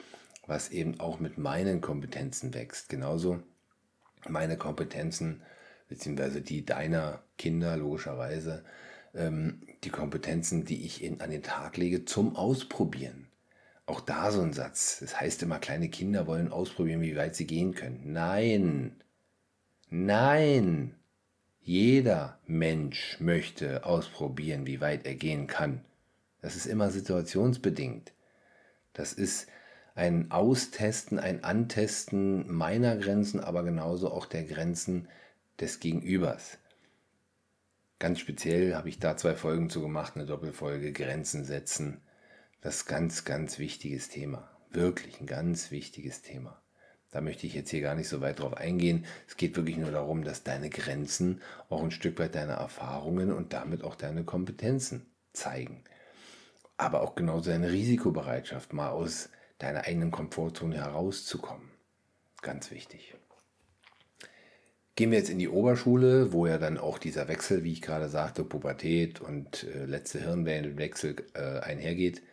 was 0.46 0.70
eben 0.70 1.00
auch 1.00 1.20
mit 1.20 1.38
meinen 1.38 1.82
Kompetenzen 1.82 2.54
wächst. 2.54 2.90
Genauso 2.90 3.42
meine 4.28 4.58
Kompetenzen, 4.58 5.42
beziehungsweise 5.90 6.42
die 6.42 6.66
deiner 6.66 7.24
Kinder 7.38 7.78
logischerweise, 7.78 8.64
ähm, 9.14 9.62
die 9.84 9.90
Kompetenzen, 9.90 10.66
die 10.66 10.86
ich 10.86 11.04
in, 11.04 11.22
an 11.22 11.32
den 11.32 11.44
Tag 11.44 11.78
lege 11.78 12.06
zum 12.06 12.36
Ausprobieren. 12.36 13.28
Auch 13.86 14.02
da 14.02 14.32
so 14.32 14.42
ein 14.42 14.54
Satz. 14.54 15.00
Das 15.00 15.20
heißt 15.20 15.44
immer, 15.44 15.60
kleine 15.60 15.90
Kinder 15.90 16.28
wollen 16.28 16.52
ausprobieren, 16.52 17.02
wie 17.02 17.16
weit 17.16 17.36
sie 17.36 17.48
gehen 17.48 17.74
können. 17.74 18.02
Nein, 18.12 19.02
Nein, 19.90 20.96
jeder 21.62 22.40
Mensch 22.46 23.18
möchte 23.22 23.86
ausprobieren, 23.86 24.68
wie 24.68 24.82
weit 24.82 25.06
er 25.06 25.16
gehen 25.16 25.48
kann. 25.48 25.86
Das 26.48 26.56
ist 26.56 26.66
immer 26.66 26.92
situationsbedingt. 26.92 28.14
Das 28.94 29.12
ist 29.12 29.50
ein 29.96 30.32
Austesten, 30.32 31.20
ein 31.20 31.44
Antesten 31.44 32.50
meiner 32.50 32.96
Grenzen, 32.96 33.42
aber 33.42 33.64
genauso 33.64 34.10
auch 34.10 34.26
der 34.26 34.46
Grenzen 34.46 35.10
des 35.60 35.82
Gegenübers. 35.82 36.58
Ganz 38.00 38.22
speziell 38.22 38.76
habe 38.76 38.88
ich 38.88 38.98
da 38.98 39.18
zwei 39.18 39.36
Folgen 39.36 39.70
zu 39.70 39.82
gemacht, 39.82 40.14
eine 40.16 40.26
Doppelfolge 40.26 40.94
Grenzen 40.94 41.44
setzen. 41.44 42.00
Das 42.62 42.78
ist 42.78 42.86
ganz, 42.86 43.26
ganz 43.26 43.60
wichtiges 43.60 44.08
Thema. 44.08 44.50
Wirklich 44.72 45.20
ein 45.20 45.28
ganz 45.28 45.70
wichtiges 45.70 46.22
Thema. 46.22 46.62
Da 47.12 47.20
möchte 47.20 47.46
ich 47.46 47.56
jetzt 47.56 47.72
hier 47.72 47.82
gar 47.82 47.96
nicht 47.96 48.08
so 48.08 48.22
weit 48.22 48.40
drauf 48.40 48.54
eingehen. 48.54 49.06
Es 49.28 49.36
geht 49.36 49.58
wirklich 49.58 49.76
nur 49.76 49.92
darum, 49.92 50.24
dass 50.24 50.44
deine 50.44 50.70
Grenzen 50.70 51.42
auch 51.68 51.84
ein 51.84 51.92
Stück 51.92 52.18
weit 52.20 52.36
deine 52.36 52.54
Erfahrungen 52.54 53.34
und 53.34 53.52
damit 53.52 53.84
auch 53.84 53.96
deine 53.96 54.24
Kompetenzen 54.24 55.08
zeigen. 55.34 55.84
Aber 56.78 57.02
auch 57.02 57.16
genauso 57.16 57.50
deine 57.50 57.72
Risikobereitschaft, 57.72 58.74
mal 58.74 58.90
aus 58.90 59.30
deiner 59.58 59.86
eigenen 59.86 60.12
Komfortzone 60.12 60.76
herauszukommen. 60.76 61.72
Ganz 62.42 62.72
wichtig. 62.72 63.16
Gehen 64.96 65.12
wir 65.12 65.20
jetzt 65.20 65.30
in 65.30 65.38
die 65.38 65.50
Oberschule, 65.50 66.34
wo 66.34 66.48
ja 66.48 66.58
dann 66.58 66.78
auch 66.78 66.98
dieser 66.98 67.28
Wechsel, 67.28 67.64
wie 67.64 67.72
ich 67.72 67.82
gerade 67.82 68.10
sagte, 68.10 68.44
Pubertät 68.44 69.22
und 69.22 69.64
äh, 69.64 69.86
letzte 69.86 70.20
Hirnwellenwechsel 70.20 71.16
äh, 71.36 71.60
einhergeht. 71.60 72.24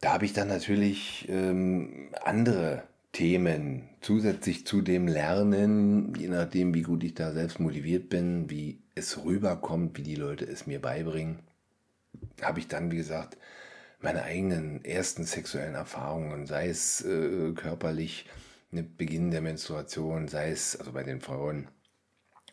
Da 0.00 0.12
habe 0.12 0.26
ich 0.26 0.34
dann 0.34 0.48
natürlich 0.48 1.26
ähm, 1.30 2.10
andere 2.22 2.82
Themen 3.12 3.88
zusätzlich 4.02 4.66
zu 4.66 4.82
dem 4.82 5.08
Lernen, 5.08 6.14
je 6.16 6.28
nachdem, 6.28 6.74
wie 6.74 6.82
gut 6.82 7.02
ich 7.02 7.14
da 7.14 7.32
selbst 7.32 7.58
motiviert 7.58 8.10
bin, 8.10 8.50
wie 8.50 8.82
es 8.94 9.24
rüberkommt, 9.24 9.96
wie 9.96 10.02
die 10.02 10.14
Leute 10.14 10.44
es 10.44 10.66
mir 10.66 10.80
beibringen, 10.80 11.38
habe 12.42 12.60
ich 12.60 12.68
dann, 12.68 12.90
wie 12.90 12.96
gesagt, 12.96 13.36
meine 14.00 14.22
eigenen 14.22 14.84
ersten 14.84 15.24
sexuellen 15.24 15.74
Erfahrungen, 15.74 16.46
sei 16.46 16.68
es 16.68 17.00
äh, 17.04 17.52
körperlich 17.52 18.26
mit 18.70 18.96
Beginn 18.96 19.30
der 19.30 19.40
Menstruation, 19.40 20.28
sei 20.28 20.50
es 20.50 20.76
also 20.76 20.92
bei 20.92 21.02
den 21.02 21.20
Frauen, 21.20 21.68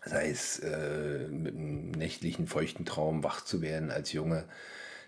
sei 0.04 0.30
es 0.30 0.60
äh, 0.60 1.28
mit 1.30 1.56
einem 1.56 1.92
nächtlichen 1.92 2.48
feuchten 2.48 2.86
Traum 2.86 3.24
wach 3.24 3.44
zu 3.44 3.62
werden 3.62 3.92
als 3.92 4.12
Junge. 4.12 4.46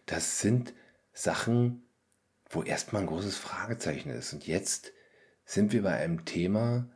Das 0.05 0.39
sind 0.39 0.73
Sachen, 1.13 1.83
wo 2.49 2.63
erstmal 2.63 3.03
ein 3.03 3.07
großes 3.07 3.37
Fragezeichen 3.37 4.09
ist. 4.09 4.33
Und 4.33 4.47
jetzt 4.47 4.93
sind 5.45 5.73
wir 5.73 5.83
bei 5.83 5.93
einem 5.93 6.25
Thema, 6.25 6.87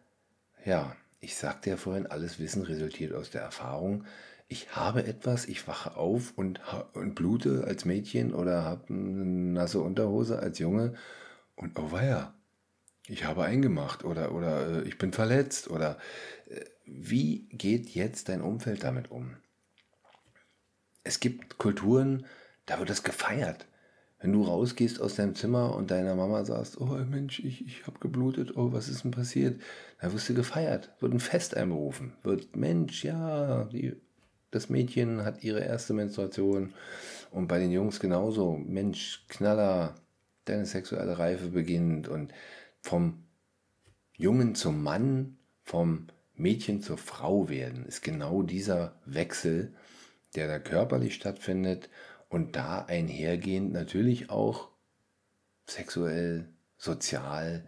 ja, 0.65 0.95
ich 1.19 1.35
sagte 1.35 1.69
ja 1.69 1.77
vorhin, 1.77 2.07
alles 2.07 2.39
Wissen 2.39 2.63
resultiert 2.63 3.13
aus 3.13 3.29
der 3.29 3.41
Erfahrung. 3.41 4.05
Ich 4.51 4.75
habe 4.75 5.05
etwas, 5.05 5.47
ich 5.47 5.65
wache 5.65 5.95
auf 5.95 6.33
und, 6.35 6.59
und 6.91 7.15
blute 7.15 7.63
als 7.63 7.85
Mädchen 7.85 8.33
oder 8.33 8.65
habe 8.65 8.89
eine 8.89 9.23
nasse 9.53 9.79
Unterhose 9.79 10.39
als 10.39 10.59
Junge 10.59 10.93
und 11.55 11.79
oh 11.79 11.93
weia, 11.93 12.33
ich 13.07 13.23
habe 13.23 13.45
eingemacht 13.45 14.03
oder, 14.03 14.33
oder 14.33 14.83
äh, 14.83 14.87
ich 14.89 14.97
bin 14.97 15.13
verletzt 15.13 15.69
oder 15.69 15.97
äh, 16.49 16.65
wie 16.85 17.47
geht 17.53 17.91
jetzt 17.91 18.27
dein 18.27 18.41
Umfeld 18.41 18.83
damit 18.83 19.09
um? 19.09 19.37
Es 21.05 21.21
gibt 21.21 21.57
Kulturen, 21.57 22.25
da 22.65 22.77
wird 22.77 22.89
das 22.89 23.03
gefeiert. 23.03 23.67
Wenn 24.19 24.33
du 24.33 24.43
rausgehst 24.43 24.99
aus 24.99 25.15
deinem 25.15 25.33
Zimmer 25.33 25.73
und 25.77 25.91
deiner 25.91 26.15
Mama 26.15 26.43
sagst, 26.43 26.81
oh 26.81 26.87
Mensch, 26.87 27.39
ich, 27.39 27.65
ich 27.65 27.87
habe 27.87 27.99
geblutet, 27.99 28.57
oh, 28.57 28.73
was 28.73 28.89
ist 28.89 29.05
denn 29.05 29.11
passiert? 29.11 29.61
Dann 30.01 30.11
wirst 30.11 30.27
du 30.27 30.33
gefeiert, 30.33 30.91
wird 30.99 31.13
ein 31.13 31.21
Fest 31.21 31.55
einberufen, 31.55 32.17
wird, 32.23 32.57
Mensch, 32.57 33.05
ja, 33.05 33.63
die, 33.71 33.95
das 34.51 34.69
Mädchen 34.69 35.25
hat 35.25 35.43
ihre 35.43 35.61
erste 35.61 35.93
Menstruation 35.93 36.73
und 37.31 37.47
bei 37.47 37.59
den 37.59 37.71
Jungs 37.71 37.99
genauso, 37.99 38.57
Mensch, 38.57 39.25
Knaller, 39.29 39.95
deine 40.45 40.65
sexuelle 40.65 41.17
Reife 41.17 41.47
beginnt 41.49 42.07
und 42.07 42.33
vom 42.81 43.23
Jungen 44.17 44.55
zum 44.55 44.83
Mann 44.83 45.37
vom 45.63 46.07
Mädchen 46.35 46.81
zur 46.81 46.97
Frau 46.97 47.49
werden, 47.49 47.85
ist 47.85 48.01
genau 48.01 48.41
dieser 48.41 48.99
Wechsel, 49.05 49.73
der 50.35 50.47
da 50.47 50.59
körperlich 50.59 51.15
stattfindet 51.15 51.89
und 52.29 52.55
da 52.55 52.85
einhergehend 52.85 53.71
natürlich 53.71 54.29
auch 54.29 54.69
sexuell, 55.67 56.49
sozial, 56.77 57.65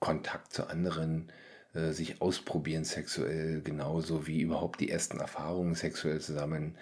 Kontakt 0.00 0.52
zu 0.52 0.68
anderen, 0.68 1.32
äh, 1.74 1.92
sich 1.92 2.20
ausprobieren 2.20 2.84
sexuell, 2.84 3.62
genauso 3.62 4.26
wie 4.26 4.40
überhaupt 4.40 4.80
die 4.80 4.90
ersten 4.90 5.20
Erfahrungen 5.20 5.74
sexuell 5.74 6.20
zu 6.20 6.32
sammeln. 6.32 6.76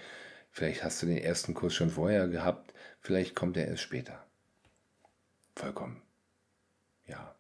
Vielleicht 0.51 0.85
hast 0.85 1.03
du 1.03 1.07
den 1.07 1.19
ersten 1.19 1.55
Kurs 1.55 1.75
schon 1.75 1.91
vorher 1.91 2.29
gehabt, 2.29 2.73
vielleicht 3.01 3.35
kommt 3.35 3.57
er 3.57 3.69
erst 3.69 3.83
später. 3.83 4.25
Vollkommen. 5.55 6.03
Ja. 7.07 7.35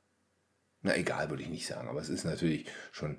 Na 0.82 0.96
egal, 0.96 1.30
würde 1.30 1.42
ich 1.42 1.48
nicht 1.48 1.66
sagen, 1.66 1.88
aber 1.88 2.00
es 2.00 2.08
ist 2.08 2.24
natürlich 2.24 2.66
schon 2.92 3.18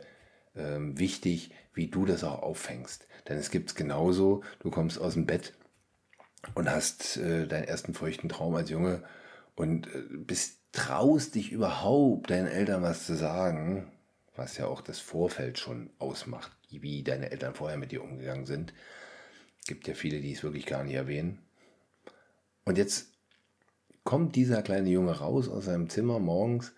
ähm, 0.55 0.97
wichtig, 0.97 1.51
wie 1.73 1.87
du 1.87 2.05
das 2.05 2.23
auch 2.23 2.41
auffängst. 2.41 3.07
Denn 3.27 3.37
es 3.37 3.51
gibt 3.51 3.69
es 3.69 3.75
genauso, 3.75 4.43
du 4.59 4.71
kommst 4.71 4.99
aus 4.99 5.13
dem 5.13 5.25
Bett 5.25 5.53
und 6.55 6.69
hast 6.69 7.17
äh, 7.17 7.47
deinen 7.47 7.65
ersten 7.65 7.93
feuchten 7.93 8.29
Traum 8.29 8.55
als 8.55 8.69
Junge 8.69 9.03
und 9.55 9.87
äh, 9.87 10.03
bist, 10.09 10.59
traust 10.71 11.35
dich 11.35 11.51
überhaupt, 11.51 12.29
deinen 12.29 12.47
Eltern 12.47 12.83
was 12.83 13.05
zu 13.05 13.15
sagen, 13.15 13.91
was 14.37 14.57
ja 14.57 14.67
auch 14.67 14.81
das 14.81 14.99
Vorfeld 14.99 15.59
schon 15.59 15.89
ausmacht, 15.99 16.51
wie 16.69 17.03
deine 17.03 17.31
Eltern 17.31 17.55
vorher 17.55 17.77
mit 17.77 17.91
dir 17.91 18.03
umgegangen 18.03 18.45
sind. 18.45 18.73
Gibt 19.67 19.87
ja 19.87 19.93
viele, 19.93 20.21
die 20.21 20.31
es 20.31 20.43
wirklich 20.43 20.65
gar 20.65 20.83
nicht 20.83 20.93
erwähnen. 20.93 21.39
Und 22.65 22.77
jetzt 22.77 23.11
kommt 24.03 24.35
dieser 24.35 24.61
kleine 24.61 24.89
Junge 24.89 25.11
raus 25.11 25.49
aus 25.49 25.65
seinem 25.65 25.89
Zimmer 25.89 26.19
morgens 26.19 26.73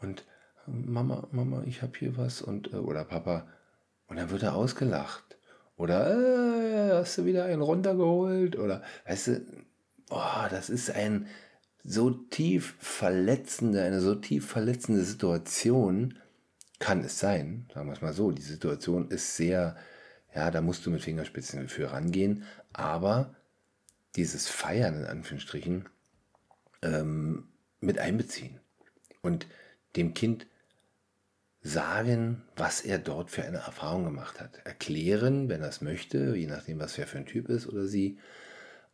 und 0.00 0.24
Mama, 0.66 1.26
Mama, 1.32 1.64
ich 1.66 1.82
habe 1.82 1.98
hier 1.98 2.16
was 2.16 2.42
und 2.42 2.72
äh, 2.72 2.76
oder 2.76 3.04
Papa 3.04 3.48
und 4.06 4.16
dann 4.16 4.30
wird 4.30 4.42
er 4.42 4.54
ausgelacht 4.54 5.36
oder 5.76 6.10
äh, 6.14 6.98
hast 6.98 7.18
du 7.18 7.24
wieder 7.24 7.46
einen 7.46 7.62
runtergeholt 7.62 8.56
oder 8.56 8.82
weißt 9.06 9.26
du, 9.26 9.46
oh, 10.10 10.46
das 10.50 10.70
ist 10.70 10.90
ein 10.90 11.26
so 11.82 12.10
tief 12.10 12.76
verletzende, 12.78 13.82
eine 13.82 14.00
so 14.00 14.14
tief 14.14 14.46
verletzende 14.46 15.02
Situation 15.02 16.18
kann 16.80 17.04
es 17.04 17.20
sein, 17.20 17.66
sagen 17.72 17.86
wir 17.86 17.92
es 17.92 18.00
mal 18.00 18.12
so, 18.12 18.32
die 18.32 18.42
Situation 18.42 19.08
ist 19.08 19.36
sehr, 19.36 19.76
ja, 20.34 20.50
da 20.50 20.60
musst 20.60 20.84
du 20.84 20.90
mit 20.90 21.02
Fingerspitzen 21.02 21.68
für 21.68 21.92
rangehen, 21.92 22.44
aber 22.72 23.36
dieses 24.16 24.48
Feiern 24.48 24.96
in 24.96 25.04
Anführungsstrichen 25.04 25.88
ähm, 26.82 27.48
mit 27.80 27.98
einbeziehen 27.98 28.58
und 29.22 29.46
dem 29.94 30.14
Kind 30.14 30.46
sagen, 31.62 32.42
was 32.56 32.80
er 32.80 32.98
dort 32.98 33.30
für 33.30 33.44
eine 33.44 33.58
Erfahrung 33.58 34.04
gemacht 34.04 34.40
hat. 34.40 34.60
Erklären, 34.64 35.48
wenn 35.48 35.62
er 35.62 35.68
es 35.68 35.82
möchte, 35.82 36.34
je 36.34 36.46
nachdem, 36.46 36.80
was 36.80 36.96
er 36.96 37.06
für 37.06 37.18
ein 37.18 37.26
Typ 37.26 37.48
ist 37.48 37.66
oder 37.66 37.86
sie. 37.86 38.18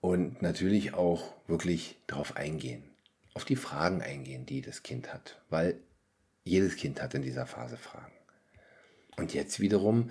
Und 0.01 0.43
natürlich 0.43 0.95
auch 0.95 1.35
wirklich 1.47 2.01
darauf 2.07 2.37
eingehen, 2.37 2.83
auf 3.35 3.45
die 3.45 3.57
Fragen 3.57 4.03
eingehen, 4.03 4.47
die 4.47 4.63
das 4.63 4.83
Kind 4.83 5.13
hat. 5.13 5.41
Weil 5.49 5.79
jedes 6.47 6.77
Kind 6.77 7.03
hat 7.03 7.15
in 7.15 7.23
dieser 7.23 7.47
Phase 7.47 7.77
Fragen. 7.77 8.13
Und 9.17 9.35
jetzt 9.35 9.61
wiederum 9.61 10.11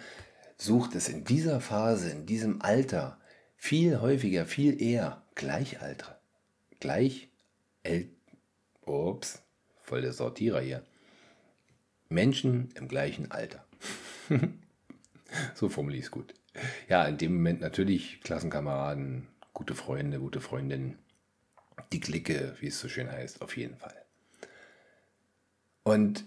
sucht 0.58 0.96
es 0.96 1.10
in 1.10 1.24
dieser 1.24 1.62
Phase, 1.62 2.10
in 2.10 2.26
diesem 2.26 2.62
Alter, 2.62 3.20
viel 3.56 4.02
häufiger, 4.02 4.46
viel 4.46 4.82
eher 4.82 5.24
Gleichalter. 5.36 6.20
Gleich, 6.80 7.30
El 7.84 8.10
ups, 8.86 9.42
voll 9.82 10.02
der 10.02 10.14
Sortierer 10.14 10.62
hier 10.62 10.84
Menschen 12.10 12.72
im 12.76 12.88
gleichen 12.88 13.32
Alter. 13.32 13.66
so 15.56 15.70
formuliere 15.70 16.00
ich 16.00 16.06
es 16.06 16.12
gut. 16.12 16.34
Ja, 16.88 17.06
in 17.06 17.18
dem 17.18 17.34
Moment 17.34 17.62
natürlich 17.62 18.22
Klassenkameraden, 18.22 19.28
gute 19.54 19.76
Freunde, 19.76 20.20
gute 20.20 20.42
Freundinnen, 20.42 20.98
die 21.92 22.00
Clique, 22.00 22.56
wie 22.60 22.68
es 22.68 22.80
so 22.80 22.88
schön 22.88 23.12
heißt, 23.12 23.42
auf 23.42 23.58
jeden 23.58 23.78
Fall. 23.78 24.05
Und 25.86 26.26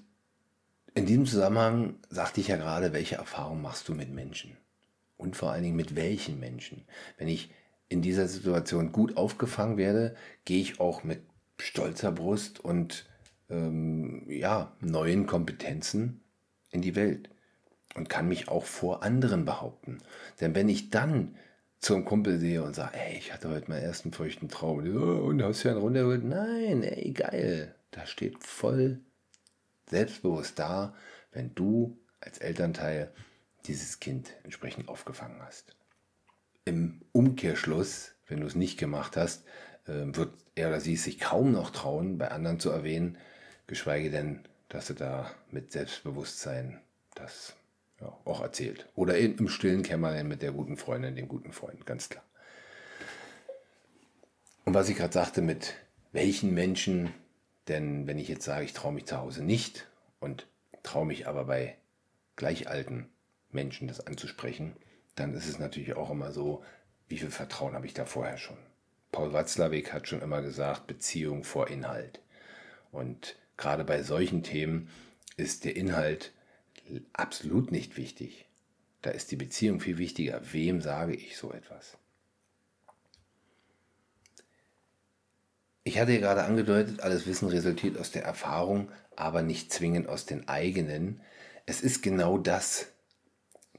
in 0.95 1.05
diesem 1.05 1.27
Zusammenhang 1.27 1.97
sagte 2.09 2.41
ich 2.41 2.49
ja 2.49 2.57
gerade, 2.57 2.93
welche 2.93 3.17
Erfahrungen 3.17 3.61
machst 3.61 3.89
du 3.89 3.95
mit 3.95 4.09
Menschen? 4.09 4.57
Und 5.17 5.35
vor 5.35 5.51
allen 5.51 5.65
Dingen 5.65 5.77
mit 5.77 5.97
welchen 5.97 6.39
Menschen? 6.39 6.85
Wenn 7.19 7.27
ich 7.27 7.51
in 7.89 8.01
dieser 8.01 8.29
Situation 8.29 8.93
gut 8.93 9.17
aufgefangen 9.17 9.77
werde, 9.77 10.15
gehe 10.45 10.61
ich 10.61 10.79
auch 10.79 11.03
mit 11.03 11.23
stolzer 11.61 12.13
Brust 12.13 12.61
und 12.61 13.07
ähm, 13.51 14.31
ja, 14.31 14.77
neuen 14.81 15.27
Kompetenzen 15.27 16.21
in 16.71 16.81
die 16.81 16.95
Welt 16.95 17.29
und 17.97 18.09
kann 18.09 18.29
mich 18.29 18.49
auch 18.49 18.65
vor 18.65 19.03
anderen 19.03 19.45
behaupten. 19.45 19.99
Denn 20.41 20.55
wenn 20.55 20.69
ich 20.69 20.91
dann 20.91 21.35
zum 21.81 22.05
Kumpel 22.05 22.39
sehe 22.39 22.63
und 22.63 22.77
sage, 22.77 22.97
ey, 22.97 23.19
ich 23.19 23.33
hatte 23.33 23.49
heute 23.49 23.71
meinen 23.71 23.83
ersten 23.83 24.13
feuchten 24.13 24.49
Traum 24.49 24.79
und 24.79 25.43
hast 25.43 25.65
du 25.65 25.69
einen 25.69 25.79
runtergeholt? 25.79 26.25
Nein, 26.25 26.85
ey, 26.85 27.11
geil. 27.11 27.75
Da 27.91 28.07
steht 28.07 28.45
voll 28.45 29.01
selbstbewusst 29.91 30.59
da, 30.59 30.95
wenn 31.33 31.55
du 31.55 31.99
als 32.21 32.39
Elternteil 32.39 33.13
dieses 33.67 34.01
Kind 34.01 34.33
entsprechend 34.45 34.89
aufgefangen 34.89 35.43
hast. 35.43 35.77
Im 36.65 37.03
Umkehrschluss, 37.13 38.15
wenn 38.27 38.41
du 38.41 38.47
es 38.47 38.55
nicht 38.55 38.79
gemacht 38.79 39.17
hast, 39.17 39.47
äh, 39.87 40.05
wird 40.15 40.33
er 40.55 40.69
oder 40.69 40.81
sie 40.81 40.97
sich 40.97 41.19
kaum 41.19 41.53
noch 41.53 41.71
trauen, 41.71 42.19
bei 42.19 42.31
anderen 42.31 42.61
zu 42.61 42.71
erwähnen, 42.71 43.19
geschweige 43.67 44.11
denn, 44.11 44.45
dass 44.69 44.91
er 44.91 44.97
da 44.97 45.31
mit 45.51 45.73
Selbstbewusstsein 45.73 46.81
das 47.15 47.55
ja, 48.01 48.17
auch 48.25 48.41
erzählt. 48.41 48.89
Oder 48.95 49.19
im 49.19 49.49
stillen 49.49 49.83
Kämmerlein 49.83 50.29
mit 50.29 50.43
der 50.43 50.53
guten 50.53 50.77
Freundin, 50.77 51.17
dem 51.17 51.29
guten 51.29 51.53
Freund, 51.53 51.87
ganz 51.87 52.09
klar. 52.09 52.25
Und 54.65 54.75
was 54.75 54.89
ich 54.89 54.97
gerade 54.97 55.15
sagte, 55.15 55.41
mit 55.41 55.75
welchen 56.13 56.53
Menschen, 56.53 57.15
denn 57.69 58.07
wenn 58.07 58.19
ich 58.19 58.29
jetzt 58.29 58.45
sage, 58.45 58.65
ich 58.65 58.73
traue 58.73 58.93
mich 58.93 59.07
zu 59.07 59.19
Hause 59.19 59.45
nicht 59.45 59.89
und 60.21 60.47
traue 60.83 61.07
mich 61.07 61.27
aber 61.27 61.45
bei 61.45 61.77
gleichalten 62.37 63.09
Menschen 63.51 63.89
das 63.89 64.07
anzusprechen, 64.07 64.77
dann 65.15 65.35
ist 65.35 65.49
es 65.49 65.59
natürlich 65.59 65.95
auch 65.97 66.11
immer 66.11 66.33
so, 66.33 66.65
wie 67.09 67.19
viel 67.19 67.31
Vertrauen 67.31 67.75
habe 67.75 67.87
ich 67.87 67.95
da 67.95 68.05
vorher 68.05 68.39
schon. 68.39 68.57
Paul 69.13 69.33
Watzlawick 69.33 69.93
hat 69.93 70.09
schon 70.09 70.23
immer 70.23 70.43
gesagt, 70.43 70.87
Beziehung 70.87 71.45
vor 71.45 71.69
Inhalt. 71.69 72.21
Und 72.93 73.37
gerade 73.57 73.85
bei 73.85 74.03
solchen 74.03 74.43
Themen 74.43 74.91
ist 75.37 75.65
der 75.65 75.77
Inhalt 75.77 76.33
absolut 77.13 77.73
nicht 77.73 77.97
wichtig. 77.97 78.47
Da 79.03 79.11
ist 79.11 79.31
die 79.31 79.37
Beziehung 79.37 79.81
viel 79.81 79.99
wichtiger. 79.99 80.41
Wem 80.53 80.81
sage 80.81 81.15
ich 81.15 81.37
so 81.37 81.53
etwas? 81.53 81.97
Ich 85.89 85.99
hatte 85.99 86.19
gerade 86.19 86.45
angedeutet, 86.45 87.01
alles 87.01 87.27
Wissen 87.27 87.49
resultiert 87.49 87.97
aus 87.97 88.11
der 88.11 88.23
Erfahrung, 88.23 88.91
aber 89.17 89.41
nicht 89.41 89.73
zwingend 89.73 90.07
aus 90.07 90.27
den 90.27 90.47
eigenen. 90.47 91.23
Es 91.65 91.81
ist 91.81 92.03
genau 92.03 92.37
das. 92.37 92.89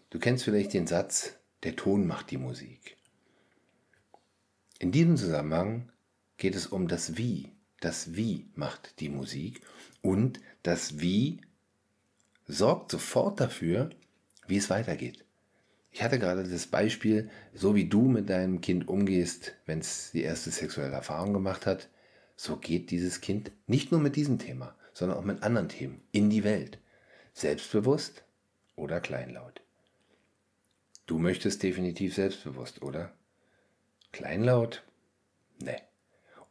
Du 0.09 0.17
kennst 0.17 0.43
vielleicht 0.43 0.73
den 0.73 0.87
Satz, 0.87 1.35
der 1.61 1.75
Ton 1.75 2.07
macht 2.07 2.31
die 2.31 2.39
Musik. 2.39 2.97
In 4.79 4.91
diesem 4.91 5.17
Zusammenhang 5.17 5.91
geht 6.37 6.55
es 6.55 6.65
um 6.65 6.87
das 6.87 7.15
Wie. 7.15 7.51
Das 7.79 8.15
Wie 8.15 8.49
macht 8.55 8.99
die 9.01 9.09
Musik 9.09 9.61
und 10.01 10.39
das 10.63 10.99
Wie 10.99 11.41
sorgt 12.47 12.89
sofort 12.89 13.39
dafür, 13.39 13.91
wie 14.47 14.57
es 14.57 14.71
weitergeht. 14.71 15.25
Ich 15.91 16.01
hatte 16.01 16.17
gerade 16.17 16.43
das 16.43 16.65
Beispiel, 16.65 17.29
so 17.53 17.75
wie 17.75 17.87
du 17.87 18.07
mit 18.07 18.31
deinem 18.31 18.61
Kind 18.61 18.87
umgehst, 18.87 19.53
wenn 19.67 19.77
es 19.77 20.09
die 20.11 20.23
erste 20.23 20.49
sexuelle 20.49 20.95
Erfahrung 20.95 21.33
gemacht 21.33 21.67
hat, 21.67 21.87
so 22.41 22.55
geht 22.55 22.89
dieses 22.89 23.19
Kind 23.19 23.51
nicht 23.67 23.91
nur 23.91 23.99
mit 23.99 24.15
diesem 24.15 24.39
Thema, 24.39 24.73
sondern 24.93 25.17
auch 25.17 25.25
mit 25.25 25.43
anderen 25.43 25.67
Themen 25.67 26.01
in 26.13 26.29
die 26.29 26.45
Welt. 26.45 26.79
Selbstbewusst 27.33 28.23
oder 28.77 29.01
kleinlaut. 29.01 29.61
Du 31.05 31.19
möchtest 31.19 31.63
definitiv 31.63 32.15
selbstbewusst, 32.15 32.81
oder? 32.81 33.11
Kleinlaut? 34.13 34.83
Ne. 35.61 35.81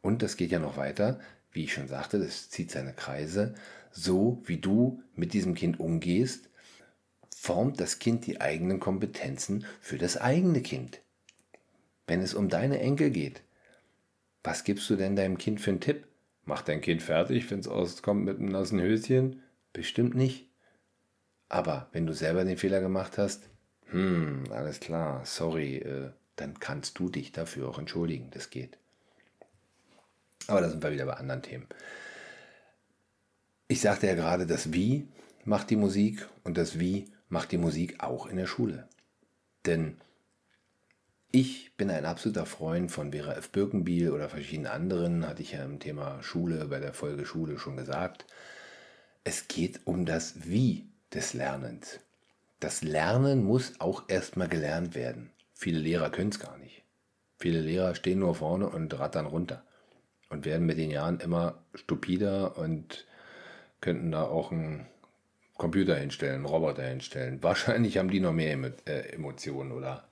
Und 0.01 0.21
das 0.21 0.37
geht 0.37 0.51
ja 0.51 0.59
noch 0.59 0.77
weiter, 0.77 1.19
wie 1.51 1.63
ich 1.63 1.73
schon 1.73 1.87
sagte, 1.87 2.19
das 2.19 2.51
zieht 2.51 2.69
seine 2.69 2.93
Kreise. 2.93 3.55
So 3.91 4.43
wie 4.45 4.57
du 4.57 5.01
mit 5.15 5.33
diesem 5.33 5.55
Kind 5.55 5.79
umgehst, 5.79 6.49
formt 7.35 7.79
das 7.79 7.97
Kind 7.97 8.27
die 8.27 8.41
eigenen 8.41 8.79
Kompetenzen 8.79 9.65
für 9.81 9.97
das 9.97 10.17
eigene 10.17 10.61
Kind. 10.61 11.01
Wenn 12.05 12.21
es 12.21 12.35
um 12.35 12.47
deine 12.47 12.79
Enkel 12.79 13.09
geht, 13.09 13.41
was 14.43 14.63
gibst 14.63 14.89
du 14.89 14.95
denn 14.95 15.15
deinem 15.15 15.37
Kind 15.37 15.61
für 15.61 15.71
einen 15.71 15.81
Tipp? 15.81 16.07
Mach 16.45 16.61
dein 16.61 16.81
Kind 16.81 17.03
fertig, 17.03 17.49
wenn 17.51 17.59
es 17.59 17.67
auskommt 17.67 18.25
mit 18.25 18.37
einem 18.37 18.49
nassen 18.49 18.81
Höschen? 18.81 19.43
Bestimmt 19.73 20.15
nicht. 20.15 20.49
Aber 21.47 21.89
wenn 21.91 22.05
du 22.05 22.13
selber 22.13 22.43
den 22.43 22.57
Fehler 22.57 22.81
gemacht 22.81 23.17
hast, 23.17 23.49
hm, 23.87 24.45
alles 24.51 24.79
klar, 24.79 25.25
sorry, 25.25 25.77
äh, 25.77 26.11
dann 26.35 26.59
kannst 26.59 26.99
du 26.99 27.09
dich 27.09 27.31
dafür 27.31 27.67
auch 27.67 27.79
entschuldigen. 27.79 28.29
Das 28.31 28.49
geht. 28.49 28.77
Aber 30.47 30.61
da 30.61 30.69
sind 30.69 30.81
wir 30.81 30.91
wieder 30.91 31.05
bei 31.05 31.13
anderen 31.13 31.41
Themen. 31.41 31.67
Ich 33.67 33.81
sagte 33.81 34.07
ja 34.07 34.15
gerade, 34.15 34.47
das 34.47 34.73
Wie 34.73 35.07
macht 35.43 35.69
die 35.69 35.75
Musik 35.75 36.27
und 36.43 36.57
das 36.57 36.79
Wie 36.79 37.11
macht 37.27 37.51
die 37.51 37.57
Musik 37.57 38.03
auch 38.03 38.25
in 38.25 38.37
der 38.37 38.47
Schule. 38.47 38.87
Denn 39.65 39.97
ich 41.31 41.75
bin 41.77 41.91
ein 41.91 42.05
absoluter 42.05 42.45
Freund 42.45 42.91
von 42.91 43.11
Vera 43.11 43.33
F. 43.33 43.51
Birkenbiel 43.51 44.11
oder 44.11 44.29
verschiedenen 44.29 44.71
anderen, 44.71 45.27
hatte 45.27 45.43
ich 45.43 45.51
ja 45.51 45.63
im 45.63 45.79
Thema 45.79 46.23
Schule 46.23 46.65
bei 46.65 46.79
der 46.79 46.93
Folge 46.93 47.25
Schule 47.25 47.59
schon 47.59 47.77
gesagt. 47.77 48.25
Es 49.23 49.47
geht 49.47 49.81
um 49.85 50.05
das 50.05 50.49
Wie 50.49 50.89
des 51.13 51.33
Lernens. 51.33 51.99
Das 52.59 52.81
Lernen 52.81 53.43
muss 53.43 53.79
auch 53.79 54.03
erstmal 54.07 54.47
gelernt 54.47 54.95
werden. 54.95 55.29
Viele 55.53 55.79
Lehrer 55.79 56.09
können 56.09 56.31
es 56.31 56.39
gar 56.39 56.57
nicht. 56.57 56.83
Viele 57.37 57.61
Lehrer 57.61 57.93
stehen 57.93 58.19
nur 58.19 58.35
vorne 58.35 58.67
und 58.67 58.97
rattern 58.97 59.27
runter 59.27 59.63
und 60.29 60.45
werden 60.45 60.65
mit 60.65 60.77
den 60.77 60.91
Jahren 60.91 61.19
immer 61.19 61.63
stupider 61.75 62.57
und 62.57 63.05
könnten 63.81 64.11
da 64.11 64.23
auch 64.23 64.51
einen 64.51 64.87
Computer 65.57 65.95
hinstellen, 65.95 66.35
einen 66.35 66.45
Roboter 66.45 66.83
hinstellen. 66.83 67.43
Wahrscheinlich 67.43 67.97
haben 67.97 68.09
die 68.09 68.19
noch 68.19 68.33
mehr 68.33 68.57
äh, 68.85 69.13
Emotionen 69.13 69.71
oder 69.71 70.08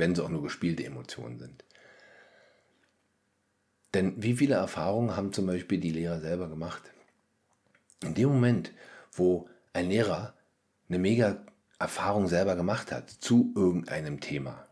wenn 0.00 0.12
es 0.12 0.20
auch 0.20 0.30
nur 0.30 0.42
gespielte 0.42 0.84
Emotionen 0.84 1.38
sind. 1.38 1.62
Denn 3.94 4.14
wie 4.22 4.34
viele 4.34 4.54
Erfahrungen 4.54 5.16
haben 5.16 5.32
zum 5.32 5.46
Beispiel 5.46 5.78
die 5.78 5.92
Lehrer 5.92 6.20
selber 6.20 6.48
gemacht? 6.48 6.82
In 8.02 8.14
dem 8.14 8.30
Moment, 8.30 8.72
wo 9.12 9.48
ein 9.72 9.88
Lehrer 9.88 10.34
eine 10.88 10.98
mega 10.98 11.44
Erfahrung 11.78 12.28
selber 12.28 12.56
gemacht 12.56 12.92
hat 12.92 13.10
zu 13.10 13.52
irgendeinem 13.54 14.20
Thema, 14.20 14.64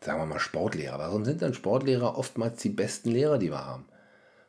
sagen 0.00 0.20
wir 0.20 0.26
mal 0.26 0.38
Sportlehrer, 0.38 0.98
warum 0.98 1.24
sind 1.24 1.42
dann 1.42 1.54
Sportlehrer 1.54 2.16
oftmals 2.16 2.62
die 2.62 2.70
besten 2.70 3.10
Lehrer, 3.10 3.38
die 3.38 3.50
wir 3.50 3.64
haben? 3.64 3.86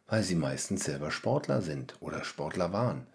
Weil 0.08 0.24
sie 0.24 0.36
meistens 0.36 0.86
selber 0.86 1.12
Sportler 1.12 1.62
sind 1.62 1.96
oder 2.00 2.24
Sportler 2.24 2.72
waren. 2.72 3.06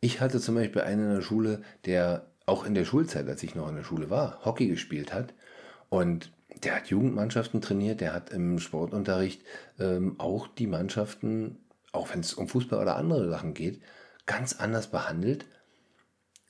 Ich 0.00 0.20
hatte 0.20 0.40
zum 0.40 0.56
Beispiel 0.56 0.82
einen 0.82 1.08
in 1.08 1.14
der 1.16 1.22
Schule, 1.22 1.62
der 1.84 2.26
auch 2.46 2.64
in 2.64 2.74
der 2.74 2.84
Schulzeit, 2.84 3.28
als 3.28 3.42
ich 3.42 3.54
noch 3.54 3.68
in 3.68 3.76
der 3.76 3.84
Schule 3.84 4.10
war, 4.10 4.44
Hockey 4.44 4.68
gespielt 4.68 5.12
hat 5.12 5.32
und 5.92 6.32
der 6.64 6.76
hat 6.76 6.86
Jugendmannschaften 6.86 7.60
trainiert, 7.60 8.00
der 8.00 8.14
hat 8.14 8.30
im 8.30 8.58
Sportunterricht 8.58 9.42
ähm, 9.78 10.18
auch 10.18 10.48
die 10.48 10.66
Mannschaften, 10.66 11.58
auch 11.92 12.08
wenn 12.10 12.20
es 12.20 12.32
um 12.32 12.48
Fußball 12.48 12.80
oder 12.80 12.96
andere 12.96 13.28
Sachen 13.28 13.52
geht, 13.52 13.82
ganz 14.24 14.54
anders 14.54 14.86
behandelt 14.86 15.44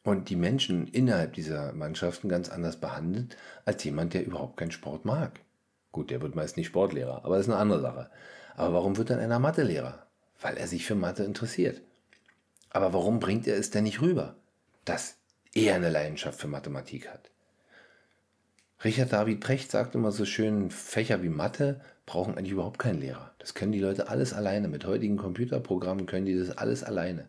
und 0.05 0.31
die 0.31 0.37
Menschen 0.37 0.87
innerhalb 0.87 1.33
dieser 1.33 1.73
Mannschaften 1.73 2.29
ganz 2.29 2.51
anders 2.51 2.77
behandelt 2.77 3.37
als 3.65 3.83
jemand, 3.83 4.15
der 4.15 4.25
überhaupt 4.25 4.59
keinen 4.59 4.71
Sport 4.71 5.05
mag. 5.05 5.41
Gut, 5.91 6.13
der 6.13 6.23
wird 6.23 6.37
meist 6.37 6.57
nicht 6.57 6.69
Sportlehrer, 6.69 7.25
aber 7.25 7.37
das 7.37 7.49
ist 7.49 7.53
eine 7.53 7.61
andere 7.61 7.81
Sache. 7.81 8.11
Aber 8.55 8.75
warum 8.75 8.97
wird 8.97 9.11
dann 9.11 9.19
einer 9.19 9.41
Mathelehrer? 9.41 10.07
Weil 10.41 10.57
er 10.57 10.69
sich 10.69 10.87
für 10.87 10.95
Mathe 10.95 11.25
interessiert. 11.25 11.83
Aber 12.71 12.93
warum 12.93 13.19
bringt 13.19 13.49
er 13.49 13.57
es 13.57 13.71
denn 13.71 13.83
nicht 13.83 14.03
rüber, 14.03 14.37
dass 14.85 15.17
er 15.53 15.75
eine 15.75 15.91
Leidenschaft 15.91 16.39
für 16.39 16.47
Mathematik 16.47 17.09
hat? 17.09 17.32
Richard 18.85 19.13
David 19.13 19.41
Precht 19.41 19.71
sagt 19.71 19.95
immer 19.95 20.11
so 20.11 20.25
schön, 20.25 20.71
Fächer 20.71 21.23
wie 21.23 21.29
Mathe 21.29 21.81
brauchen 22.05 22.37
eigentlich 22.37 22.53
überhaupt 22.53 22.81
keinen 22.81 23.01
Lehrer. 23.01 23.33
Das 23.39 23.55
können 23.55 23.71
die 23.71 23.79
Leute 23.79 24.09
alles 24.09 24.33
alleine. 24.33 24.67
Mit 24.67 24.85
heutigen 24.87 25.17
Computerprogrammen 25.17 26.07
können 26.07 26.27
die 26.27 26.37
das 26.37 26.57
alles 26.57 26.83
alleine. 26.83 27.29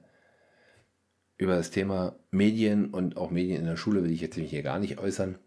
Über 1.37 1.55
das 1.55 1.69
Thema 1.69 2.15
Medien 2.31 2.91
und 2.91 3.17
auch 3.17 3.29
Medien 3.29 3.59
in 3.59 3.67
der 3.67 3.77
Schule 3.77 4.03
will 4.03 4.11
ich 4.11 4.21
jetzt 4.21 4.35
hier 4.35 4.63
gar 4.63 4.79
nicht 4.79 4.97
äußern. 4.97 5.37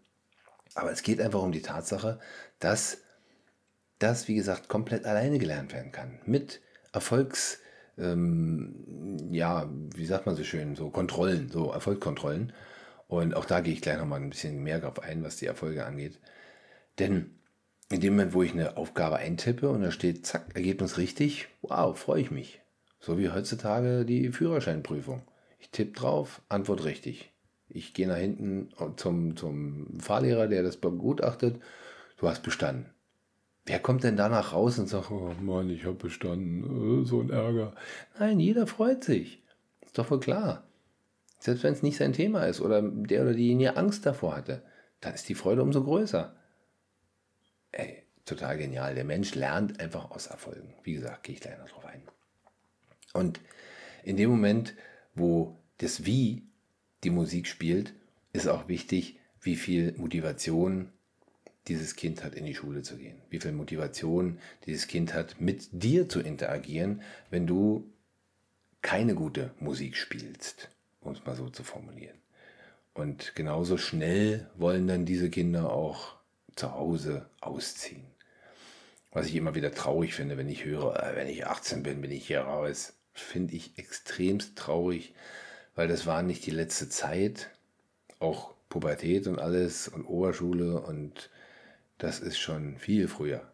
Aber 0.75 0.91
es 0.91 1.03
geht 1.03 1.19
einfach 1.19 1.41
um 1.41 1.51
die 1.51 1.61
Tatsache, 1.61 2.19
dass 2.59 2.99
das, 3.99 4.27
wie 4.27 4.35
gesagt, 4.35 4.69
komplett 4.69 5.05
alleine 5.05 5.39
gelernt 5.39 5.73
werden 5.73 5.91
kann. 5.91 6.19
Mit 6.25 6.61
Erfolgs, 6.93 7.59
ähm, 7.97 9.29
ja, 9.31 9.69
wie 9.95 10.05
sagt 10.05 10.25
man 10.25 10.35
so 10.35 10.43
schön, 10.43 10.75
so 10.75 10.89
Kontrollen, 10.89 11.49
so 11.49 11.71
Erfolgskontrollen. 11.71 12.53
Und 13.07 13.35
auch 13.35 13.45
da 13.45 13.61
gehe 13.61 13.73
ich 13.73 13.81
gleich 13.81 13.97
nochmal 13.97 14.21
ein 14.21 14.29
bisschen 14.29 14.61
mehr 14.63 14.79
drauf 14.79 15.01
ein, 15.01 15.23
was 15.23 15.37
die 15.37 15.45
Erfolge 15.45 15.85
angeht. 15.85 16.19
Denn 16.99 17.31
in 17.89 18.01
dem 18.01 18.13
Moment, 18.13 18.33
wo 18.33 18.43
ich 18.43 18.51
eine 18.51 18.75
Aufgabe 18.75 19.17
eintippe 19.17 19.69
und 19.69 19.81
da 19.81 19.91
steht, 19.91 20.25
zack, 20.25 20.55
Ergebnis 20.55 20.97
richtig, 20.97 21.47
wow, 21.61 21.97
freue 21.97 22.21
ich 22.21 22.31
mich. 22.31 22.61
So 22.99 23.17
wie 23.17 23.29
heutzutage 23.29 24.03
die 24.03 24.31
Führerscheinprüfung. 24.31 25.21
Ich 25.59 25.69
tippe 25.69 25.93
drauf, 25.93 26.41
Antwort 26.49 26.83
richtig. 26.83 27.31
Ich 27.69 27.93
gehe 27.93 28.07
nach 28.07 28.17
hinten 28.17 28.69
zum, 28.95 29.35
zum 29.35 29.99
Fahrlehrer, 29.99 30.47
der 30.47 30.63
das 30.63 30.77
begutachtet. 30.77 31.61
Du 32.17 32.27
hast 32.27 32.43
bestanden. 32.43 32.89
Wer 33.65 33.79
kommt 33.79 34.03
denn 34.03 34.15
danach 34.15 34.53
raus 34.53 34.79
und 34.79 34.87
sagt, 34.87 35.11
oh 35.11 35.33
Mann, 35.41 35.69
ich 35.69 35.83
habe 35.83 35.95
bestanden, 35.95 37.03
äh, 37.03 37.05
so 37.05 37.19
ein 37.19 37.29
Ärger. 37.29 37.73
Nein, 38.17 38.39
jeder 38.39 38.65
freut 38.65 39.03
sich. 39.03 39.43
Ist 39.85 39.97
doch 39.97 40.09
wohl 40.09 40.21
klar. 40.21 40.66
Selbst 41.39 41.63
wenn 41.63 41.73
es 41.73 41.83
nicht 41.83 41.97
sein 41.97 42.13
Thema 42.13 42.45
ist 42.45 42.61
oder 42.61 42.81
der 42.81 43.21
oder 43.21 43.33
diejenige 43.33 43.77
Angst 43.77 44.05
davor 44.05 44.35
hatte, 44.35 44.63
dann 45.01 45.13
ist 45.13 45.29
die 45.29 45.35
Freude 45.35 45.61
umso 45.61 45.83
größer. 45.83 46.35
Ey, 47.71 48.03
total 48.25 48.57
genial. 48.57 48.95
Der 48.95 49.05
Mensch 49.05 49.35
lernt 49.35 49.79
einfach 49.79 50.11
aus 50.11 50.27
Erfolgen. 50.27 50.73
Wie 50.83 50.93
gesagt, 50.93 51.23
gehe 51.23 51.35
ich 51.35 51.41
gleich 51.41 51.57
noch 51.59 51.69
drauf 51.69 51.85
ein. 51.85 52.01
Und 53.13 53.39
in 54.03 54.17
dem 54.17 54.29
Moment, 54.29 54.73
wo 55.13 55.57
das 55.77 56.05
Wie 56.05 56.43
die 57.03 57.09
Musik 57.09 57.47
spielt, 57.47 57.93
ist 58.33 58.47
auch 58.47 58.67
wichtig, 58.67 59.19
wie 59.41 59.55
viel 59.55 59.93
Motivation 59.97 60.91
dieses 61.67 61.95
Kind 61.95 62.23
hat, 62.23 62.33
in 62.33 62.45
die 62.45 62.55
Schule 62.55 62.81
zu 62.81 62.97
gehen. 62.97 63.21
Wie 63.29 63.39
viel 63.39 63.51
Motivation 63.51 64.39
dieses 64.65 64.87
Kind 64.87 65.13
hat, 65.13 65.39
mit 65.39 65.67
dir 65.71 66.09
zu 66.09 66.21
interagieren, 66.21 67.01
wenn 67.29 67.45
du 67.45 67.91
keine 68.81 69.15
gute 69.15 69.51
Musik 69.59 69.97
spielst 69.97 70.69
um 71.07 71.13
es 71.13 71.25
mal 71.25 71.35
so 71.35 71.49
zu 71.49 71.63
formulieren. 71.63 72.17
Und 72.93 73.35
genauso 73.35 73.77
schnell 73.77 74.49
wollen 74.55 74.87
dann 74.87 75.05
diese 75.05 75.29
Kinder 75.29 75.71
auch 75.71 76.15
zu 76.55 76.73
Hause 76.73 77.29
ausziehen. 77.41 78.05
Was 79.11 79.27
ich 79.27 79.35
immer 79.35 79.55
wieder 79.55 79.71
traurig 79.71 80.13
finde, 80.13 80.37
wenn 80.37 80.49
ich 80.49 80.65
höre, 80.65 81.01
äh, 81.03 81.15
wenn 81.15 81.27
ich 81.27 81.47
18 81.47 81.83
bin, 81.83 82.01
bin 82.01 82.11
ich 82.11 82.27
hier 82.27 82.41
raus. 82.41 82.93
Finde 83.13 83.55
ich 83.55 83.77
extremst 83.77 84.55
traurig, 84.55 85.13
weil 85.75 85.87
das 85.87 86.05
war 86.05 86.21
nicht 86.23 86.45
die 86.45 86.51
letzte 86.51 86.89
Zeit. 86.89 87.49
Auch 88.19 88.53
Pubertät 88.69 89.27
und 89.27 89.39
alles 89.39 89.87
und 89.87 90.05
Oberschule 90.05 90.81
und 90.81 91.29
das 91.97 92.19
ist 92.19 92.37
schon 92.37 92.77
viel 92.77 93.07
früher, 93.07 93.51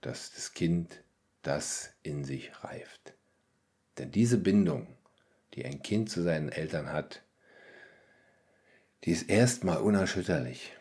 dass 0.00 0.32
das 0.32 0.54
Kind 0.54 1.02
das 1.42 1.92
in 2.02 2.24
sich 2.24 2.50
reift. 2.64 3.14
Denn 3.98 4.10
diese 4.10 4.38
Bindung 4.38 4.86
die 5.54 5.64
ein 5.64 5.82
Kind 5.82 6.10
zu 6.10 6.22
seinen 6.22 6.48
Eltern 6.48 6.92
hat, 6.92 7.22
die 9.04 9.12
ist 9.12 9.30
erstmal 9.30 9.78
unerschütterlich. 9.78 10.72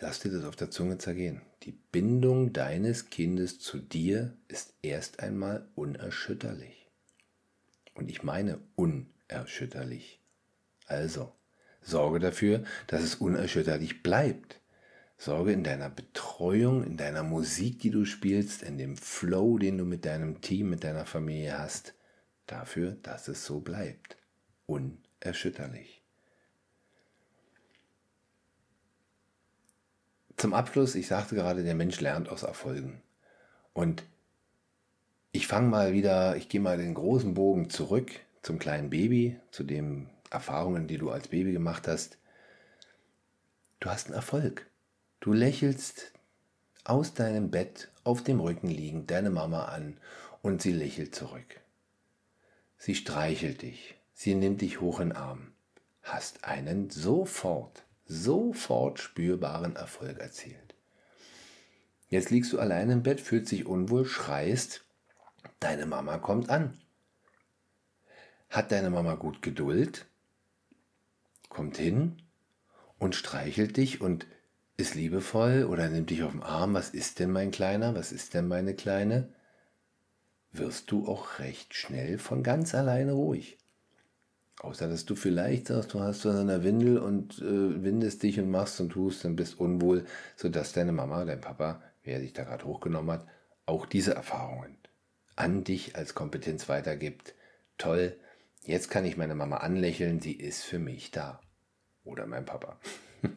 Lass 0.00 0.20
dir 0.20 0.32
das 0.32 0.44
auf 0.44 0.56
der 0.56 0.70
Zunge 0.70 0.98
zergehen. 0.98 1.42
Die 1.62 1.72
Bindung 1.72 2.52
deines 2.52 3.10
Kindes 3.10 3.60
zu 3.60 3.78
dir 3.78 4.36
ist 4.48 4.74
erst 4.82 5.20
einmal 5.20 5.68
unerschütterlich. 5.74 6.88
Und 7.94 8.10
ich 8.10 8.22
meine 8.22 8.58
unerschütterlich. 8.74 10.20
Also, 10.86 11.32
sorge 11.80 12.18
dafür, 12.18 12.64
dass 12.88 13.02
es 13.02 13.14
unerschütterlich 13.14 14.02
bleibt. 14.02 14.60
Sorge 15.16 15.52
in 15.52 15.62
deiner 15.62 15.90
Betreuung, 15.90 16.84
in 16.84 16.96
deiner 16.96 17.22
Musik, 17.22 17.78
die 17.78 17.90
du 17.90 18.04
spielst, 18.04 18.62
in 18.62 18.78
dem 18.78 18.96
Flow, 18.96 19.58
den 19.58 19.78
du 19.78 19.84
mit 19.84 20.04
deinem 20.04 20.40
Team, 20.40 20.70
mit 20.70 20.82
deiner 20.82 21.06
Familie 21.06 21.56
hast, 21.56 21.94
dafür, 22.46 22.92
dass 23.02 23.28
es 23.28 23.44
so 23.44 23.60
bleibt. 23.60 24.16
Unerschütterlich. 24.66 26.02
Zum 30.36 30.52
Abschluss, 30.52 30.94
ich 30.94 31.06
sagte 31.06 31.34
gerade, 31.34 31.62
der 31.62 31.74
Mensch 31.74 32.00
lernt 32.00 32.28
aus 32.28 32.42
Erfolgen. 32.42 33.02
Und 33.72 34.04
ich 35.32 35.46
fange 35.46 35.68
mal 35.68 35.92
wieder, 35.92 36.36
ich 36.36 36.48
gehe 36.48 36.60
mal 36.60 36.78
den 36.78 36.94
großen 36.94 37.34
Bogen 37.34 37.70
zurück 37.70 38.10
zum 38.42 38.58
kleinen 38.58 38.90
Baby, 38.90 39.40
zu 39.50 39.64
den 39.64 40.10
Erfahrungen, 40.30 40.86
die 40.86 40.98
du 40.98 41.10
als 41.10 41.28
Baby 41.28 41.52
gemacht 41.52 41.88
hast. 41.88 42.18
Du 43.80 43.88
hast 43.90 44.06
einen 44.06 44.14
Erfolg. 44.14 44.66
Du 45.20 45.32
lächelst 45.32 46.12
aus 46.84 47.14
deinem 47.14 47.50
Bett 47.50 47.90
auf 48.04 48.22
dem 48.22 48.40
Rücken 48.40 48.68
liegend 48.68 49.10
deine 49.10 49.30
Mama 49.30 49.66
an 49.66 49.98
und 50.42 50.60
sie 50.60 50.72
lächelt 50.72 51.14
zurück. 51.14 51.60
Sie 52.84 52.94
streichelt 52.94 53.62
dich, 53.62 53.94
sie 54.12 54.34
nimmt 54.34 54.60
dich 54.60 54.82
hoch 54.82 55.00
in 55.00 55.08
den 55.08 55.16
Arm. 55.16 55.54
Hast 56.02 56.44
einen 56.44 56.90
sofort, 56.90 57.82
sofort 58.04 58.98
spürbaren 58.98 59.74
Erfolg 59.74 60.18
erzielt. 60.18 60.74
Jetzt 62.10 62.28
liegst 62.28 62.52
du 62.52 62.58
allein 62.58 62.90
im 62.90 63.02
Bett, 63.02 63.22
fühlst 63.22 63.52
dich 63.52 63.64
unwohl, 63.64 64.04
schreist, 64.04 64.84
deine 65.60 65.86
Mama 65.86 66.18
kommt 66.18 66.50
an. 66.50 66.76
Hat 68.50 68.70
deine 68.70 68.90
Mama 68.90 69.14
gut 69.14 69.40
Geduld, 69.40 70.04
kommt 71.48 71.78
hin 71.78 72.20
und 72.98 73.14
streichelt 73.14 73.78
dich 73.78 74.02
und 74.02 74.26
ist 74.76 74.94
liebevoll 74.94 75.64
oder 75.64 75.88
nimmt 75.88 76.10
dich 76.10 76.22
auf 76.22 76.32
den 76.32 76.42
Arm. 76.42 76.74
Was 76.74 76.90
ist 76.90 77.18
denn 77.18 77.30
mein 77.30 77.50
Kleiner? 77.50 77.94
Was 77.94 78.12
ist 78.12 78.34
denn 78.34 78.46
meine 78.46 78.74
Kleine? 78.74 79.32
Wirst 80.54 80.90
du 80.90 81.06
auch 81.06 81.38
recht 81.38 81.74
schnell 81.74 82.18
von 82.18 82.42
ganz 82.42 82.74
alleine 82.74 83.12
ruhig. 83.12 83.58
Außer 84.60 84.88
dass 84.88 85.04
du 85.04 85.14
vielleicht 85.14 85.66
sagst, 85.66 85.92
du 85.92 86.00
hast 86.00 86.24
an 86.26 86.46
der 86.46 86.64
Windel 86.64 86.98
und 86.98 87.38
äh, 87.40 87.82
windest 87.82 88.22
dich 88.22 88.38
und 88.40 88.50
machst 88.50 88.80
und 88.80 88.90
tust 88.90 89.24
und 89.24 89.36
bist 89.36 89.58
unwohl, 89.60 90.06
sodass 90.36 90.72
deine 90.72 90.92
Mama, 90.92 91.24
dein 91.24 91.40
Papa, 91.40 91.82
wer 92.04 92.20
dich 92.20 92.32
da 92.32 92.44
gerade 92.44 92.64
hochgenommen 92.64 93.10
hat, 93.10 93.26
auch 93.66 93.84
diese 93.84 94.14
Erfahrungen 94.14 94.76
an 95.36 95.64
dich 95.64 95.96
als 95.96 96.14
Kompetenz 96.14 96.68
weitergibt. 96.68 97.34
Toll, 97.78 98.16
jetzt 98.62 98.90
kann 98.90 99.04
ich 99.04 99.16
meine 99.16 99.34
Mama 99.34 99.58
anlächeln, 99.58 100.20
sie 100.20 100.32
ist 100.32 100.62
für 100.62 100.78
mich 100.78 101.10
da. 101.10 101.40
Oder 102.04 102.26
mein 102.26 102.44
Papa. 102.44 102.78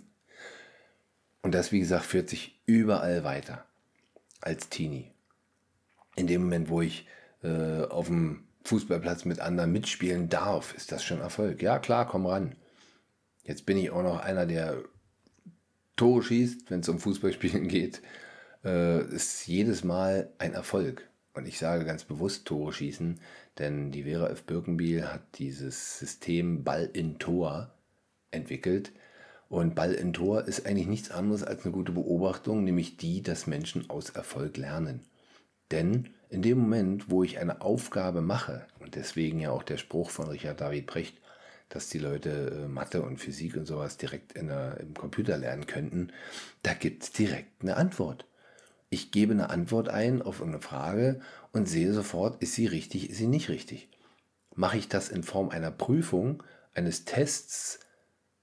Und 1.41 1.53
das, 1.53 1.72
wie 1.72 1.80
gesagt, 1.80 2.05
führt 2.05 2.30
sich 2.30 2.61
überall 2.65 3.24
weiter 3.24 3.65
als 4.41 4.70
Teenie. 4.70 5.11
In 6.18 6.28
dem 6.28 6.41
Moment, 6.41 6.68
wo 6.68 6.82
ich 6.82 7.07
äh, 7.43 7.84
auf 7.84 8.07
dem 8.07 8.43
Fußballplatz 8.65 9.24
mit 9.24 9.39
anderen 9.39 9.72
mitspielen 9.72 10.28
darf, 10.28 10.74
ist 10.74 10.91
das 10.91 11.03
schon 11.03 11.22
Erfolg. 11.22 11.61
Ja, 11.61 11.80
klar, 11.80 12.05
komm 12.05 12.26
ran. 12.26 12.55
Jetzt 13.43 13.65
bin 13.65 13.78
ich 13.78 13.91
auch 13.91 14.03
noch 14.03 14.20
einer, 14.20 14.45
der 14.45 14.84
Tore 15.95 16.22
schießt, 16.22 16.70
wenn 16.70 16.82
es 16.82 16.89
um 16.89 16.99
Fußballspielen 16.99 17.68
geht. 17.70 18.01
Äh, 18.65 19.05
ist 19.05 19.47
jedes 19.47 19.86
Mal 19.86 20.30
ein 20.38 20.53
Erfolg. 20.53 21.07
Und 21.34 21.47
ich 21.47 21.59
sage 21.59 21.86
ganz 21.86 22.03
bewusst 22.03 22.45
Tore 22.45 22.74
schießen, 22.74 23.20
denn 23.59 23.91
die 23.91 24.03
Vera 24.03 24.30
F. 24.30 24.43
Birkenbiel 24.43 25.05
hat 25.05 25.22
dieses 25.36 25.99
System 25.99 26.63
Ball 26.63 26.89
in 26.91 27.20
Tor 27.20 27.72
entwickelt. 28.32 28.91
Und 29.47 29.76
Ball 29.76 29.93
in 29.93 30.13
Tor 30.13 30.45
ist 30.45 30.65
eigentlich 30.65 30.88
nichts 30.88 31.11
anderes 31.11 31.43
als 31.43 31.63
eine 31.63 31.72
gute 31.72 31.91
Beobachtung, 31.91 32.63
nämlich 32.63 32.97
die, 32.97 33.22
dass 33.22 33.47
Menschen 33.47 33.89
aus 33.89 34.09
Erfolg 34.09 34.57
lernen. 34.57 35.01
Denn 35.72 36.09
in 36.30 36.41
dem 36.41 36.59
Moment, 36.59 37.09
wo 37.09 37.24
ich 37.24 37.39
eine 37.39 37.61
Aufgabe 37.61 38.22
mache, 38.22 38.65
und 38.80 38.95
deswegen 38.95 39.39
ja 39.39 39.51
auch 39.51 39.63
der 39.63 39.78
Spruch 39.78 40.09
von 40.09 40.28
Richard 40.28 40.61
David 40.61 40.88
Brecht, 40.88 41.18
dass 41.70 41.89
die 41.89 41.99
Leute 41.99 42.63
äh, 42.63 42.68
Mathe 42.68 43.01
und 43.01 43.18
Physik 43.18 43.55
und 43.57 43.65
sowas 43.65 43.97
direkt 43.97 44.36
der, 44.36 44.78
im 44.80 44.93
Computer 44.93 45.38
lernen 45.38 45.68
könnten, 45.68 46.11
da 46.63 46.74
gibt 46.74 47.03
es 47.03 47.11
direkt 47.11 47.61
eine 47.61 47.76
Antwort. 47.76 48.26
Ich 48.89 49.11
gebe 49.11 49.34
eine 49.34 49.49
Antwort 49.49 49.89
ein 49.89 50.22
auf 50.22 50.41
eine 50.41 50.61
Frage 50.61 51.20
und 51.51 51.68
sehe 51.68 51.93
sofort, 51.93 52.41
ist 52.41 52.55
sie 52.55 52.68
richtig, 52.68 53.09
ist 53.09 53.18
sie 53.18 53.28
nicht 53.28 53.49
richtig. 53.49 53.89
Mache 54.55 54.78
ich 54.78 54.88
das 54.88 55.09
in 55.09 55.24
Form 55.24 55.49
einer 55.49 55.72
Prüfung, 55.72 56.41
eines 56.74 57.03
Tests, 57.03 57.80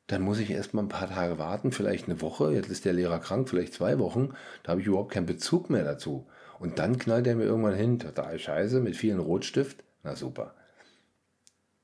dann 0.06 0.20
muss 0.20 0.38
ich 0.38 0.50
erstmal 0.50 0.84
ein 0.84 0.88
paar 0.88 1.08
Tage 1.08 1.38
warten, 1.38 1.72
vielleicht 1.72 2.06
eine 2.06 2.20
Woche, 2.20 2.52
jetzt 2.52 2.68
ist 2.68 2.84
der 2.84 2.92
Lehrer 2.92 3.20
krank, 3.20 3.48
vielleicht 3.48 3.72
zwei 3.72 3.98
Wochen, 3.98 4.34
da 4.62 4.72
habe 4.72 4.82
ich 4.82 4.86
überhaupt 4.86 5.12
keinen 5.12 5.26
Bezug 5.26 5.70
mehr 5.70 5.84
dazu. 5.84 6.26
Und 6.58 6.78
dann 6.78 6.98
knallt 6.98 7.26
er 7.26 7.36
mir 7.36 7.44
irgendwann 7.44 7.74
hin, 7.74 7.98
total 7.98 8.38
scheiße, 8.38 8.80
mit 8.80 8.96
vielen 8.96 9.18
Rotstift, 9.18 9.82
na 10.02 10.16
super. 10.16 10.54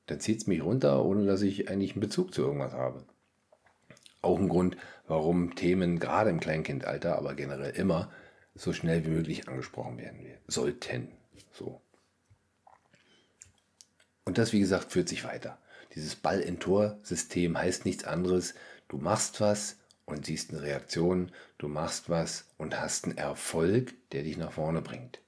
Dann 0.07 0.19
zieht 0.19 0.39
es 0.39 0.47
mich 0.47 0.63
runter, 0.63 1.05
ohne 1.05 1.25
dass 1.25 1.41
ich 1.41 1.69
eigentlich 1.69 1.93
einen 1.93 2.01
Bezug 2.01 2.33
zu 2.33 2.41
irgendwas 2.41 2.73
habe. 2.73 3.05
Auch 4.21 4.39
ein 4.39 4.49
Grund, 4.49 4.77
warum 5.07 5.55
Themen 5.55 5.99
gerade 5.99 6.29
im 6.29 6.39
Kleinkindalter, 6.39 7.17
aber 7.17 7.33
generell 7.33 7.71
immer, 7.71 8.11
so 8.55 8.73
schnell 8.73 9.05
wie 9.05 9.09
möglich 9.09 9.47
angesprochen 9.47 9.97
werden 9.97 10.25
sollten. 10.47 11.09
So. 11.51 11.81
Und 14.25 14.37
das, 14.37 14.53
wie 14.53 14.59
gesagt, 14.59 14.91
führt 14.91 15.09
sich 15.09 15.23
weiter. 15.23 15.57
Dieses 15.95 16.15
Ball-in-Tor-System 16.15 17.57
heißt 17.57 17.85
nichts 17.85 18.03
anderes. 18.03 18.53
Du 18.87 18.97
machst 18.97 19.41
was 19.41 19.77
und 20.11 20.25
siehst 20.25 20.51
eine 20.51 20.61
Reaktion, 20.61 21.31
du 21.57 21.67
machst 21.67 22.09
was 22.09 22.45
und 22.57 22.79
hast 22.79 23.05
einen 23.05 23.17
Erfolg, 23.17 23.93
der 24.11 24.23
dich 24.23 24.37
nach 24.37 24.51
vorne 24.51 24.81
bringt. 24.81 25.19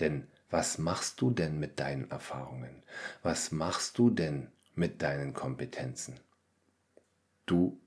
Denn 0.00 0.26
was 0.50 0.78
machst 0.78 1.20
du 1.20 1.30
denn 1.30 1.60
mit 1.60 1.78
deinen 1.78 2.10
Erfahrungen? 2.10 2.82
Was 3.22 3.52
machst 3.52 3.98
du 3.98 4.10
denn 4.10 4.48
mit 4.74 5.00
deinen 5.00 5.32
Kompetenzen? 5.32 6.18
Du 7.46 7.78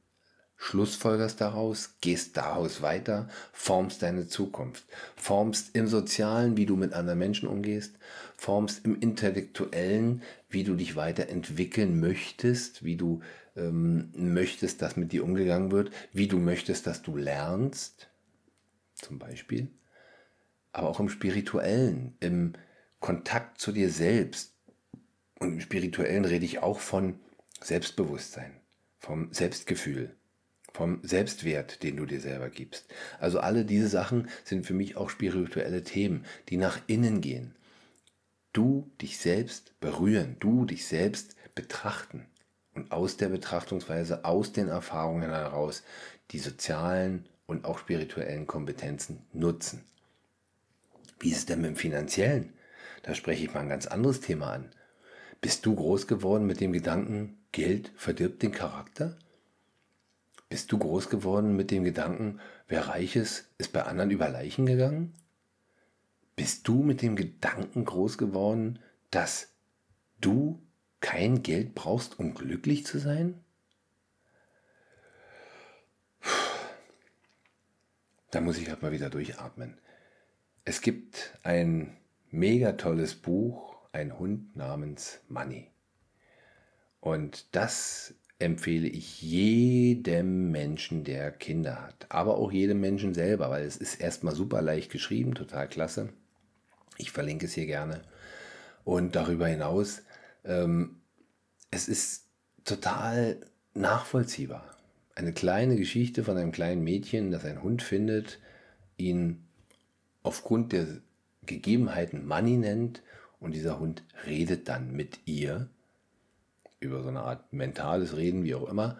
schlussfolgerst 0.55 1.41
daraus, 1.41 1.95
gehst 1.99 2.37
daraus 2.37 2.81
weiter, 2.81 3.27
formst 3.51 4.01
deine 4.01 4.27
Zukunft, 4.27 4.85
formst 5.17 5.75
im 5.75 5.87
Sozialen, 5.87 6.55
wie 6.55 6.65
du 6.65 6.77
mit 6.77 6.93
anderen 6.93 7.19
Menschen 7.19 7.49
umgehst, 7.49 7.95
formst 8.37 8.85
im 8.85 8.97
Intellektuellen, 8.99 10.21
wie 10.49 10.63
du 10.63 10.75
dich 10.75 10.95
weiterentwickeln 10.95 11.99
möchtest, 11.99 12.85
wie 12.85 12.95
du 12.95 13.21
ähm, 13.55 14.11
möchtest, 14.15 14.81
dass 14.81 14.97
mit 14.97 15.11
dir 15.11 15.23
umgegangen 15.23 15.71
wird, 15.71 15.91
wie 16.11 16.27
du 16.27 16.39
möchtest, 16.39 16.87
dass 16.87 17.01
du 17.01 17.15
lernst, 17.15 18.09
zum 18.95 19.19
Beispiel, 19.19 19.69
aber 20.71 20.89
auch 20.89 20.99
im 20.99 21.09
Spirituellen, 21.09 22.15
im 22.19 22.53
Kontakt 22.99 23.59
zu 23.59 23.71
dir 23.71 23.89
selbst. 23.89 24.53
Und 25.39 25.53
im 25.53 25.61
Spirituellen 25.61 26.25
rede 26.25 26.45
ich 26.45 26.59
auch 26.59 26.79
von 26.79 27.19
Selbstbewusstsein, 27.61 28.59
vom 28.97 29.31
Selbstgefühl, 29.33 30.15
vom 30.73 30.99
Selbstwert, 31.03 31.83
den 31.83 31.97
du 31.97 32.05
dir 32.05 32.21
selber 32.21 32.49
gibst. 32.49 32.85
Also 33.19 33.39
alle 33.39 33.65
diese 33.65 33.87
Sachen 33.87 34.29
sind 34.43 34.65
für 34.65 34.73
mich 34.73 34.95
auch 34.95 35.09
spirituelle 35.09 35.83
Themen, 35.83 36.25
die 36.49 36.57
nach 36.57 36.79
innen 36.87 37.21
gehen. 37.21 37.55
Du 38.53 38.91
dich 39.01 39.17
selbst 39.17 39.79
berühren, 39.79 40.37
du 40.39 40.65
dich 40.65 40.85
selbst 40.85 41.35
betrachten 41.55 42.27
und 42.75 42.91
aus 42.91 43.17
der 43.17 43.29
Betrachtungsweise, 43.29 44.25
aus 44.25 44.51
den 44.53 44.67
Erfahrungen 44.67 45.29
heraus 45.29 45.83
die 46.31 46.39
sozialen 46.39 47.27
und 47.45 47.65
auch 47.65 47.77
spirituellen 47.77 48.47
Kompetenzen 48.47 49.25
nutzen. 49.33 49.83
Wie 51.19 51.29
ist 51.29 51.37
es 51.37 51.45
denn 51.45 51.61
mit 51.61 51.71
dem 51.71 51.75
finanziellen? 51.75 52.53
Da 53.03 53.13
spreche 53.13 53.43
ich 53.43 53.53
mal 53.53 53.61
ein 53.61 53.69
ganz 53.69 53.87
anderes 53.87 54.21
Thema 54.21 54.51
an. 54.53 54.71
Bist 55.41 55.65
du 55.65 55.75
groß 55.75 56.07
geworden 56.07 56.45
mit 56.47 56.61
dem 56.61 56.71
Gedanken, 56.71 57.37
Geld 57.51 57.91
verdirbt 57.95 58.41
den 58.41 58.51
Charakter? 58.51 59.17
Bist 60.49 60.71
du 60.71 60.77
groß 60.77 61.09
geworden 61.09 61.55
mit 61.55 61.71
dem 61.71 61.83
Gedanken, 61.83 62.39
wer 62.67 62.87
reich 62.87 63.15
ist, 63.15 63.49
ist 63.57 63.73
bei 63.73 63.83
anderen 63.83 64.11
über 64.11 64.29
Leichen 64.29 64.65
gegangen? 64.65 65.13
Bist 66.35 66.67
du 66.67 66.81
mit 66.81 67.01
dem 67.01 67.15
Gedanken 67.15 67.85
groß 67.85 68.17
geworden, 68.17 68.79
dass 69.11 69.49
du 70.21 70.61
kein 71.03 71.43
Geld 71.43 71.75
brauchst, 71.75 72.17
um 72.17 72.33
glücklich 72.33 72.85
zu 72.85 72.97
sein? 72.97 73.43
Da 78.31 78.39
muss 78.39 78.57
ich 78.57 78.69
halt 78.69 78.81
mal 78.81 78.93
wieder 78.93 79.09
durchatmen. 79.09 79.77
Es 80.63 80.81
gibt 80.81 81.37
ein 81.43 81.97
mega 82.31 82.71
tolles 82.71 83.15
Buch, 83.15 83.75
ein 83.91 84.17
Hund 84.17 84.55
namens 84.55 85.19
Money. 85.27 85.67
Und 87.01 87.53
das 87.53 88.15
empfehle 88.39 88.87
ich 88.87 89.21
jedem 89.21 90.51
Menschen, 90.51 91.03
der 91.03 91.31
Kinder 91.31 91.81
hat. 91.81 92.05
Aber 92.07 92.37
auch 92.37 92.51
jedem 92.51 92.79
Menschen 92.79 93.13
selber, 93.13 93.49
weil 93.49 93.65
es 93.65 93.75
ist 93.75 93.95
erstmal 93.95 94.35
super 94.35 94.61
leicht 94.61 94.89
geschrieben, 94.89 95.35
total 95.35 95.67
klasse. 95.67 96.13
Ich 96.97 97.11
verlinke 97.11 97.45
es 97.45 97.53
hier 97.53 97.65
gerne. 97.65 98.03
Und 98.85 99.17
darüber 99.17 99.47
hinaus, 99.47 100.01
ähm, 100.43 101.01
es 101.71 101.87
ist 101.87 102.27
total 102.65 103.37
nachvollziehbar. 103.73 104.77
Eine 105.15 105.33
kleine 105.33 105.75
Geschichte 105.75 106.23
von 106.23 106.37
einem 106.37 106.51
kleinen 106.51 106.83
Mädchen, 106.83 107.31
das 107.31 107.45
einen 107.45 107.63
Hund 107.63 107.81
findet, 107.83 108.39
ihn 108.97 109.43
aufgrund 110.23 110.71
der 110.71 110.87
Gegebenheiten 111.45 112.25
Money 112.25 112.57
nennt 112.57 113.03
und 113.39 113.53
dieser 113.53 113.79
Hund 113.79 114.03
redet 114.25 114.69
dann 114.69 114.91
mit 114.91 115.19
ihr 115.25 115.69
über 116.79 117.01
so 117.01 117.09
eine 117.09 117.21
Art 117.21 117.51
mentales 117.53 118.15
Reden, 118.15 118.43
wie 118.43 118.55
auch 118.55 118.69
immer, 118.69 118.99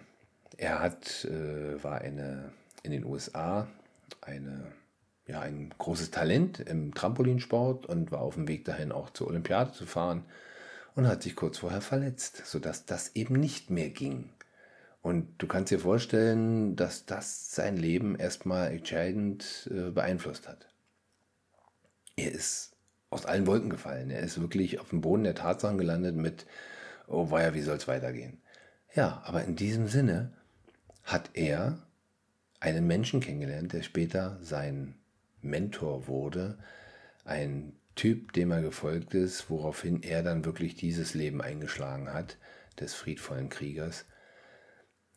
Er 0.58 0.80
hat, 0.80 1.26
äh, 1.26 1.84
war 1.84 2.02
eine, 2.02 2.52
in 2.84 2.92
den 2.92 3.04
USA 3.06 3.68
eine 4.22 4.72
ja, 5.30 5.42
ein 5.42 5.72
großes 5.78 6.10
Talent 6.10 6.60
im 6.60 6.94
Trampolinsport 6.94 7.86
und 7.86 8.12
war 8.12 8.22
auf 8.22 8.34
dem 8.34 8.48
Weg 8.48 8.66
dahin 8.66 8.92
auch 8.92 9.12
zur 9.12 9.28
Olympiade 9.28 9.72
zu 9.72 9.86
fahren 9.86 10.26
und 10.96 11.08
hat 11.08 11.22
sich 11.22 11.36
kurz 11.36 11.60
vorher 11.60 11.82
verletzt, 11.82 12.42
sodass 12.48 12.86
das 12.86 13.16
eben 13.16 13.36
nicht 13.36 13.70
mehr 13.70 13.90
ging. 13.90 14.30
Und 15.02 15.42
du 15.42 15.48
kannst 15.48 15.72
dir 15.72 15.80
vorstellen, 15.80 16.76
dass 16.76 17.06
das 17.06 17.52
sein 17.56 17.78
Leben 17.78 18.16
erstmal 18.16 18.72
entscheidend 18.72 19.70
äh, 19.72 19.92
beeinflusst 19.92 20.48
hat. 20.48 20.68
Er 22.18 22.32
ist 22.32 22.76
aus 23.10 23.26
allen 23.26 23.48
Wolken 23.48 23.70
gefallen. 23.70 24.10
Er 24.10 24.20
ist 24.20 24.42
wirklich 24.42 24.80
auf 24.80 24.90
dem 24.90 25.02
Boden 25.02 25.24
der 25.24 25.36
Tatsachen 25.36 25.78
gelandet 25.78 26.16
mit, 26.16 26.46
oh 27.08 27.32
weia, 27.32 27.54
wie 27.54 27.62
soll 27.62 27.78
es 27.78 27.88
weitergehen? 27.88 28.42
Ja, 28.94 29.22
aber 29.26 29.44
in 29.46 29.56
diesem 29.56 29.88
Sinne 29.88 30.34
hat 31.04 31.32
er 31.34 31.80
einen 32.60 32.88
Menschen 32.88 33.20
kennengelernt, 33.20 33.74
der 33.74 33.84
später 33.84 34.38
sein 34.42 34.96
Mentor 35.42 36.08
wurde, 36.08 36.58
ein 37.24 37.74
Typ, 37.96 38.34
dem 38.34 38.52
er 38.52 38.62
gefolgt 38.62 39.14
ist, 39.14 39.50
woraufhin 39.50 40.04
er 40.04 40.24
dann 40.24 40.46
wirklich 40.46 40.76
dieses 40.76 41.14
Leben 41.14 41.42
eingeschlagen 41.42 42.14
hat, 42.14 42.38
des 42.80 42.94
friedvollen 42.94 43.50
Kriegers. 43.50 44.06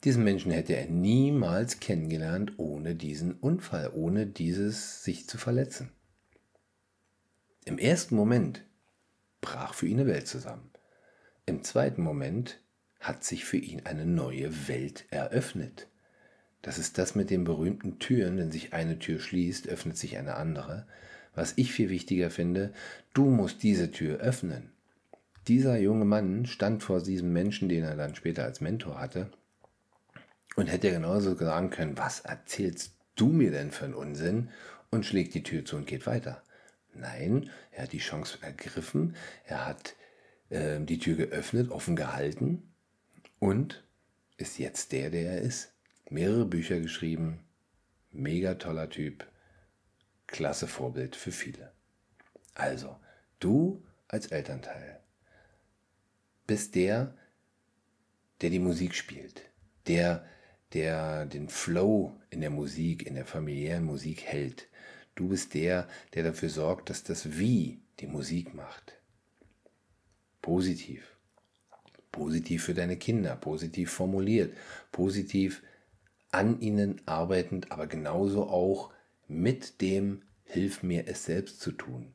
Diesen 0.05 0.25
Menschen 0.25 0.51
hätte 0.51 0.75
er 0.75 0.87
niemals 0.87 1.79
kennengelernt 1.79 2.55
ohne 2.57 2.97
diesen 2.97 3.35
Unfall, 3.35 3.91
ohne 3.95 4.27
dieses 4.27 5.05
sich 5.05 5.29
zu 5.29 5.39
verletzen. 5.39 5.91
Im 7.65 7.79
ersten 7.79 8.17
Moment 8.17 8.65
brach 9.41 9.75
für 9.75 9.87
ihn 9.87 10.01
eine 10.01 10.09
Welt 10.09 10.27
zusammen. 10.27 10.71
Im 11.47 11.63
zweiten 11.63 12.03
Moment 12.03 12.61
hat 12.99 13.23
sich 13.23 13.45
für 13.45 13.59
ihn 13.59 13.87
eine 13.87 14.05
neue 14.05 14.69
Welt 14.69 15.05
eröffnet. 15.11 15.87
Das 16.63 16.79
ist 16.79 16.99
das 16.99 17.15
mit 17.15 17.31
den 17.31 17.45
berühmten 17.45 17.99
Türen, 17.99 18.39
wenn 18.39 18.51
sich 18.51 18.73
eine 18.73 18.99
Tür 18.99 19.21
schließt, 19.21 19.69
öffnet 19.69 19.97
sich 19.97 20.19
eine 20.19 20.35
andere. 20.35 20.87
Was 21.35 21.55
ich 21.57 21.73
viel 21.73 21.91
wichtiger 21.91 22.31
finde, 22.31 22.73
du 23.15 23.25
musst 23.25 23.63
diese 23.63 23.91
Tür 23.91 24.19
öffnen. 24.19 24.71
Dieser 25.49 25.77
junge 25.79 26.05
Mann 26.05 26.47
stand 26.47 26.83
vor 26.83 27.03
diesem 27.03 27.33
Menschen, 27.33 27.69
den 27.69 27.83
er 27.83 27.97
dann 27.97 28.15
später 28.15 28.45
als 28.45 28.61
Mentor 28.61 29.01
hatte, 29.01 29.31
und 30.57 30.67
hätte 30.67 30.91
genauso 30.91 31.35
sagen 31.35 31.71
können, 31.71 31.99
was 31.99 32.21
erzählst 32.21 32.95
du 33.17 33.29
mir 33.29 33.51
denn 33.51 33.71
für 33.71 33.85
einen 33.85 33.95
Unsinn? 33.95 34.51
Und 34.91 35.07
schlägt 35.07 35.33
die 35.33 35.43
Tür 35.43 35.65
zu 35.65 35.77
und 35.77 35.87
geht 35.87 36.07
weiter. 36.07 36.43
Nein, 36.93 37.49
er 37.71 37.85
hat 37.85 37.93
die 37.93 37.99
Chance 37.99 38.39
ergriffen, 38.43 39.17
er 39.47 39.67
hat 39.67 39.95
äh, 40.51 40.79
die 40.81 40.99
Tür 40.99 41.17
geöffnet, 41.17 41.71
offen 41.71 41.97
gehalten 41.97 42.75
und 43.39 43.83
ist 44.37 44.59
jetzt 44.59 44.93
der, 44.93 45.09
der 45.09 45.33
er 45.33 45.41
ist 45.41 45.73
mehrere 46.11 46.45
Bücher 46.45 46.79
geschrieben, 46.79 47.41
mega 48.11 48.55
toller 48.55 48.91
Typ, 48.91 49.27
klasse 50.27 50.67
Vorbild 50.67 51.17
für 51.17 51.33
viele. 51.33 51.73
Also, 52.55 52.97
du 53.41 53.83
als 54.09 54.27
Elternteil 54.27 55.01
bist 56.47 56.75
der, 56.75 57.17
der 58.43 58.51
die 58.51 58.59
Musik 58.59 58.95
spielt, 58.95 59.43
der, 59.87 60.27
der 60.75 61.27
den 61.27 61.49
Flow 61.49 62.17
in 62.31 62.41
der 62.41 62.51
Musik, 62.51 63.07
in 63.07 63.15
der 63.15 63.27
familiären 63.27 63.85
Musik 63.85 64.23
hält. 64.23 64.69
Du 65.15 65.29
bist 65.29 65.55
der, 65.55 65.89
der 66.15 66.23
dafür 66.23 66.49
sorgt, 66.49 66.91
dass 66.91 67.05
das 67.05 67.39
Wie 67.39 67.81
die 68.01 68.07
Musik 68.07 68.55
macht. 68.55 68.95
Positiv. 70.41 71.17
Positiv 72.11 72.65
für 72.65 72.75
deine 72.75 72.97
Kinder, 72.97 73.37
positiv 73.37 73.91
formuliert, 73.91 74.55
positiv 74.91 75.63
an 76.31 76.61
ihnen 76.61 77.01
arbeitend, 77.07 77.71
aber 77.71 77.87
genauso 77.87 78.45
auch 78.45 78.93
mit 79.29 79.81
dem 79.81 80.23
Hilf 80.45 80.83
mir 80.83 81.09
es 81.09 81.25
selbst 81.25 81.61
zu 81.61 81.73
tun. 81.73 82.15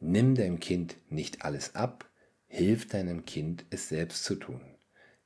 Nimm 0.00 0.34
deinem 0.34 0.60
Kind 0.60 0.96
nicht 1.10 1.44
alles 1.44 1.74
ab, 1.74 2.08
hilf 2.46 2.88
deinem 2.88 3.26
Kind 3.26 3.66
es 3.68 3.90
selbst 3.90 4.24
zu 4.24 4.34
tun. 4.36 4.62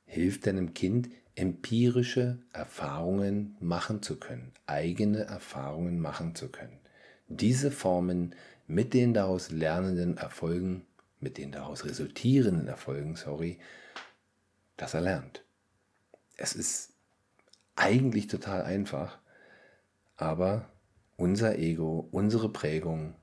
Hilf 0.05 0.41
deinem 0.41 0.73
Kind 0.73 1.09
empirische 1.35 2.39
Erfahrungen 2.53 3.57
machen 3.59 4.01
zu 4.01 4.17
können, 4.17 4.53
eigene 4.65 5.25
Erfahrungen 5.25 5.99
machen 5.99 6.35
zu 6.35 6.49
können. 6.49 6.79
Diese 7.27 7.71
Formen 7.71 8.35
mit 8.67 8.93
den 8.93 9.13
daraus 9.13 9.51
lernenden 9.51 10.17
Erfolgen, 10.17 10.85
mit 11.19 11.37
den 11.37 11.51
daraus 11.51 11.85
resultierenden 11.85 12.67
Erfolgen, 12.67 13.15
sorry, 13.15 13.59
das 14.77 14.93
er 14.93 15.01
lernt. 15.01 15.43
Es 16.37 16.53
ist 16.53 16.93
eigentlich 17.75 18.27
total 18.27 18.63
einfach, 18.63 19.19
aber 20.17 20.69
unser 21.17 21.57
Ego, 21.57 22.07
unsere 22.11 22.49
Prägung, 22.49 23.15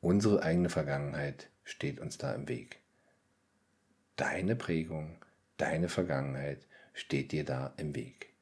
unsere 0.00 0.42
eigene 0.42 0.68
Vergangenheit 0.68 1.48
steht 1.62 2.00
uns 2.00 2.18
da 2.18 2.32
im 2.34 2.48
Weg. 2.48 2.80
Deine 4.16 4.56
Prägung, 4.56 5.16
deine 5.56 5.88
Vergangenheit 5.88 6.66
steht 6.94 7.32
dir 7.32 7.44
da 7.44 7.74
im 7.76 7.94
Weg. 7.94 8.32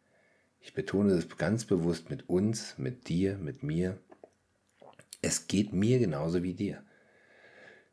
Ich 0.61 0.75
betone 0.75 1.17
das 1.17 1.29
ganz 1.37 1.65
bewusst 1.65 2.09
mit 2.09 2.29
uns, 2.29 2.79
mit 2.79 3.09
dir, 3.09 3.37
mit 3.37 3.65
mir. 3.65 3.99
Es 5.21 5.49
geht 5.49 5.73
mir 5.73 5.99
genauso 5.99 6.45
wie 6.45 6.55
dir. 6.55 6.85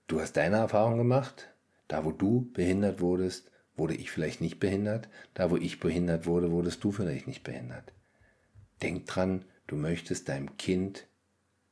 Du 0.08 0.22
hast 0.22 0.34
deine 0.34 0.58
Erfahrung 0.58 0.98
gemacht, 0.98 1.50
da 1.88 2.06
wo 2.06 2.12
du 2.12 2.52
behindert 2.54 3.00
wurdest, 3.02 3.50
wurde 3.76 3.96
ich 3.96 4.12
vielleicht 4.12 4.42
nicht 4.42 4.60
behindert. 4.60 5.10
Da, 5.34 5.50
wo 5.50 5.58
ich 5.58 5.80
behindert 5.80 6.28
wurde, 6.28 6.52
wurdest 6.52 6.84
du 6.84 6.92
vielleicht 6.92 7.26
nicht 7.26 7.44
behindert. 7.44 7.94
Denk 8.84 9.08
dran, 9.08 9.46
du 9.66 9.76
möchtest 9.76 10.30
deinem 10.30 10.58
Kind 10.58 11.08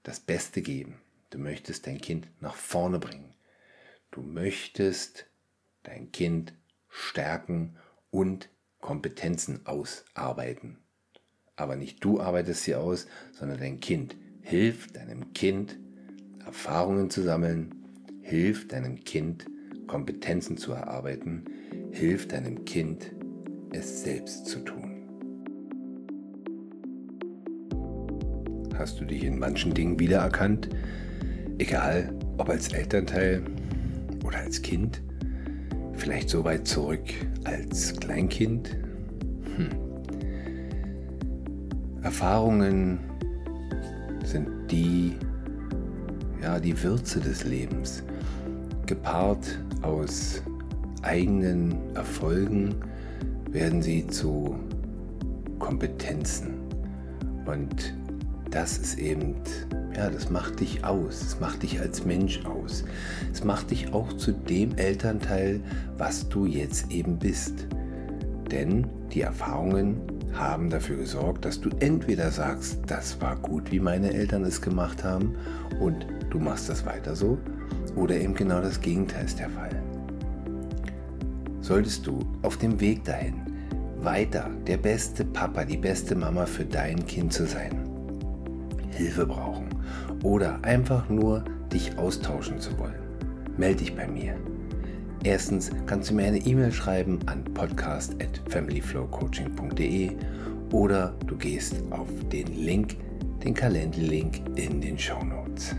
das 0.04 0.20
Beste 0.20 0.62
geben. 0.62 1.00
Du 1.30 1.38
möchtest 1.38 1.86
dein 1.86 2.00
Kind 2.00 2.28
nach 2.40 2.56
vorne 2.56 2.98
bringen. 2.98 3.36
Du 4.12 4.22
möchtest 4.22 5.28
dein 5.84 6.12
Kind 6.12 6.54
stärken 6.90 7.78
und 8.10 8.50
Kompetenzen 8.80 9.66
ausarbeiten. 9.66 10.78
Aber 11.56 11.76
nicht 11.76 12.04
du 12.04 12.20
arbeitest 12.20 12.64
sie 12.64 12.76
aus, 12.76 13.08
sondern 13.32 13.60
dein 13.60 13.80
Kind. 13.80 14.16
Hilf 14.42 14.92
deinem 14.94 15.34
Kind, 15.34 15.78
Erfahrungen 16.46 17.10
zu 17.10 17.24
sammeln. 17.24 17.74
Hilf 18.22 18.68
deinem 18.68 19.04
Kind, 19.04 19.46
Kompetenzen 19.88 20.58
zu 20.58 20.74
erarbeiten 20.74 21.46
Hilf 21.92 22.28
deinem 22.28 22.64
Kind, 22.66 23.12
es 23.72 24.04
selbst 24.04 24.46
zu 24.46 24.60
tun. 24.60 25.02
Hast 28.76 29.00
du 29.00 29.06
dich 29.06 29.24
in 29.24 29.40
manchen 29.40 29.74
Dingen 29.74 30.00
wiedererkannt? 30.00 30.70
Egal, 31.58 32.14
ob 32.38 32.50
als 32.50 32.72
Elternteil 32.72 33.42
oder 34.24 34.38
als 34.38 34.62
Kind? 34.62 35.02
Vielleicht 35.98 36.30
so 36.30 36.44
weit 36.44 36.68
zurück 36.68 37.02
als 37.44 37.94
Kleinkind? 38.00 38.78
Hm. 39.56 39.70
Erfahrungen 42.04 43.00
sind 44.24 44.48
die, 44.72 45.16
ja, 46.42 46.60
die 46.60 46.82
Würze 46.82 47.20
des 47.20 47.44
Lebens, 47.44 48.04
gepaart 48.86 49.60
aus 49.82 50.42
eigenen 51.02 51.76
Erfolgen 51.96 52.76
werden 53.52 53.82
sie 53.82 54.06
zu 54.08 54.56
Kompetenzen. 55.60 56.54
Und 57.46 57.96
das 58.52 58.78
ist 58.78 58.98
eben, 58.98 59.36
ja, 59.96 60.10
das 60.10 60.30
macht 60.30 60.60
dich 60.60 60.84
aus. 60.84 61.22
Es 61.22 61.40
macht 61.40 61.64
dich 61.64 61.80
als 61.80 62.06
Mensch 62.06 62.46
aus. 62.46 62.84
Es 63.32 63.44
macht 63.44 63.72
dich 63.72 63.94
auch 63.94 64.14
zu 64.14 64.32
dem 64.32 64.76
Elternteil, 64.76 65.60
was 65.98 66.28
du 66.30 66.46
jetzt 66.46 66.92
eben 66.92 67.18
bist. 67.18 67.68
Denn 68.52 68.88
die 69.14 69.22
Erfahrungen 69.22 70.00
haben 70.34 70.70
dafür 70.70 70.98
gesorgt, 70.98 71.46
dass 71.46 71.60
du 71.60 71.70
entweder 71.80 72.32
sagst, 72.32 72.80
das 72.88 73.20
war 73.22 73.36
gut, 73.38 73.72
wie 73.72 73.80
meine 73.80 74.14
Eltern 74.14 74.44
es 74.44 74.62
gemacht 74.62 75.04
haben 75.04 75.36
und 75.80 76.06
du 76.30 76.40
machst 76.40 76.70
das 76.70 76.86
weiter 76.86 77.16
so, 77.16 77.38
oder 77.96 78.16
eben 78.16 78.36
genau 78.36 78.62
das 78.62 78.80
Gegenteil 78.80 79.26
ist 79.26 79.40
der 79.40 79.50
Fall. 79.50 79.72
Solltest 81.62 82.06
du 82.06 82.20
auf 82.44 82.58
dem 82.58 82.80
Weg 82.80 83.04
dahin 83.04 83.42
weiter 84.00 84.50
der 84.68 84.78
beste 84.78 85.26
Papa, 85.26 85.66
die 85.66 85.78
beste 85.78 86.16
Mama 86.16 86.46
für 86.46 86.66
dein 86.66 87.06
Kind 87.08 87.34
zu 87.34 87.48
sein, 87.48 87.87
Hilfe 88.98 89.28
brauchen 89.28 89.68
oder 90.24 90.60
einfach 90.64 91.08
nur 91.10 91.44
dich 91.72 91.98
austauschen 91.98 92.60
zu 92.60 92.78
wollen, 92.80 93.00
melde 93.58 93.80
dich 93.80 93.96
bei 93.96 94.08
mir. 94.08 94.36
Erstens 95.24 95.72
kannst 95.86 96.10
du 96.10 96.16
mir 96.16 96.26
eine 96.26 96.40
E-Mail 96.40 96.72
schreiben 96.72 97.20
an 97.28 97.44
podcast@familyflowcoaching.de 97.54 100.12
oder 100.72 101.14
du 101.26 101.38
gehst 101.38 101.76
auf 101.92 102.08
den 102.32 102.48
Link, 102.56 102.96
den 103.44 103.54
Kalenderlink 103.54 104.42
in 104.56 104.82
den 104.82 104.98
Show 104.98 105.24
Notes. 105.24 105.76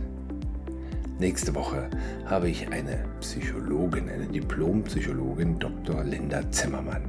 Nächste 1.19 1.53
Woche 1.55 1.91
habe 2.27 2.49
ich 2.49 2.69
eine 2.69 3.05
Psychologin, 3.21 4.09
eine 4.09 4.27
Diplompsychologin, 4.27 5.59
Dr. 5.59 6.05
Linda 6.05 6.49
Zimmermann. 6.53 7.03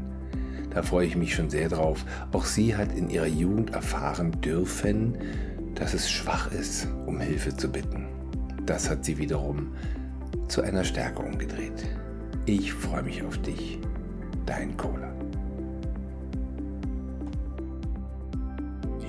Da 0.72 0.82
freue 0.82 1.06
ich 1.06 1.16
mich 1.16 1.36
schon 1.36 1.50
sehr 1.50 1.70
drauf. 1.70 2.04
Auch 2.32 2.46
sie 2.46 2.76
hat 2.76 2.96
in 2.96 3.10
ihrer 3.10 3.28
Jugend 3.28 3.74
erfahren 3.74 4.32
dürfen, 4.42 5.16
dass 5.76 5.94
es 5.94 6.10
schwach 6.10 6.52
ist, 6.52 6.88
um 7.06 7.20
Hilfe 7.20 7.56
zu 7.56 7.70
bitten. 7.70 8.08
Das 8.66 8.90
hat 8.90 9.06
sie 9.06 9.18
wiederum 9.18 9.74
zu 10.48 10.62
einer 10.62 10.84
Stärke 10.84 11.22
umgedreht. 11.22 11.86
Ich 12.46 12.74
freue 12.74 13.04
mich 13.04 13.24
auf 13.24 13.38
dich. 13.40 13.80
Dein 14.46 14.76
Cola. 14.78 15.14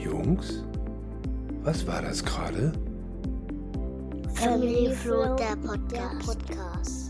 Jungs, 0.02 0.64
was 1.62 1.86
war 1.86 2.02
das 2.02 2.24
gerade? 2.24 2.72
Family 4.34 4.94
Flow, 4.94 5.36
der 5.36 5.56
Podcast. 6.24 7.09